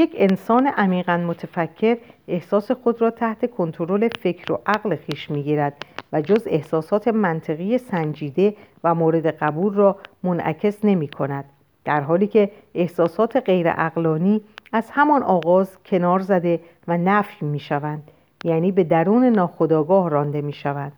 یک 0.00 0.14
انسان 0.18 0.66
عمیقا 0.66 1.16
متفکر 1.16 1.96
احساس 2.28 2.70
خود 2.70 3.02
را 3.02 3.10
تحت 3.10 3.50
کنترل 3.50 4.08
فکر 4.22 4.52
و 4.52 4.58
عقل 4.66 4.96
خیش 4.96 5.30
می‌گیرد 5.30 5.76
و 6.12 6.20
جز 6.20 6.42
احساسات 6.46 7.08
منطقی 7.08 7.78
سنجیده 7.78 8.54
و 8.84 8.94
مورد 8.94 9.26
قبول 9.26 9.74
را 9.74 9.96
منعکس 10.22 10.84
نمی 10.84 11.08
کند 11.08 11.44
در 11.84 12.00
حالی 12.00 12.26
که 12.26 12.50
احساسات 12.74 13.36
غیر 13.36 13.66
اقلانی 13.68 14.40
از 14.72 14.90
همان 14.90 15.22
آغاز 15.22 15.78
کنار 15.86 16.20
زده 16.20 16.60
و 16.88 16.98
نفی 16.98 17.46
می 17.46 17.60
شوند 17.60 18.10
یعنی 18.44 18.72
به 18.72 18.84
درون 18.84 19.24
ناخداگاه 19.24 20.10
رانده 20.10 20.40
می 20.40 20.52
شوند 20.52 20.92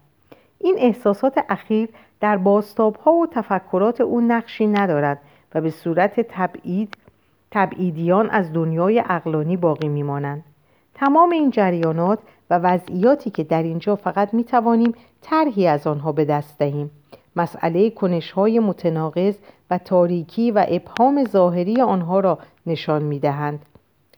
این 0.58 0.76
احساسات 0.78 1.44
اخیر 1.48 1.88
در 2.20 2.36
باستاب 2.36 2.96
ها 2.96 3.12
و 3.12 3.26
تفکرات 3.26 4.00
او 4.00 4.20
نقشی 4.20 4.66
ندارد 4.66 5.18
و 5.54 5.60
به 5.60 5.70
صورت 5.70 6.20
تبعید 6.20 6.96
تبعیدیان 7.52 8.30
از 8.30 8.52
دنیای 8.52 9.04
اقلانی 9.08 9.56
باقی 9.56 9.88
میمانند. 9.88 10.44
تمام 10.94 11.30
این 11.30 11.50
جریانات 11.50 12.18
و 12.50 12.58
وضعیاتی 12.58 13.30
که 13.30 13.44
در 13.44 13.62
اینجا 13.62 13.96
فقط 13.96 14.34
می 14.34 14.44
توانیم 14.44 14.94
طرحی 15.22 15.66
از 15.66 15.86
آنها 15.86 16.12
به 16.12 16.24
دست 16.24 16.58
دهیم. 16.58 16.90
مسئله 17.36 17.90
کنش 17.90 18.32
های 18.32 18.58
متناقض 18.58 19.34
و 19.70 19.78
تاریکی 19.78 20.50
و 20.50 20.66
ابهام 20.68 21.24
ظاهری 21.24 21.80
آنها 21.80 22.20
را 22.20 22.38
نشان 22.66 23.02
می 23.02 23.18
دهند. 23.18 23.66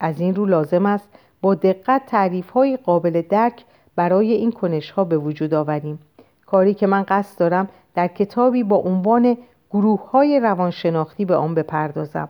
از 0.01 0.20
این 0.20 0.35
رو 0.35 0.47
لازم 0.47 0.87
است 0.87 1.09
با 1.41 1.55
دقت 1.55 2.07
تعریف 2.07 2.51
های 2.51 2.76
قابل 2.76 3.22
درک 3.28 3.64
برای 3.97 4.32
این 4.32 4.53
کنش 4.53 4.91
ها 4.91 5.05
به 5.05 5.18
وجود 5.18 5.55
آوریم. 5.55 5.99
کاری 6.47 6.74
که 6.74 6.87
من 6.87 7.05
قصد 7.09 7.39
دارم 7.39 7.68
در 7.95 8.09
کتابی 8.09 8.62
با 8.62 8.76
عنوان 8.76 9.37
گروه 9.70 10.11
های 10.11 10.41
روانشناختی 10.41 11.24
به 11.24 11.37
آن 11.37 11.55
بپردازم. 11.55 12.28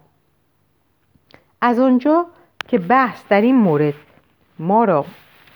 از 1.66 1.78
آنجا 1.78 2.26
که 2.68 2.78
بحث 2.78 3.24
در 3.28 3.40
این 3.40 3.56
مورد 3.56 3.94
ما 4.58 4.84
را 4.84 5.04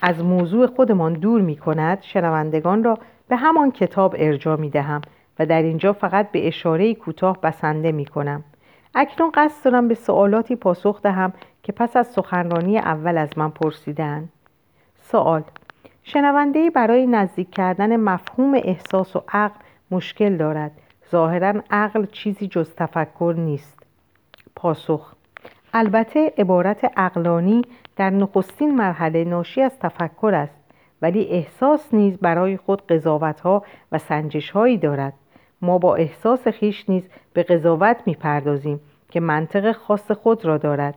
از 0.02 0.24
موضوع 0.24 0.66
خودمان 0.66 1.12
دور 1.12 1.40
می 1.40 1.56
کند 1.56 2.02
شنوندگان 2.02 2.84
را 2.84 2.98
به 3.28 3.36
همان 3.36 3.70
کتاب 3.70 4.14
ارجا 4.18 4.56
می 4.56 4.70
دهم 4.70 5.00
و 5.38 5.46
در 5.46 5.62
اینجا 5.62 5.92
فقط 5.92 6.30
به 6.30 6.46
اشاره 6.48 6.94
کوتاه 6.94 7.40
بسنده 7.40 7.92
می 7.92 8.06
کنم 8.06 8.44
اکنون 8.94 9.30
قصد 9.34 9.64
دارم 9.64 9.88
به 9.88 9.94
سوالاتی 9.94 10.56
پاسخ 10.56 11.02
دهم 11.02 11.32
که 11.62 11.72
پس 11.72 11.96
از 11.96 12.06
سخنرانی 12.06 12.78
اول 12.78 13.18
از 13.18 13.38
من 13.38 13.50
پرسیدن 13.50 14.28
سوال 15.02 15.42
شنونده 16.04 16.70
برای 16.70 17.06
نزدیک 17.06 17.50
کردن 17.50 17.96
مفهوم 17.96 18.54
احساس 18.54 19.16
و 19.16 19.22
عقل 19.28 19.60
مشکل 19.90 20.36
دارد. 20.36 20.70
ظاهرا 21.10 21.62
عقل 21.70 22.06
چیزی 22.06 22.48
جز 22.48 22.74
تفکر 22.74 23.34
نیست. 23.38 23.78
پاسخ 24.56 25.17
البته 25.78 26.32
عبارت 26.38 26.92
عقلانی 26.96 27.62
در 27.96 28.10
نخستین 28.10 28.76
مرحله 28.76 29.24
ناشی 29.24 29.62
از 29.62 29.78
تفکر 29.78 30.34
است 30.34 30.58
ولی 31.02 31.24
احساس 31.24 31.94
نیز 31.94 32.18
برای 32.18 32.56
خود 32.56 32.86
قضاوتها 32.86 33.62
و 33.92 33.98
سنجشهایی 33.98 34.78
دارد 34.78 35.12
ما 35.62 35.78
با 35.78 35.96
احساس 35.96 36.48
خیش 36.48 36.88
نیز 36.88 37.02
به 37.32 37.42
قضاوت 37.42 37.96
می‌پردازیم 38.06 38.80
که 39.10 39.20
منطق 39.20 39.72
خاص 39.72 40.10
خود 40.10 40.44
را 40.44 40.58
دارد 40.58 40.94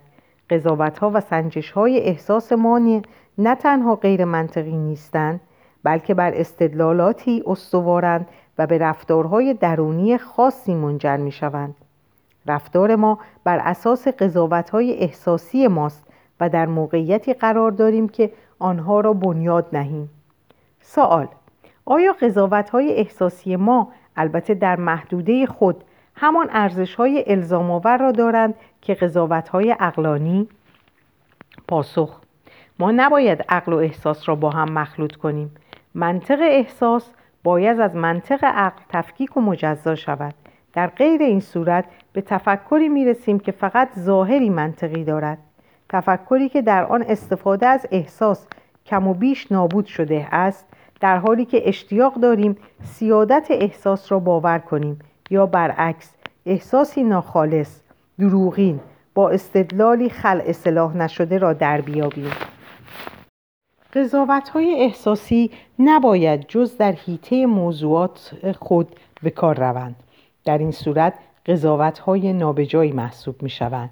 قضاوت 0.49 0.99
ها 0.99 1.11
و 1.13 1.19
سنجش 1.19 1.71
های 1.71 1.99
احساس 1.99 2.51
ما 2.51 3.01
نه 3.37 3.55
تنها 3.55 3.95
غیر 3.95 4.25
منطقی 4.25 4.77
نیستند 4.77 5.41
بلکه 5.83 6.13
بر 6.13 6.31
استدلالاتی 6.35 7.43
استوارند 7.45 8.27
و 8.57 8.67
به 8.67 8.77
رفتارهای 8.77 9.53
درونی 9.53 10.17
خاصی 10.17 10.75
منجر 10.75 11.17
می 11.17 11.31
شوند. 11.31 11.75
رفتار 12.47 12.95
ما 12.95 13.19
بر 13.43 13.59
اساس 13.59 14.07
قضاوت 14.07 14.69
های 14.69 14.93
احساسی 14.93 15.67
ماست 15.67 16.07
و 16.39 16.49
در 16.49 16.65
موقعیتی 16.65 17.33
قرار 17.33 17.71
داریم 17.71 18.09
که 18.09 18.31
آنها 18.59 18.99
را 18.99 19.13
بنیاد 19.13 19.67
نهیم. 19.73 20.09
سوال 20.81 21.27
آیا 21.85 22.13
قضاوت 22.13 22.69
های 22.69 22.93
احساسی 22.93 23.55
ما 23.55 23.87
البته 24.15 24.53
در 24.53 24.75
محدوده 24.75 25.45
خود 25.45 25.83
همان 26.15 26.49
ارزش 26.51 26.95
های 26.95 27.23
الزام 27.27 27.71
آور 27.71 27.97
را 27.97 28.11
دارند 28.11 28.55
که 28.81 28.93
قضاوت 28.93 29.49
های 29.49 29.75
اقلانی؟ 29.79 30.47
پاسخ 31.67 32.19
ما 32.79 32.91
نباید 32.91 33.45
عقل 33.49 33.73
و 33.73 33.77
احساس 33.77 34.29
را 34.29 34.35
با 34.35 34.49
هم 34.49 34.71
مخلوط 34.71 35.15
کنیم 35.15 35.51
منطق 35.95 36.39
احساس 36.41 37.11
باید 37.43 37.79
از 37.79 37.95
منطق 37.95 38.43
عقل 38.43 38.81
تفکیک 38.89 39.37
و 39.37 39.41
مجزا 39.41 39.95
شود 39.95 40.33
در 40.73 40.87
غیر 40.87 41.21
این 41.21 41.39
صورت 41.39 41.85
به 42.13 42.21
تفکری 42.21 42.89
می 42.89 43.05
رسیم 43.05 43.39
که 43.39 43.51
فقط 43.51 43.89
ظاهری 43.99 44.49
منطقی 44.49 45.03
دارد. 45.03 45.37
تفکری 45.89 46.49
که 46.49 46.61
در 46.61 46.85
آن 46.85 47.03
استفاده 47.07 47.67
از 47.67 47.87
احساس 47.91 48.47
کم 48.85 49.07
و 49.07 49.13
بیش 49.13 49.51
نابود 49.51 49.85
شده 49.85 50.27
است 50.31 50.67
در 50.99 51.17
حالی 51.17 51.45
که 51.45 51.69
اشتیاق 51.69 52.15
داریم 52.15 52.57
سیادت 52.83 53.47
احساس 53.49 54.11
را 54.11 54.19
باور 54.19 54.59
کنیم 54.59 54.99
یا 55.29 55.45
برعکس 55.45 56.13
احساسی 56.45 57.03
ناخالص 57.03 57.79
دروغین 58.19 58.79
با 59.13 59.29
استدلالی 59.29 60.09
خلع 60.09 60.43
اصلاح 60.47 60.97
نشده 60.97 61.37
را 61.37 61.53
در 61.53 61.81
بیابیم. 61.81 62.31
قضاوت 63.93 64.49
های 64.49 64.73
احساسی 64.79 65.51
نباید 65.79 66.47
جز 66.47 66.77
در 66.77 66.91
حیطه 66.91 67.45
موضوعات 67.45 68.31
خود 68.59 68.87
به 69.23 69.29
کار 69.29 69.59
روند. 69.59 69.95
در 70.45 70.57
این 70.57 70.71
صورت 70.71 71.13
قضاوت 71.45 71.99
های 71.99 72.33
نابجایی 72.33 72.91
محسوب 72.91 73.43
می 73.43 73.49
شوند 73.49 73.89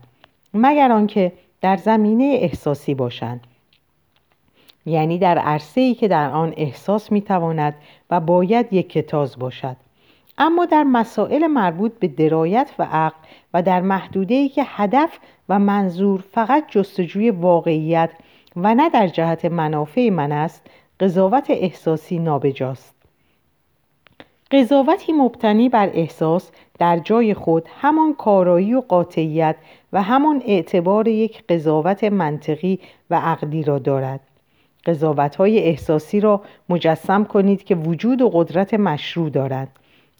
مگر 0.53 0.91
آنکه 0.91 1.31
در 1.61 1.77
زمینه 1.77 2.37
احساسی 2.41 2.93
باشند. 2.93 3.47
یعنی 4.85 5.17
در 5.17 5.37
عرصه 5.37 5.81
ای 5.81 5.93
که 5.93 6.07
در 6.07 6.29
آن 6.29 6.53
احساس 6.57 7.11
می 7.11 7.21
تواند 7.21 7.75
و 8.09 8.19
باید 8.19 8.73
یک 8.73 8.89
کتاز 8.89 9.39
باشد. 9.39 9.75
اما 10.37 10.65
در 10.65 10.83
مسائل 10.83 11.47
مربوط 11.47 11.91
به 11.99 12.07
درایت 12.07 12.71
و 12.79 12.87
عقل 12.91 13.17
و 13.53 13.61
در 13.61 13.81
محدوده 13.81 14.35
ای 14.35 14.49
که 14.49 14.63
هدف 14.65 15.19
و 15.49 15.59
منظور 15.59 16.23
فقط 16.31 16.63
جستجوی 16.69 17.31
واقعیت 17.31 18.09
و 18.55 18.75
نه 18.75 18.89
در 18.89 19.07
جهت 19.07 19.45
منافع 19.45 20.09
من 20.09 20.31
است 20.31 20.67
قضاوت 20.99 21.45
احساسی 21.49 22.19
نابجاست. 22.19 22.98
قضاوتی 24.51 25.13
مبتنی 25.13 25.69
بر 25.69 25.89
احساس 25.93 26.51
در 26.79 26.99
جای 26.99 27.33
خود 27.33 27.69
همان 27.81 28.13
کارایی 28.13 28.73
و 28.73 28.81
قاطعیت 28.81 29.55
و 29.93 30.03
همان 30.03 30.43
اعتبار 30.45 31.07
یک 31.07 31.43
قضاوت 31.49 32.03
منطقی 32.03 32.79
و 33.09 33.19
عقلی 33.19 33.63
را 33.63 33.79
دارد. 33.79 34.19
قضاوت 34.85 35.35
های 35.35 35.59
احساسی 35.59 36.19
را 36.19 36.41
مجسم 36.69 37.23
کنید 37.23 37.63
که 37.63 37.75
وجود 37.75 38.21
و 38.21 38.29
قدرت 38.29 38.73
مشروع 38.73 39.29
دارند 39.29 39.67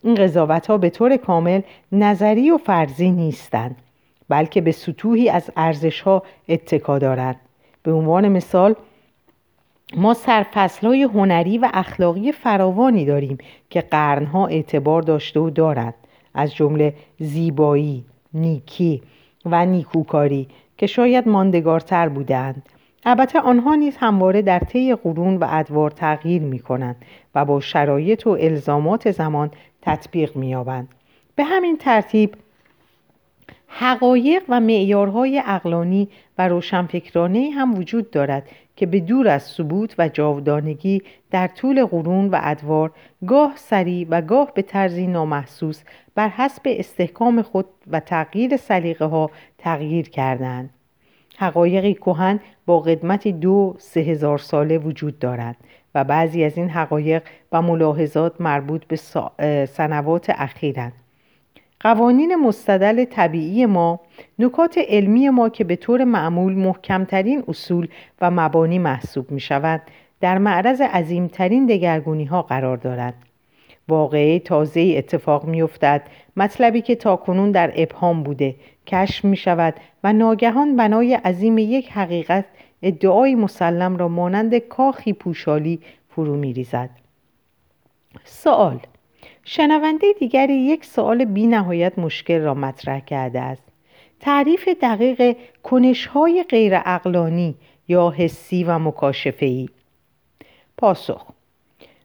این 0.04 0.16
قضاوت 0.16 0.68
ها 0.68 0.78
به 0.78 0.90
طور 0.90 1.18
کامل 1.18 1.62
نظری 1.92 2.52
و 2.52 2.58
فرضی 2.58 3.12
نیستند 3.12 3.76
بلکه 4.30 4.62
به 4.62 4.72
سطوحی 4.72 5.30
از 5.30 5.52
ارزش 5.58 6.02
ها 6.02 6.24
اتکا 6.50 7.00
دارند. 7.00 7.40
به 7.84 7.92
عنوان 7.92 8.28
مثال 8.28 8.76
ما 9.98 10.16
های 10.84 11.04
هنری 11.04 11.58
و 11.58 11.70
اخلاقی 11.74 12.32
فراوانی 12.32 13.06
داریم 13.06 13.38
که 13.70 13.82
قرنها 13.82 14.48
اعتبار 14.48 15.02
داشته 15.02 15.40
و 15.40 15.50
دارند 15.50 15.94
از 16.34 16.56
جمله 16.56 16.94
زیبایی، 17.20 18.06
نیکی 18.34 19.02
و 19.46 19.66
نیکوکاری 19.66 20.48
که 20.78 20.88
شاید 20.88 21.28
ماندگارتر 21.28 22.10
بودند 22.10 22.70
البته 23.06 23.40
آنها 23.40 23.76
نیز 23.76 23.98
همواره 23.98 24.42
در 24.42 24.60
طی 24.60 24.96
قرون 24.96 25.38
و 25.38 25.46
ادوار 25.50 25.92
تغییر 25.92 26.42
می 26.42 26.60
کنند 26.60 26.96
و 27.36 27.46
با 27.46 27.60
شرایط 27.60 28.28
و 28.28 28.30
الزامات 28.30 29.12
زمان 29.12 29.52
تطبیق 29.82 30.36
می 30.36 30.48
یابند. 30.48 30.88
به 31.36 31.44
همین 31.44 31.78
ترتیب 31.78 32.36
حقایق 33.68 34.44
و 34.50 34.60
معیارهای 34.60 35.44
اقلانی 35.46 36.10
و 36.38 36.48
روشنفکرانه 36.48 37.50
هم 37.56 37.76
وجود 37.76 38.12
دارد 38.12 38.48
که 38.80 38.86
به 38.86 39.00
دور 39.00 39.28
از 39.28 39.44
ثبوت 39.44 39.96
و 39.98 40.10
جاودانگی 40.10 41.02
در 41.32 41.48
طول 41.48 41.86
قرون 41.86 42.30
و 42.30 42.40
ادوار 42.42 42.92
گاه 43.28 43.54
سریع 43.56 44.08
و 44.10 44.22
گاه 44.22 44.52
به 44.56 44.62
طرزی 44.62 45.08
نامحسوس 45.08 45.84
بر 46.16 46.30
حسب 46.30 46.62
استحکام 46.66 47.42
خود 47.42 47.66
و 47.88 48.00
تغییر 48.00 48.58
سلیقه 48.58 49.06
ها 49.06 49.32
تغییر 49.58 50.10
کردند. 50.10 50.70
حقایقی 51.38 51.94
کهن 51.94 52.40
با 52.66 52.80
قدمت 52.80 53.28
دو 53.28 53.76
سه 53.78 54.00
هزار 54.00 54.38
ساله 54.38 54.78
وجود 54.78 55.20
دارند 55.20 55.58
و 55.96 56.04
بعضی 56.04 56.44
از 56.44 56.58
این 56.58 56.70
حقایق 56.70 57.24
و 57.52 57.62
ملاحظات 57.62 58.42
مربوط 58.42 58.86
به 58.86 58.96
سنوات 59.66 60.30
اخیرند. 60.30 60.94
قوانین 61.80 62.36
مستدل 62.36 63.06
طبیعی 63.06 63.66
ما 63.66 64.00
نکات 64.40 64.78
علمی 64.88 65.30
ما 65.30 65.50
که 65.50 65.64
به 65.64 65.76
طور 65.76 66.04
معمول 66.04 66.54
محکمترین 66.54 67.44
اصول 67.48 67.88
و 68.22 68.32
مبانی 68.32 68.80
محسوب 68.80 69.32
می 69.32 69.40
شود 69.40 69.82
در 70.22 70.38
معرض 70.38 70.82
عظیمترین 70.82 71.66
دگرگونی 71.66 72.26
ها 72.26 72.42
قرار 72.42 72.78
دارد 72.78 73.14
واقعه 73.88 74.40
تازه 74.40 74.94
اتفاق 74.98 75.46
می 75.46 75.62
افتد 75.62 76.02
مطلبی 76.38 76.82
که 76.82 76.96
تاکنون 76.96 77.52
در 77.52 77.74
ابهام 77.76 78.24
بوده 78.24 78.56
کشف 78.88 79.26
می 79.26 79.38
شود 79.38 79.74
و 80.04 80.14
ناگهان 80.14 80.76
بنای 80.76 81.14
عظیم 81.14 81.58
یک 81.58 81.92
حقیقت 81.92 82.46
ادعای 82.82 83.36
مسلم 83.36 83.98
را 83.98 84.08
مانند 84.08 84.58
کاخی 84.58 85.14
پوشالی 85.14 85.80
فرو 86.10 86.36
می 86.36 86.54
ریزد. 86.54 86.90
سوال 88.24 88.80
شنونده 89.52 90.08
دیگری 90.20 90.54
یک 90.54 90.86
سوال 90.86 91.26
بی 91.26 91.48
نهایت 91.48 92.00
مشکل 92.00 92.40
را 92.42 92.54
مطرح 92.54 93.00
کرده 93.00 93.42
است. 93.42 93.64
تعریف 94.20 94.70
دقیق 94.82 95.38
کنشهای 95.64 96.46
غیر 96.50 96.74
اقلانی 96.86 97.56
یا 97.88 98.10
حسی 98.10 98.64
و 98.64 98.80
مکاشفه‌ای. 98.80 99.70
پاسخ 100.78 101.26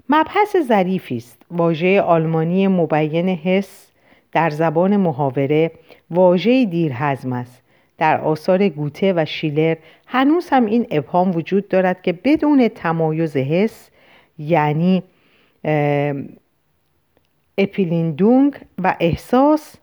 مبحث 0.09 0.57
ظریفی 0.57 1.17
است. 1.17 1.43
واژه 1.51 2.01
آلمانی 2.01 2.69
مبین 2.69 3.29
حس 3.29 3.93
در 4.33 4.51
زبان 4.51 4.97
محاوره 4.97 5.71
واژه 6.11 6.65
دیرهضم 6.65 7.33
است. 7.33 7.63
در 7.99 8.21
آثار 8.21 8.69
گوته 8.69 9.13
و 9.17 9.25
شیلر 9.25 9.77
هنوز 10.07 10.49
هم 10.49 10.67
این 10.67 10.87
ابهام 10.91 11.37
وجود 11.37 11.69
دارد 11.69 12.03
که 12.03 12.13
بدون 12.13 12.69
تمایز 12.69 13.37
حس 13.37 13.91
یعنی 14.39 15.03
اپیلیندونگ 17.59 18.57
و 18.83 18.97
احساس 19.01 19.77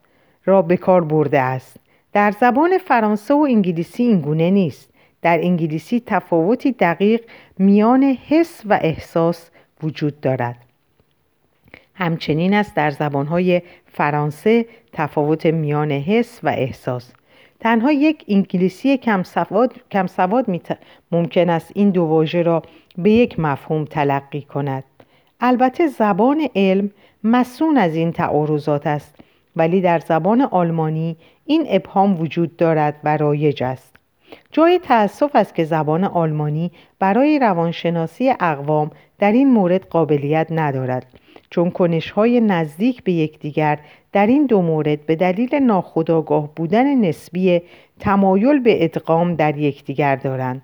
را 0.46 0.62
به 0.62 0.78
کار 0.78 1.04
برده 1.04 1.40
است. 1.40 1.78
در 2.14 2.32
زبان 2.32 2.78
فرانسه 2.78 3.34
و 3.34 3.48
انگلیسی 3.50 4.04
اینگونه 4.04 4.50
نیست. 4.50 4.90
در 5.22 5.40
انگلیسی 5.42 6.04
تفاوتی 6.06 6.72
دقیق 6.72 7.22
میان 7.58 8.04
حس 8.04 8.62
و 8.66 8.80
احساس 8.82 9.50
وجود 9.84 10.22
دارد. 10.22 10.56
همچنین 11.94 12.54
است 12.54 12.76
در 12.76 12.92
زبانهای 12.92 13.62
فرانسه 13.88 14.66
تفاوت 14.94 15.46
میان 15.46 15.92
حس 15.92 16.40
و 16.44 16.50
احساس. 16.50 17.14
تنها 17.60 17.92
یک 17.92 18.26
انگلیسی 18.28 18.98
کم 18.98 19.24
سواد, 19.24 19.74
کم 19.92 20.08
سواد 20.08 20.46
ممکن 21.12 21.50
است 21.50 21.72
این 21.76 21.90
دو 21.90 22.04
واژه 22.04 22.42
را 22.42 22.62
به 22.98 23.12
یک 23.12 23.40
مفهوم 23.40 23.86
تلقی 23.86 24.42
کند. 24.42 24.84
البته 25.40 25.88
زبان 25.88 26.48
علم 26.56 26.92
مسون 27.24 27.78
از 27.78 27.96
این 27.96 28.12
تعارضات 28.12 28.88
است 28.88 29.16
ولی 29.56 29.82
در 29.82 30.00
زبان 30.00 30.42
آلمانی 30.42 31.18
این 31.46 31.66
ابهام 31.70 32.22
وجود 32.22 32.58
دارد 32.58 32.96
و 33.04 33.18
رایج 33.18 33.64
است. 33.64 33.96
جای 34.52 34.80
تأسف 34.84 35.36
است 35.36 35.56
که 35.56 35.64
زبان 35.64 36.04
آلمانی 36.04 36.72
برای 37.00 37.40
روانشناسی 37.40 38.34
اقوام 38.40 38.92
در 39.20 39.32
این 39.32 39.54
مورد 39.54 39.88
قابلیت 39.88 40.48
ندارد 40.52 41.06
چون 41.50 41.72
کنشهای 41.72 42.42
نزدیک 42.42 43.04
به 43.04 43.12
یکدیگر 43.12 43.80
در 44.14 44.28
این 44.28 44.46
دو 44.46 44.62
مورد 44.62 45.06
به 45.06 45.16
دلیل 45.16 45.56
ناخودآگاه 45.56 46.56
بودن 46.56 46.96
نسبی 46.96 47.62
تمایل 48.00 48.60
به 48.60 48.84
ادغام 48.84 49.36
در 49.36 49.58
یکدیگر 49.58 50.16
دارند. 50.16 50.62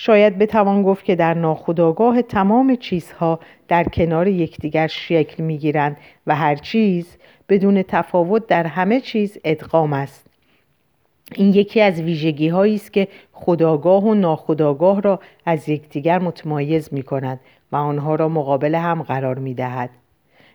شاید 0.00 0.38
بتوان 0.38 0.82
گفت 0.82 1.04
که 1.04 1.16
در 1.16 1.34
ناخودآگاه 1.34 2.22
تمام 2.22 2.76
چیزها 2.76 3.40
در 3.68 3.84
کنار 3.84 4.28
یکدیگر 4.28 4.86
شکل 4.86 5.42
می‌گیرند 5.42 5.96
و 6.26 6.34
هر 6.34 6.54
چیز 6.54 7.16
بدون 7.48 7.82
تفاوت 7.82 8.46
در 8.46 8.66
همه 8.66 9.00
چیز 9.00 9.38
ادغام 9.44 9.92
است 9.92 10.26
این 11.34 11.54
یکی 11.54 11.80
از 11.80 12.00
ویژگی 12.00 12.48
هایی 12.48 12.74
است 12.74 12.92
که 12.92 13.08
خداگاه 13.32 14.04
و 14.04 14.14
ناخداگاه 14.14 15.00
را 15.00 15.20
از 15.46 15.68
یکدیگر 15.68 16.18
متمایز 16.18 16.88
می 16.92 17.02
کند 17.02 17.40
و 17.72 17.76
آنها 17.76 18.14
را 18.14 18.28
مقابل 18.28 18.74
هم 18.74 19.02
قرار 19.02 19.38
می 19.38 19.54
دهد. 19.54 19.90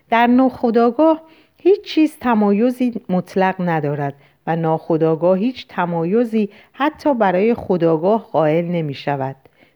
در 0.09 0.27
ناخداگاه 0.27 1.21
هیچ 1.57 1.81
چیز 1.81 2.17
تمایزی 2.19 3.01
مطلق 3.09 3.55
ندارد 3.59 4.13
و 4.47 4.55
ناخداگاه 4.55 5.37
هیچ 5.37 5.67
تمایزی 5.67 6.49
حتی 6.73 7.13
برای 7.13 7.53
خداگاه 7.53 8.29
قائل 8.31 8.65
نمی 8.65 8.93
شود. 8.93 9.35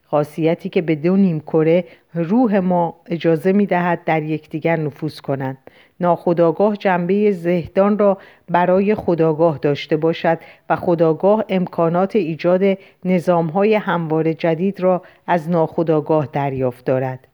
خاصیتی 0.09 0.69
که 0.69 0.81
به 0.81 0.95
دو 0.95 1.15
نیم 1.15 1.39
کره 1.39 1.85
روح 2.13 2.59
ما 2.59 2.95
اجازه 3.05 3.51
می 3.51 3.65
دهد 3.65 4.03
در 4.05 4.23
یکدیگر 4.23 4.75
نفوذ 4.75 5.19
کنند 5.19 5.57
ناخداگاه 5.99 6.77
جنبه 6.77 7.31
زهدان 7.31 7.99
را 7.99 8.17
برای 8.49 8.95
خداگاه 8.95 9.57
داشته 9.57 9.97
باشد 9.97 10.39
و 10.69 10.75
خداگاه 10.75 11.45
امکانات 11.49 12.15
ایجاد 12.15 12.61
نظامهای 13.05 13.75
هموار 13.75 14.33
جدید 14.33 14.79
را 14.79 15.01
از 15.27 15.49
ناخداگاه 15.49 16.29
دریافت 16.33 16.85
دارد 16.85 17.27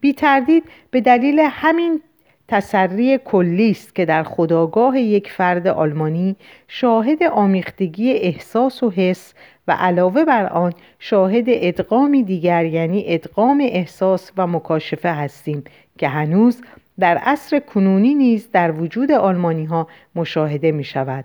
بی 0.00 0.12
تردید 0.12 0.64
به 0.90 1.00
دلیل 1.00 1.38
همین 1.50 2.02
تسری 2.48 3.18
کلی 3.24 3.70
است 3.70 3.94
که 3.94 4.04
در 4.04 4.22
خداگاه 4.22 4.98
یک 5.00 5.32
فرد 5.32 5.66
آلمانی 5.66 6.36
شاهد 6.68 7.22
آمیختگی 7.22 8.12
احساس 8.12 8.82
و 8.82 8.90
حس 8.90 9.34
و 9.68 9.72
علاوه 9.78 10.24
بر 10.24 10.46
آن 10.46 10.72
شاهد 10.98 11.44
ادغامی 11.48 12.22
دیگر 12.22 12.64
یعنی 12.64 13.04
ادغام 13.06 13.60
احساس 13.62 14.32
و 14.36 14.46
مکاشفه 14.46 15.12
هستیم 15.12 15.64
که 15.98 16.08
هنوز 16.08 16.62
در 16.98 17.16
عصر 17.16 17.58
کنونی 17.58 18.14
نیز 18.14 18.48
در 18.52 18.72
وجود 18.72 19.12
آلمانی 19.12 19.64
ها 19.64 19.88
مشاهده 20.14 20.72
می 20.72 20.84
شود 20.84 21.24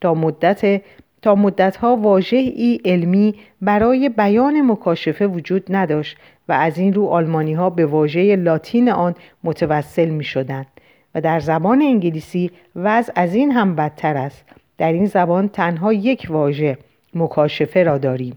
تا 0.00 0.14
مدت 0.14 0.82
تا 1.22 1.34
مدتها 1.34 1.96
واژه‌ای 1.96 2.80
علمی 2.84 3.34
برای 3.62 4.08
بیان 4.08 4.60
مکاشفه 4.60 5.26
وجود 5.26 5.64
نداشت 5.68 6.16
و 6.48 6.52
از 6.52 6.78
این 6.78 6.94
رو 6.94 7.06
آلمانی 7.06 7.54
ها 7.54 7.70
به 7.70 7.86
واژه 7.86 8.36
لاتین 8.36 8.90
آن 8.90 9.14
متوسل 9.44 10.08
می 10.08 10.24
شدند 10.24 10.66
و 11.14 11.20
در 11.20 11.40
زبان 11.40 11.82
انگلیسی 11.82 12.50
وضع 12.76 13.12
از 13.16 13.34
این 13.34 13.52
هم 13.52 13.76
بدتر 13.76 14.16
است. 14.16 14.44
در 14.78 14.92
این 14.92 15.06
زبان 15.06 15.48
تنها 15.48 15.92
یک 15.92 16.26
واژه 16.30 16.78
مکاشفه 17.14 17.82
را 17.82 17.98
داریم 17.98 18.36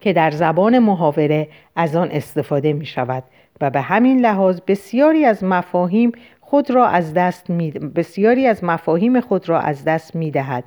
که 0.00 0.12
در 0.12 0.30
زبان 0.30 0.78
محاوره 0.78 1.48
از 1.76 1.96
آن 1.96 2.10
استفاده 2.10 2.72
می 2.72 2.86
شود 2.86 3.22
و 3.60 3.70
به 3.70 3.80
همین 3.80 4.20
لحاظ 4.20 4.60
بسیاری 4.66 5.24
از 5.24 5.44
مفاهیم 5.44 6.12
خود 6.40 6.70
را 6.70 6.86
از 6.86 7.14
دست 7.14 7.50
می... 7.50 7.70
بسیاری 7.70 8.46
از 8.46 8.64
مفاهیم 8.64 9.20
خود 9.20 9.48
را 9.48 9.60
از 9.60 9.84
دست 9.84 10.16
می 10.16 10.30
دهد 10.30 10.64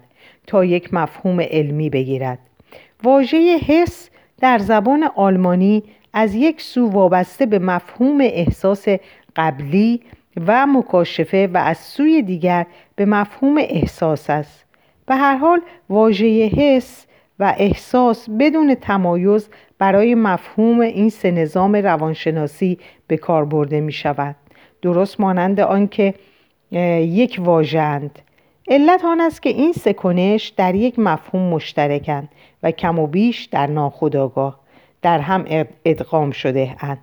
تا 0.48 0.66
یک 0.66 0.94
مفهوم 0.94 1.40
علمی 1.42 1.90
بگیرد. 1.90 2.40
واژه 3.04 3.58
حس 3.58 4.10
در 4.42 4.58
زبان 4.58 5.10
آلمانی 5.16 5.84
از 6.20 6.36
یک 6.36 6.62
سو 6.62 6.90
وابسته 6.90 7.46
به 7.46 7.60
مفهوم 7.60 8.22
احساس 8.22 8.86
قبلی 9.36 10.02
و 10.48 10.68
مکاشفه 10.68 11.50
و 11.54 11.58
از 11.58 11.78
سوی 11.78 12.22
دیگر 12.22 12.66
به 12.96 13.06
مفهوم 13.06 13.58
احساس 13.58 14.30
است. 14.30 14.66
به 15.06 15.16
هر 15.16 15.38
حال 15.38 15.62
واژه 15.90 16.48
حس 16.48 17.06
و 17.40 17.54
احساس 17.58 18.30
بدون 18.40 18.76
تمایز 18.76 19.50
برای 19.80 20.16
مفهوم 20.16 20.80
این 20.80 21.10
سه 21.10 21.32
نظام 21.32 21.76
روانشناسی 21.76 22.80
به 23.08 23.18
کار 23.18 23.46
برده 23.46 23.82
می 23.82 23.92
شود 23.92 24.36
درست 24.82 25.20
مانند 25.20 25.60
آنکه 25.60 26.14
یک 27.02 27.40
واژند 27.44 28.20
علت 28.68 29.06
آن 29.06 29.22
است 29.22 29.42
که 29.42 29.50
این 29.50 29.74
سکنش 29.74 30.48
در 30.48 30.76
یک 30.76 31.00
مفهوم 31.00 31.44
مشترکند 31.44 32.30
و 32.64 32.72
کم 32.72 33.00
و 33.00 33.08
بیش 33.08 33.46
در 33.46 33.68
ناخودآگاه. 33.68 34.67
در 35.02 35.20
هم 35.20 35.66
ادغام 35.86 36.32
شده 36.32 36.76
اند 36.80 37.00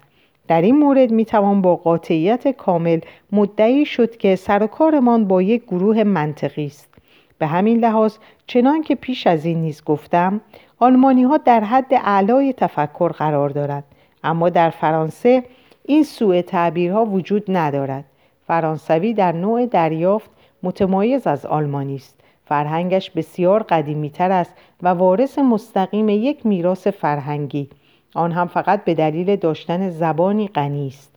در 0.49 0.63
این 0.63 0.79
مورد 0.79 1.11
می 1.11 1.25
توان 1.25 1.63
با 1.63 1.77
قاطعیت 1.77 2.49
کامل 2.49 3.01
مدعی 3.33 3.87
شد 3.87 4.17
که 4.17 4.37
سر 4.37 4.67
کارمان 4.67 5.29
با 5.29 5.43
یک 5.43 5.63
گروه 5.63 6.05
منطقی 6.05 6.67
است. 6.67 6.95
به 7.39 7.47
همین 7.47 7.79
لحاظ 7.79 8.17
چنان 8.47 8.83
که 8.83 8.95
پیش 8.95 9.27
از 9.27 9.45
این 9.45 9.63
نیز 9.63 9.85
گفتم 9.85 10.41
آلمانی 10.79 11.23
ها 11.23 11.37
در 11.37 11.61
حد 11.61 11.95
اعلای 11.95 12.53
تفکر 12.53 13.09
قرار 13.09 13.49
دارند. 13.49 13.85
اما 14.25 14.49
در 14.49 14.71
فرانسه 14.71 15.43
این 15.85 16.03
سوء 16.03 16.43
تعبیرها 16.43 17.05
وجود 17.05 17.45
ندارد. 17.49 18.05
فرانسوی 18.47 19.15
در 19.15 19.33
نوع 19.33 19.67
دریافت 19.67 20.31
متمایز 20.63 21.27
از 21.27 21.47
آلمانی 21.47 21.97
است. 21.97 22.21
فرهنگش 22.45 23.11
بسیار 23.11 23.63
قدیمی 23.63 24.11
تر 24.11 24.31
است 24.31 24.55
و 24.83 24.89
وارث 24.89 25.39
مستقیم 25.39 26.09
یک 26.09 26.47
میراث 26.47 26.87
فرهنگی. 26.87 27.69
آن 28.15 28.33
هم 28.33 28.47
فقط 28.47 28.85
به 28.85 28.95
دلیل 28.95 29.37
داشتن 29.37 29.91
زبانی 29.91 30.49
غنی 30.49 30.87
است. 30.87 31.15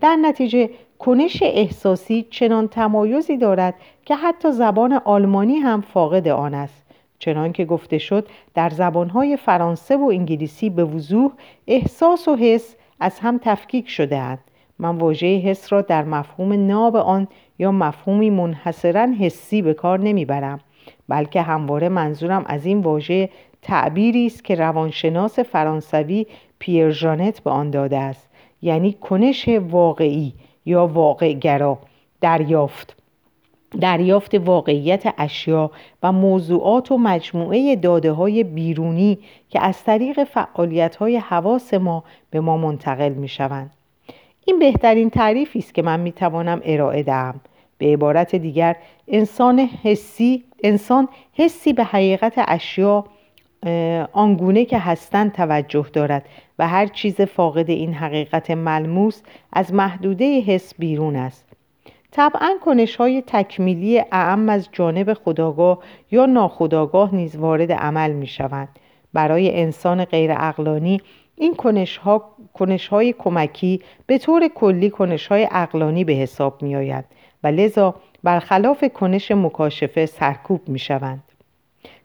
در 0.00 0.16
نتیجه 0.16 0.70
کنش 0.98 1.42
احساسی 1.42 2.26
چنان 2.30 2.68
تمایزی 2.68 3.36
دارد 3.36 3.74
که 4.04 4.16
حتی 4.16 4.52
زبان 4.52 4.92
آلمانی 4.92 5.56
هم 5.56 5.80
فاقد 5.80 6.28
آن 6.28 6.54
است. 6.54 6.84
چنان 7.18 7.52
که 7.52 7.64
گفته 7.64 7.98
شد 7.98 8.28
در 8.54 8.70
زبانهای 8.70 9.36
فرانسه 9.36 9.96
و 9.96 10.04
انگلیسی 10.12 10.70
به 10.70 10.84
وضوح 10.84 11.32
احساس 11.66 12.28
و 12.28 12.36
حس 12.36 12.76
از 13.00 13.18
هم 13.20 13.40
تفکیک 13.42 13.88
شده 13.88 14.18
اند 14.18 14.38
من 14.78 14.96
واژه 14.98 15.26
حس 15.26 15.72
را 15.72 15.80
در 15.80 16.04
مفهوم 16.04 16.66
ناب 16.66 16.96
آن 16.96 17.28
یا 17.58 17.72
مفهومی 17.72 18.30
منحصرا 18.30 19.08
حسی 19.20 19.62
به 19.62 19.74
کار 19.74 20.00
نمی‌برم 20.00 20.60
بلکه 21.08 21.42
همواره 21.42 21.88
منظورم 21.88 22.44
از 22.46 22.66
این 22.66 22.80
واژه 22.80 23.28
تعبیری 23.64 24.26
است 24.26 24.44
که 24.44 24.54
روانشناس 24.54 25.38
فرانسوی 25.38 26.26
پیر 26.58 26.90
ژانت 26.90 27.40
به 27.40 27.50
آن 27.50 27.70
داده 27.70 27.98
است 27.98 28.28
یعنی 28.62 28.92
کنش 28.92 29.48
واقعی 29.48 30.32
یا 30.66 30.86
واقعگرا 30.86 31.78
دریافت 32.20 32.96
دریافت 33.80 34.34
واقعیت 34.34 35.14
اشیا 35.18 35.70
و 36.02 36.12
موضوعات 36.12 36.92
و 36.92 36.98
مجموعه 36.98 37.76
داده 37.76 38.12
های 38.12 38.44
بیرونی 38.44 39.18
که 39.48 39.60
از 39.60 39.84
طریق 39.84 40.24
فعالیت 40.24 40.96
های 40.96 41.16
حواس 41.16 41.74
ما 41.74 42.04
به 42.30 42.40
ما 42.40 42.56
منتقل 42.56 43.12
می 43.12 43.28
شوند. 43.28 43.70
این 44.44 44.58
بهترین 44.58 45.10
تعریفی 45.10 45.58
است 45.58 45.74
که 45.74 45.82
من 45.82 46.00
می 46.00 46.12
توانم 46.12 46.60
ارائه 46.64 47.02
دهم. 47.02 47.40
به 47.78 47.86
عبارت 47.86 48.34
دیگر 48.36 48.76
انسان 49.08 49.58
حسی 49.82 50.44
انسان 50.62 51.08
حسی 51.32 51.72
به 51.72 51.84
حقیقت 51.84 52.32
اشیا 52.36 53.04
آنگونه 54.12 54.64
که 54.64 54.78
هستند 54.78 55.32
توجه 55.32 55.86
دارد 55.92 56.24
و 56.58 56.68
هر 56.68 56.86
چیز 56.86 57.20
فاقد 57.20 57.70
این 57.70 57.94
حقیقت 57.94 58.50
ملموس 58.50 59.22
از 59.52 59.74
محدوده 59.74 60.40
حس 60.40 60.74
بیرون 60.78 61.16
است 61.16 61.44
طبعا 62.10 62.50
کنش 62.64 62.96
های 62.96 63.22
تکمیلی 63.26 64.02
اعم 64.12 64.48
از 64.48 64.68
جانب 64.72 65.14
خداگاه 65.14 65.78
یا 66.10 66.26
ناخداگاه 66.26 67.14
نیز 67.14 67.36
وارد 67.36 67.72
عمل 67.72 68.12
می 68.12 68.26
شوند 68.26 68.68
برای 69.12 69.60
انسان 69.60 70.04
غیر 70.04 70.30
اقلانی 70.36 71.00
این 71.36 71.54
کنش, 71.54 71.96
ها، 71.96 72.30
کنش 72.54 72.88
های 72.88 73.12
کمکی 73.12 73.80
به 74.06 74.18
طور 74.18 74.48
کلی 74.48 74.90
کنش 74.90 75.26
های 75.26 75.48
اقلانی 75.50 76.04
به 76.04 76.12
حساب 76.12 76.62
می 76.62 76.76
آید 76.76 77.04
و 77.44 77.46
لذا 77.46 77.94
برخلاف 78.22 78.84
کنش 78.84 79.30
مکاشفه 79.30 80.06
سرکوب 80.06 80.68
می 80.68 80.78
شوند. 80.78 81.33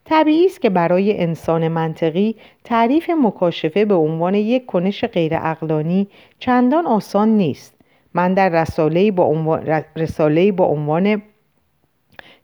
طبیعی 0.06 0.46
است 0.46 0.62
که 0.62 0.70
برای 0.70 1.22
انسان 1.22 1.68
منطقی 1.68 2.36
تعریف 2.64 3.10
مکاشفه 3.10 3.86
به 3.86 3.96
عنوان 3.96 4.36
یک 4.36 4.66
کنش 4.66 5.06
غیر 5.06 5.34
اقلانی 5.36 6.08
چندان 6.40 6.86
آسان 6.86 7.30
نیست. 7.30 7.76
من 8.14 8.34
در 8.34 8.50
رساله 8.50 9.12
با 9.12 9.24
عنوان, 9.24 9.84
رساله 9.96 10.52
با 10.52 10.66
عنوان 10.66 11.22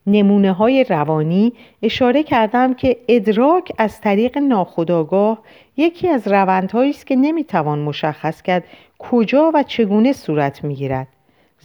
نمونه 0.07 0.51
های 0.51 0.83
روانی 0.83 1.53
اشاره 1.81 2.23
کردم 2.23 2.73
که 2.73 2.97
ادراک 3.07 3.71
از 3.77 4.01
طریق 4.01 4.37
ناخودآگاه 4.37 5.41
یکی 5.77 6.09
از 6.09 6.27
روندهایی 6.27 6.89
است 6.89 7.07
که 7.07 7.15
نمی‌توان 7.15 7.79
مشخص 7.79 8.41
کرد 8.41 8.63
کجا 8.99 9.51
و 9.53 9.63
چگونه 9.63 10.13
صورت 10.13 10.63
می‌گیرد. 10.63 11.07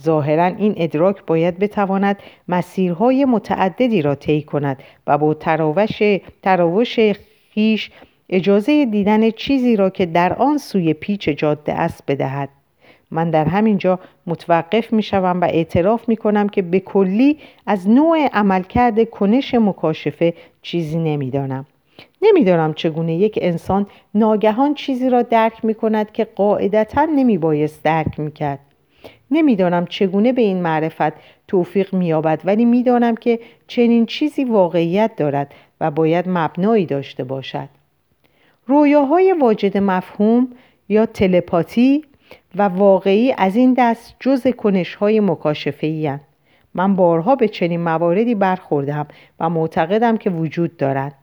ظاهرا 0.03 0.45
این 0.45 0.75
ادراک 0.77 1.27
باید 1.27 1.59
بتواند 1.59 2.17
مسیرهای 2.49 3.25
متعددی 3.25 4.03
را 4.03 4.15
طی 4.15 4.43
کند 4.43 4.83
و 5.07 5.19
با 5.19 5.35
تراوش, 5.35 6.03
تراوش 6.43 6.99
خیش 7.55 7.91
اجازه 8.29 8.85
دیدن 8.85 9.31
چیزی 9.31 9.77
را 9.77 9.91
که 9.91 10.07
در 10.07 10.33
آن 10.33 10.59
سوی 10.59 10.95
پیچ 10.95 11.29
جاده 11.29 11.75
است 11.75 12.05
بدهد 12.09 12.49
من 13.11 13.31
در 13.31 13.45
همین 13.45 13.79
جا 13.79 13.99
متوقف 14.27 14.93
می 14.93 15.03
شوم 15.03 15.41
و 15.41 15.45
اعتراف 15.45 16.09
می 16.09 16.17
کنم 16.17 16.49
که 16.49 16.63
به 16.63 16.81
کلی 16.81 17.39
از 17.67 17.89
نوع 17.89 18.29
عملکرد 18.33 19.11
کنش 19.11 19.55
مکاشفه 19.55 20.35
چیزی 20.63 20.99
نمی‌دانم. 20.99 21.67
نمی‌دانم 22.23 22.75
چگونه 22.75 23.15
یک 23.15 23.39
انسان 23.43 23.87
ناگهان 24.15 24.75
چیزی 24.75 25.11
را 25.11 25.23
درک 25.23 25.65
می 25.65 25.75
کند 25.75 26.13
که 26.13 26.25
قاعدتا 26.25 27.05
نمی 27.05 27.39
بایست 27.39 27.83
درک 27.85 28.21
می 28.21 28.33
کرد. 28.33 28.70
نمی‌دانم 29.31 29.87
چگونه 29.87 30.33
به 30.33 30.43
این 30.43 30.63
معرفت 30.63 31.13
توفیق 31.49 31.95
مییابد 31.95 32.41
ولی 32.45 32.65
می‌دانم 32.65 33.15
که 33.15 33.41
چنین 33.67 34.07
چیزی 34.07 34.45
واقعیت 34.45 35.17
دارد 35.17 35.55
و 35.81 35.91
باید 35.91 36.25
مبنایی 36.29 36.87
داشته 36.87 37.25
باشد. 37.25 37.69
رویاهای 38.67 39.33
واجد 39.33 39.79
مفهوم 39.79 40.49
یا 40.89 41.07
تلپاتی 41.07 42.05
و 42.57 42.63
واقعی 42.63 43.35
از 43.39 43.57
این 43.57 43.75
دست 43.79 44.15
جز 44.21 44.47
کنشهای 44.47 45.21
مکاشفه 45.21 46.21
من 46.75 46.97
بارها 46.97 47.37
به 47.37 47.49
چنین 47.49 47.81
مواردی 47.81 48.35
برخوردم 48.35 49.07
و 49.41 49.49
معتقدم 49.51 50.17
که 50.17 50.31
وجود 50.31 50.77
دارد. 50.77 51.15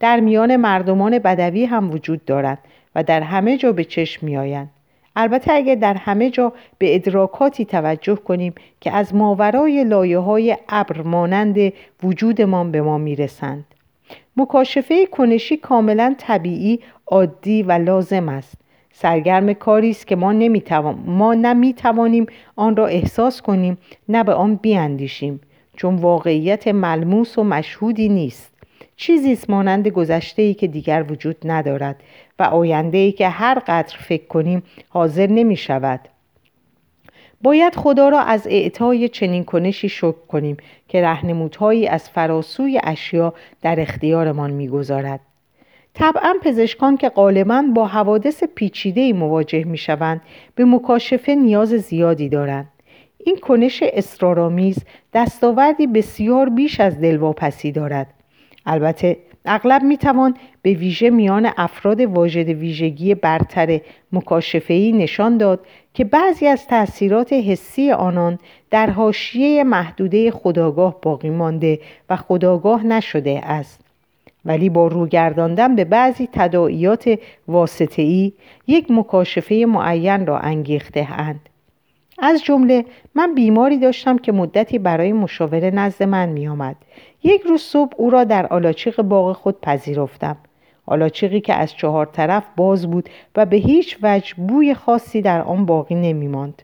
در 0.00 0.20
میان 0.20 0.56
مردمان 0.56 1.18
بدوی 1.18 1.64
هم 1.64 1.90
وجود 1.90 2.24
دارد 2.24 2.58
و 2.94 3.02
در 3.02 3.20
همه 3.20 3.56
جا 3.56 3.72
به 3.72 3.84
چشم 3.84 4.26
میآیند. 4.26 4.70
البته 5.16 5.52
اگر 5.52 5.74
در 5.74 5.94
همه 5.94 6.30
جا 6.30 6.52
به 6.78 6.94
ادراکاتی 6.94 7.64
توجه 7.64 8.14
کنیم 8.14 8.54
که 8.80 8.92
از 8.92 9.14
ماورای 9.14 9.84
لایه 9.84 10.18
های 10.18 10.56
ابر 10.68 11.02
مانند 11.02 11.72
وجودمان 12.02 12.72
به 12.72 12.82
ما 12.82 12.98
می‌رسند. 12.98 13.64
مکاشفه 14.36 15.06
کنشی 15.06 15.56
کاملا 15.56 16.14
طبیعی 16.18 16.80
عادی 17.06 17.62
و 17.62 17.72
لازم 17.72 18.28
است. 18.28 18.54
سرگرم 18.92 19.52
کاری 19.52 19.90
است 19.90 20.06
که 20.06 20.16
ما 20.16 20.32
نمی‌توان 20.32 20.98
ما 21.06 21.34
نمی‌توانیم 21.34 22.26
آن 22.56 22.76
را 22.76 22.86
احساس 22.86 23.42
کنیم 23.42 23.78
نه 24.08 24.24
به 24.24 24.34
آن 24.34 24.54
بیاندیشیم 24.54 25.40
چون 25.76 25.96
واقعیت 25.96 26.68
ملموس 26.68 27.38
و 27.38 27.44
مشهودی 27.44 28.08
نیست. 28.08 28.52
چیزی 28.96 29.32
است 29.32 29.50
مانند 29.50 29.88
گذشته 29.88 30.42
ای 30.42 30.54
که 30.54 30.66
دیگر 30.66 31.04
وجود 31.10 31.36
ندارد. 31.44 31.96
و 32.42 32.44
آینده 32.44 32.98
ای 32.98 33.12
که 33.12 33.28
هر 33.28 33.58
قدر 33.58 33.96
فکر 33.96 34.26
کنیم 34.26 34.62
حاضر 34.88 35.26
نمی 35.26 35.56
شود 35.56 36.00
باید 37.42 37.74
خدا 37.74 38.08
را 38.08 38.20
از 38.20 38.46
اعطای 38.46 39.08
چنین 39.08 39.44
کنشی 39.44 39.88
شکر 39.88 40.26
کنیم 40.28 40.56
که 40.88 41.02
رهنمودهایی 41.02 41.88
از 41.88 42.10
فراسوی 42.10 42.80
اشیا 42.84 43.34
در 43.62 43.80
اختیارمان 43.80 44.50
می‌گذارد. 44.50 45.20
طبعا 45.94 46.34
پزشکان 46.42 46.96
که 46.96 47.08
غالبا 47.08 47.64
با 47.74 47.86
حوادث 47.86 48.44
پیچیده 48.44 49.12
مواجه 49.12 49.64
می 49.64 49.78
شوند 49.78 50.20
به 50.54 50.64
مکاشفه 50.64 51.34
نیاز 51.34 51.68
زیادی 51.68 52.28
دارند. 52.28 52.68
این 53.18 53.36
کنش 53.36 53.82
اسرارآمیز 53.82 54.78
دستاوردی 55.14 55.86
بسیار 55.86 56.48
بیش 56.48 56.80
از 56.80 57.00
دلواپسی 57.00 57.72
دارد. 57.72 58.06
البته 58.66 59.16
اغلب 59.44 59.82
می‌توان 59.82 60.34
به 60.62 60.72
ویژه 60.72 61.10
میان 61.10 61.50
افراد 61.56 62.00
واجد 62.00 62.48
ویژگی 62.48 63.14
برتر 63.14 63.80
مکاشفه‌ای 64.12 64.92
نشان 64.92 65.36
داد 65.36 65.66
که 65.94 66.04
بعضی 66.04 66.46
از 66.46 66.66
تأثیرات 66.66 67.32
حسی 67.32 67.92
آنان 67.92 68.38
در 68.70 68.90
حاشیه 68.90 69.64
محدوده 69.64 70.30
خداگاه 70.30 71.00
باقی 71.02 71.30
مانده 71.30 71.80
و 72.10 72.16
خداگاه 72.16 72.86
نشده 72.86 73.40
است 73.44 73.80
ولی 74.44 74.68
با 74.68 74.86
روگرداندن 74.86 75.76
به 75.76 75.84
بعضی 75.84 76.28
تداعیات 76.32 77.18
واسطه‌ای 77.48 78.32
یک 78.66 78.90
مکاشفه 78.90 79.64
معین 79.68 80.26
را 80.26 80.38
انگیخته 80.38 81.08
اند 81.12 81.48
از 82.18 82.44
جمله 82.44 82.84
من 83.14 83.34
بیماری 83.34 83.78
داشتم 83.78 84.18
که 84.18 84.32
مدتی 84.32 84.78
برای 84.78 85.12
مشاوره 85.12 85.70
نزد 85.70 86.02
من 86.02 86.28
می 86.28 86.48
آمد. 86.48 86.76
یک 87.24 87.42
روز 87.42 87.60
صبح 87.60 87.92
او 87.96 88.10
را 88.10 88.24
در 88.24 88.46
آلاچیق 88.46 89.02
باغ 89.02 89.36
خود 89.36 89.60
پذیرفتم. 89.60 90.36
آلاچیقی 90.86 91.40
که 91.40 91.54
از 91.54 91.74
چهار 91.74 92.06
طرف 92.06 92.44
باز 92.56 92.90
بود 92.90 93.08
و 93.36 93.46
به 93.46 93.56
هیچ 93.56 93.98
وجه 94.02 94.34
بوی 94.34 94.74
خاصی 94.74 95.22
در 95.22 95.42
آن 95.42 95.66
باقی 95.66 95.94
نمی 95.94 96.28
ماند. 96.28 96.62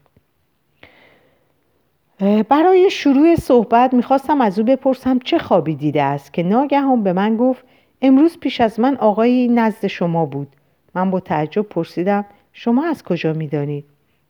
برای 2.49 2.91
شروع 2.91 3.35
صحبت 3.35 3.95
می‌خواستم 3.95 4.41
از 4.41 4.59
او 4.59 4.65
بپرسم 4.65 5.19
چه 5.19 5.39
خوابی 5.39 5.75
دیده 5.75 6.03
است 6.03 6.33
که 6.33 6.43
ناگهان 6.43 7.03
به 7.03 7.13
من 7.13 7.37
گفت 7.37 7.65
امروز 8.03 8.39
پیش 8.39 8.61
از 8.61 8.81
من 8.81 8.97
آقایی 8.97 9.49
نزد 9.49 9.87
شما 9.87 10.27
بود 10.27 10.49
من 10.95 11.11
با 11.11 11.21
تعجب 11.21 11.63
پرسیدم 11.63 12.25
شما 12.53 12.85
از 12.85 13.03
کجا 13.03 13.33
می‌دانید 13.33 13.85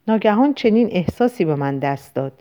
ناگهان 0.09 0.55
چنین 0.55 0.89
احساسی 0.93 1.45
به 1.45 1.55
من 1.55 1.79
دست 1.79 2.15
داد 2.15 2.33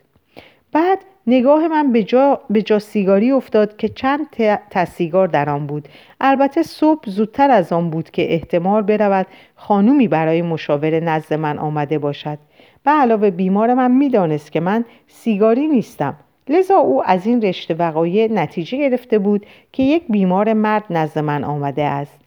بعد 0.71 0.99
نگاه 1.27 1.67
من 1.67 1.91
به 1.91 2.03
جا, 2.03 2.41
به 2.49 2.61
جا 2.61 2.79
سیگاری 2.79 3.31
افتاد 3.31 3.77
که 3.77 3.89
چند 3.89 4.27
تسیگار 4.71 5.27
در 5.27 5.49
آن 5.49 5.67
بود. 5.67 5.87
البته 6.21 6.63
صبح 6.63 7.09
زودتر 7.09 7.51
از 7.51 7.73
آن 7.73 7.89
بود 7.89 8.09
که 8.09 8.33
احتمال 8.33 8.81
برود 8.81 9.27
خانومی 9.55 10.07
برای 10.07 10.41
مشاوره 10.41 10.99
نزد 10.99 11.33
من 11.33 11.59
آمده 11.59 11.99
باشد. 11.99 12.37
و 12.85 12.89
علاوه 12.89 13.29
بیمار 13.31 13.73
من 13.73 13.91
می‌دانست 13.91 14.51
که 14.51 14.59
من 14.59 14.85
سیگاری 15.07 15.67
نیستم. 15.67 16.15
لذا 16.49 16.75
او 16.75 17.03
از 17.05 17.27
این 17.27 17.41
رشته 17.41 17.73
وقایع 17.73 18.31
نتیجه 18.31 18.77
گرفته 18.77 19.19
بود 19.19 19.45
که 19.71 19.83
یک 19.83 20.03
بیمار 20.09 20.53
مرد 20.53 20.83
نزد 20.89 21.19
من 21.19 21.43
آمده 21.43 21.83
است. 21.83 22.26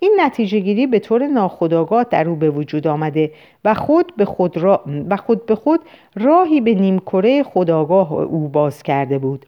این 0.00 0.16
نتیجه 0.20 0.58
گیری 0.58 0.86
به 0.86 0.98
طور 0.98 1.26
ناخودآگاه 1.26 2.04
در 2.04 2.28
او 2.28 2.36
به 2.36 2.50
وجود 2.50 2.86
آمده 2.86 3.32
و 3.64 3.74
خود 3.74 4.12
به 4.16 4.24
خود, 4.24 4.56
را 4.56 4.84
و 5.10 5.16
خود 5.16 5.46
به 5.46 5.54
خود 5.54 5.80
راهی 6.16 6.60
به 6.60 6.74
نیمکره 6.74 7.42
خداگاه 7.42 8.12
او 8.12 8.48
باز 8.48 8.82
کرده 8.82 9.18
بود. 9.18 9.46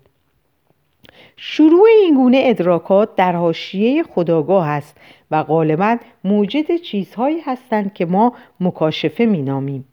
شروع 1.36 1.88
این 2.02 2.14
گونه 2.14 2.40
ادراکات 2.44 3.16
در 3.16 3.32
حاشیه 3.32 4.02
خداگاه 4.02 4.68
است 4.68 4.96
و 5.30 5.42
غالبا 5.42 5.96
موجد 6.24 6.76
چیزهایی 6.76 7.40
هستند 7.40 7.94
که 7.94 8.06
ما 8.06 8.32
مکاشفه 8.60 9.24
مینامیم. 9.24 9.84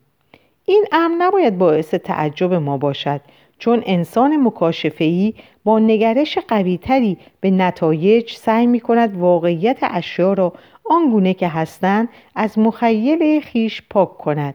این 0.64 0.84
امر 0.92 1.14
نباید 1.18 1.58
باعث 1.58 1.94
تعجب 1.94 2.54
ما 2.54 2.78
باشد. 2.78 3.20
چون 3.58 3.82
انسان 3.86 4.36
مکاشفه‌ای 4.36 5.34
با 5.64 5.78
نگرش 5.78 6.38
قویتری 6.38 7.18
به 7.40 7.50
نتایج 7.50 8.32
سعی 8.32 8.66
می 8.66 8.80
کند 8.80 9.16
واقعیت 9.16 9.78
اشیا 9.80 10.32
را 10.32 10.52
آنگونه 10.84 11.34
که 11.34 11.48
هستند 11.48 12.08
از 12.34 12.58
مخیل 12.58 13.40
خیش 13.40 13.82
پاک 13.90 14.18
کند. 14.18 14.54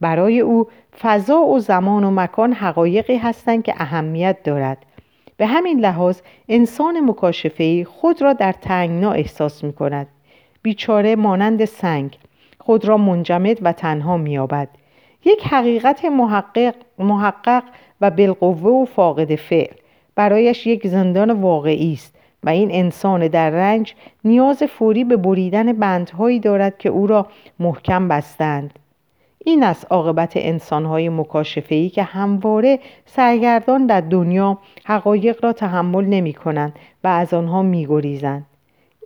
برای 0.00 0.40
او 0.40 0.66
فضا 1.00 1.40
و 1.40 1.58
زمان 1.58 2.04
و 2.04 2.10
مکان 2.10 2.52
حقایقی 2.52 3.16
هستند 3.16 3.62
که 3.62 3.74
اهمیت 3.76 4.42
دارد. 4.42 4.78
به 5.36 5.46
همین 5.46 5.80
لحاظ 5.80 6.20
انسان 6.48 7.00
مکاشفه‌ای 7.00 7.84
خود 7.84 8.22
را 8.22 8.32
در 8.32 8.52
تنگنا 8.52 9.12
احساس 9.12 9.64
می 9.64 9.72
کند 9.72 10.06
بیچاره 10.62 11.16
مانند 11.16 11.64
سنگ 11.64 12.18
خود 12.58 12.84
را 12.84 12.96
منجمد 12.96 13.58
و 13.62 13.72
تنها 13.72 14.16
می‌یابد. 14.16 14.68
یک 15.24 15.46
حقیقت 15.46 16.04
محقق, 16.04 16.74
محقق 16.98 17.62
و 18.00 18.10
بالقوه 18.10 18.82
و 18.82 18.84
فاقد 18.84 19.34
فعل 19.34 19.74
برایش 20.14 20.66
یک 20.66 20.86
زندان 20.86 21.30
واقعی 21.30 21.92
است 21.92 22.14
و 22.44 22.48
این 22.48 22.68
انسان 22.72 23.28
در 23.28 23.50
رنج 23.50 23.94
نیاز 24.24 24.62
فوری 24.62 25.04
به 25.04 25.16
بریدن 25.16 25.72
بندهایی 25.72 26.40
دارد 26.40 26.78
که 26.78 26.88
او 26.88 27.06
را 27.06 27.26
محکم 27.60 28.08
بستند 28.08 28.78
این 29.44 29.62
است 29.62 29.86
عاقبت 29.90 30.32
انسانهای 30.36 31.08
مکاشفه‌ای 31.08 31.90
که 31.90 32.02
همواره 32.02 32.78
سرگردان 33.06 33.86
در 33.86 34.00
دنیا 34.00 34.58
حقایق 34.84 35.44
را 35.44 35.52
تحمل 35.52 36.04
نمی 36.04 36.32
کنند 36.32 36.78
و 37.04 37.08
از 37.08 37.34
آنها 37.34 37.62
می 37.62 37.86
گریزند. 37.86 38.46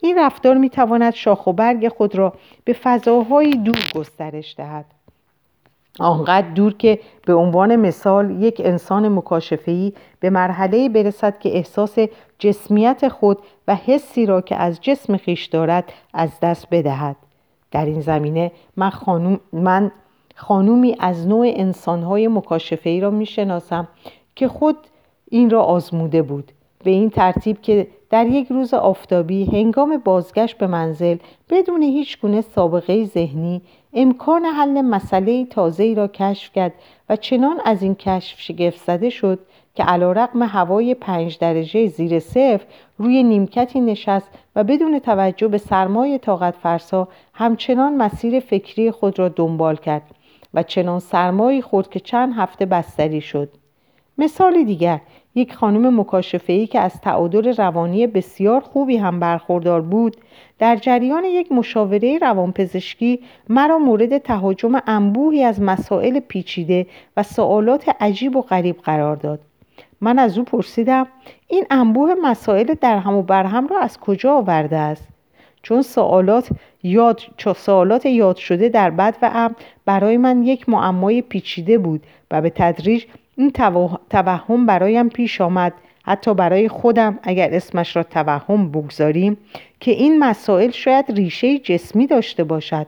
این 0.03 0.19
رفتار 0.19 0.57
می 0.57 0.71
تواند 0.71 1.15
شاخ 1.15 1.47
و 1.47 1.53
برگ 1.53 1.89
خود 1.89 2.17
را 2.17 2.33
به 2.65 2.73
فضاهای 2.73 3.51
دور 3.51 3.91
گسترش 3.95 4.55
دهد. 4.57 4.85
آنقدر 6.01 6.49
دور 6.49 6.73
که 6.73 6.99
به 7.27 7.35
عنوان 7.35 7.77
مثال 7.77 8.43
یک 8.43 8.63
انسان 8.65 9.09
مکاشفهی 9.09 9.93
به 10.21 10.31
مرحله 10.31 10.89
برسد 10.89 11.39
که 11.39 11.57
احساس 11.57 11.99
جسمیت 12.39 13.09
خود 13.09 13.39
و 13.69 13.75
حسی 13.75 14.27
را 14.27 14.41
که 14.41 14.57
از 14.57 14.81
جسم 14.81 15.17
خیش 15.17 15.47
دارد 15.47 15.93
از 16.15 16.31
دست 16.43 16.67
بدهد. 16.71 17.17
در 17.71 17.85
این 17.85 18.01
زمینه 18.01 18.53
من, 18.77 18.91
خانوم 18.91 19.41
من 19.53 19.93
خانومی 20.35 20.97
از 21.01 21.27
نوع 21.27 21.47
انسانهای 21.51 22.29
مکاشفهی 22.29 23.01
را 23.01 23.11
می‌شناسم 23.11 23.89
که 24.37 24.49
خود 24.49 24.77
این 25.31 25.51
را 25.51 25.63
آزموده 25.63 26.23
بود. 26.23 26.53
به 26.85 26.91
این 26.91 27.11
ترتیب 27.11 27.61
که 27.61 27.87
در 28.11 28.27
یک 28.27 28.49
روز 28.49 28.75
آفتابی 28.75 29.45
هنگام 29.45 29.97
بازگشت 30.05 30.59
به 30.59 30.67
منزل 30.67 31.17
بدون 31.51 31.83
هیچ 31.83 32.21
گونه 32.21 32.41
سابقه 32.41 33.05
ذهنی 33.05 33.63
امکان 33.95 34.45
حل 34.45 34.81
مسئله 34.81 35.45
تازه 35.45 35.95
را 35.95 36.09
کشف 36.09 36.53
کرد 36.53 36.73
و 37.09 37.17
چنان 37.17 37.61
از 37.65 37.83
این 37.83 37.95
کشف 37.95 38.41
شگفت 38.41 38.85
زده 38.85 39.11
شد 39.11 39.39
که 39.75 39.83
علا 39.83 40.13
رقم 40.13 40.43
هوای 40.43 40.95
پنج 40.95 41.39
درجه 41.39 41.87
زیر 41.87 42.19
صفر 42.19 42.61
روی 42.99 43.23
نیمکتی 43.23 43.81
نشست 43.81 44.29
و 44.57 44.65
بدون 44.65 44.99
توجه 44.99 45.49
به 45.49 45.59
سرمای 45.59 46.19
طاقت 46.19 46.55
فرسا 46.57 47.09
همچنان 47.35 47.97
مسیر 47.97 48.41
فکری 48.41 48.91
خود 48.91 49.19
را 49.19 49.29
دنبال 49.29 49.77
کرد 49.77 50.03
و 50.55 50.63
چنان 50.63 50.99
سرمایی 50.99 51.63
خورد 51.63 51.91
که 51.91 52.01
چند 52.01 52.33
هفته 52.37 52.67
بستری 52.67 53.21
شد. 53.21 53.49
مثال 54.19 54.65
دیگر 54.65 55.01
یک 55.35 55.55
خانم 55.55 56.07
ای 56.47 56.67
که 56.67 56.81
از 56.81 57.01
تعادل 57.01 57.55
روانی 57.57 58.07
بسیار 58.07 58.61
خوبی 58.61 58.97
هم 58.97 59.21
برخوردار 59.21 59.81
بود 59.81 60.17
در 60.59 60.77
جریان 60.77 61.25
یک 61.25 61.53
مشاوره 61.53 62.19
روانپزشکی 62.19 63.21
مرا 63.49 63.79
مورد 63.79 64.19
تهاجم 64.19 64.81
انبوهی 64.87 65.45
از 65.45 65.61
مسائل 65.63 66.21
پیچیده 66.21 66.87
و 67.17 67.23
سوالات 67.23 67.91
عجیب 68.01 68.37
و 68.37 68.43
غریب 68.43 68.77
قرار 68.77 69.17
داد. 69.17 69.41
من 70.01 70.19
از 70.19 70.39
او 70.39 70.45
پرسیدم 70.45 71.07
این 71.49 71.65
انبوه 71.71 72.15
مسائل 72.23 72.75
در 72.81 72.99
هم 72.99 73.15
و 73.15 73.23
برهم 73.23 73.67
را 73.67 73.81
از 73.81 74.01
کجا 74.01 74.33
آورده 74.33 74.77
است؟ 74.77 75.09
چون 75.63 75.83
سوالات 75.83 76.49
یاد 76.83 77.21
سوالات 77.57 78.07
یاد 78.07 78.37
شده 78.37 78.69
در 78.69 78.91
بد 78.91 79.17
و 79.23 79.31
ام 79.35 79.57
برای 79.85 80.17
من 80.17 80.43
یک 80.43 80.69
معمای 80.69 81.23
پیچیده 81.23 81.79
بود 81.79 82.03
و 82.31 82.43
به 82.43 82.51
تدریج 82.51 83.05
این 83.41 83.51
توهم 84.11 84.67
برایم 84.67 85.09
پیش 85.09 85.41
آمد. 85.41 85.73
حتی 86.05 86.35
برای 86.35 86.69
خودم 86.69 87.19
اگر 87.23 87.55
اسمش 87.55 87.97
را 87.97 88.03
توهم 88.03 88.71
بگذاریم 88.71 89.37
که 89.81 89.91
این 89.91 90.19
مسائل 90.19 90.71
شاید 90.71 91.05
ریشه 91.09 91.59
جسمی 91.59 92.07
داشته 92.07 92.45
باشد. 92.45 92.87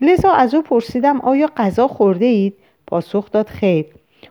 لذا 0.00 0.30
از 0.30 0.54
او 0.54 0.62
پرسیدم 0.62 1.20
آیا 1.20 1.50
غذا 1.56 1.88
خورده 1.88 2.24
اید؟ 2.24 2.54
پاسخ 2.86 3.30
داد 3.30 3.48
خیر. 3.48 3.86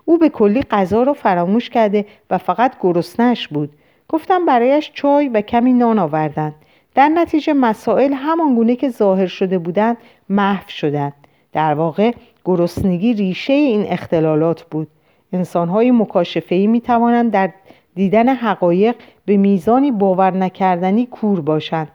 او 0.05 0.17
به 0.17 0.29
کلی 0.29 0.61
غذا 0.61 1.03
را 1.03 1.13
فراموش 1.13 1.69
کرده 1.69 2.05
و 2.29 2.37
فقط 2.37 2.73
گرسنش 2.81 3.47
بود. 3.47 3.69
گفتم 4.07 4.45
برایش 4.45 4.91
چای 4.93 5.27
و 5.27 5.41
کمی 5.41 5.73
نان 5.73 5.99
آوردند 5.99 6.55
در 6.95 7.09
نتیجه 7.09 7.53
مسائل 7.53 8.13
همان 8.13 8.55
گونه 8.55 8.75
که 8.75 8.89
ظاهر 8.89 9.27
شده 9.27 9.59
بودند 9.59 9.97
محو 10.29 10.69
شدند. 10.69 11.13
در 11.53 11.73
واقع 11.73 12.11
گرسنگی 12.45 13.13
ریشه 13.13 13.53
این 13.53 13.85
اختلالات 13.87 14.63
بود. 14.63 14.87
انسانهای 15.33 15.91
مکاشفهی 15.91 16.67
می 16.67 16.81
توانند 16.81 17.31
در 17.31 17.51
دیدن 17.95 18.29
حقایق 18.29 18.95
به 19.25 19.37
میزانی 19.37 19.91
باور 19.91 20.31
نکردنی 20.31 21.05
کور 21.05 21.41
باشند. 21.41 21.87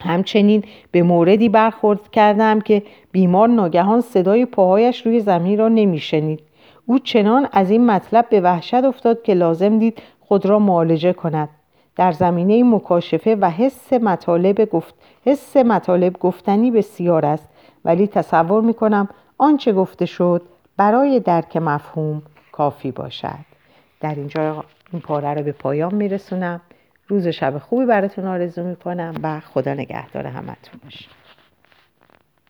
همچنین 0.00 0.64
به 0.90 1.02
موردی 1.02 1.48
برخورد 1.48 2.10
کردم 2.10 2.60
که 2.60 2.82
بیمار 3.12 3.48
ناگهان 3.48 4.00
صدای 4.00 4.46
پاهایش 4.46 5.06
روی 5.06 5.20
زمین 5.20 5.58
را 5.58 5.68
نمیشنید. 5.68 6.40
او 6.86 6.98
چنان 6.98 7.48
از 7.52 7.70
این 7.70 7.86
مطلب 7.86 8.28
به 8.28 8.40
وحشت 8.40 8.84
افتاد 8.84 9.22
که 9.22 9.34
لازم 9.34 9.78
دید 9.78 10.02
خود 10.20 10.46
را 10.46 10.58
معالجه 10.58 11.12
کند. 11.12 11.48
در 11.96 12.12
زمینه 12.12 12.64
مکاشفه 12.64 13.36
و 13.36 13.50
حس 13.50 13.92
مطالب 13.92 14.64
گفت 14.64 14.94
حس 15.26 15.56
مطالب 15.56 16.18
گفتنی 16.18 16.70
بسیار 16.70 17.26
است 17.26 17.48
ولی 17.84 18.06
تصور 18.06 18.60
می 18.60 18.74
کنم 18.74 19.08
آنچه 19.38 19.72
گفته 19.72 20.06
شد 20.06 20.42
برای 20.76 21.20
درک 21.20 21.56
مفهوم 21.56 22.22
کافی 22.54 22.90
باشد. 22.90 23.44
در 24.00 24.14
اینجا 24.14 24.64
این 24.92 25.02
پاره 25.02 25.34
رو 25.34 25.42
به 25.42 25.52
پایان 25.52 25.94
میرسونم. 25.94 26.60
روز 27.08 27.28
شب 27.28 27.58
خوبی 27.58 27.86
براتون 27.86 28.24
آرزو 28.26 28.62
می‌کنم 28.62 29.14
و 29.22 29.40
خدا 29.40 29.74
نگهدار 29.74 30.26
همتون 30.26 30.80
باشه. 30.84 31.13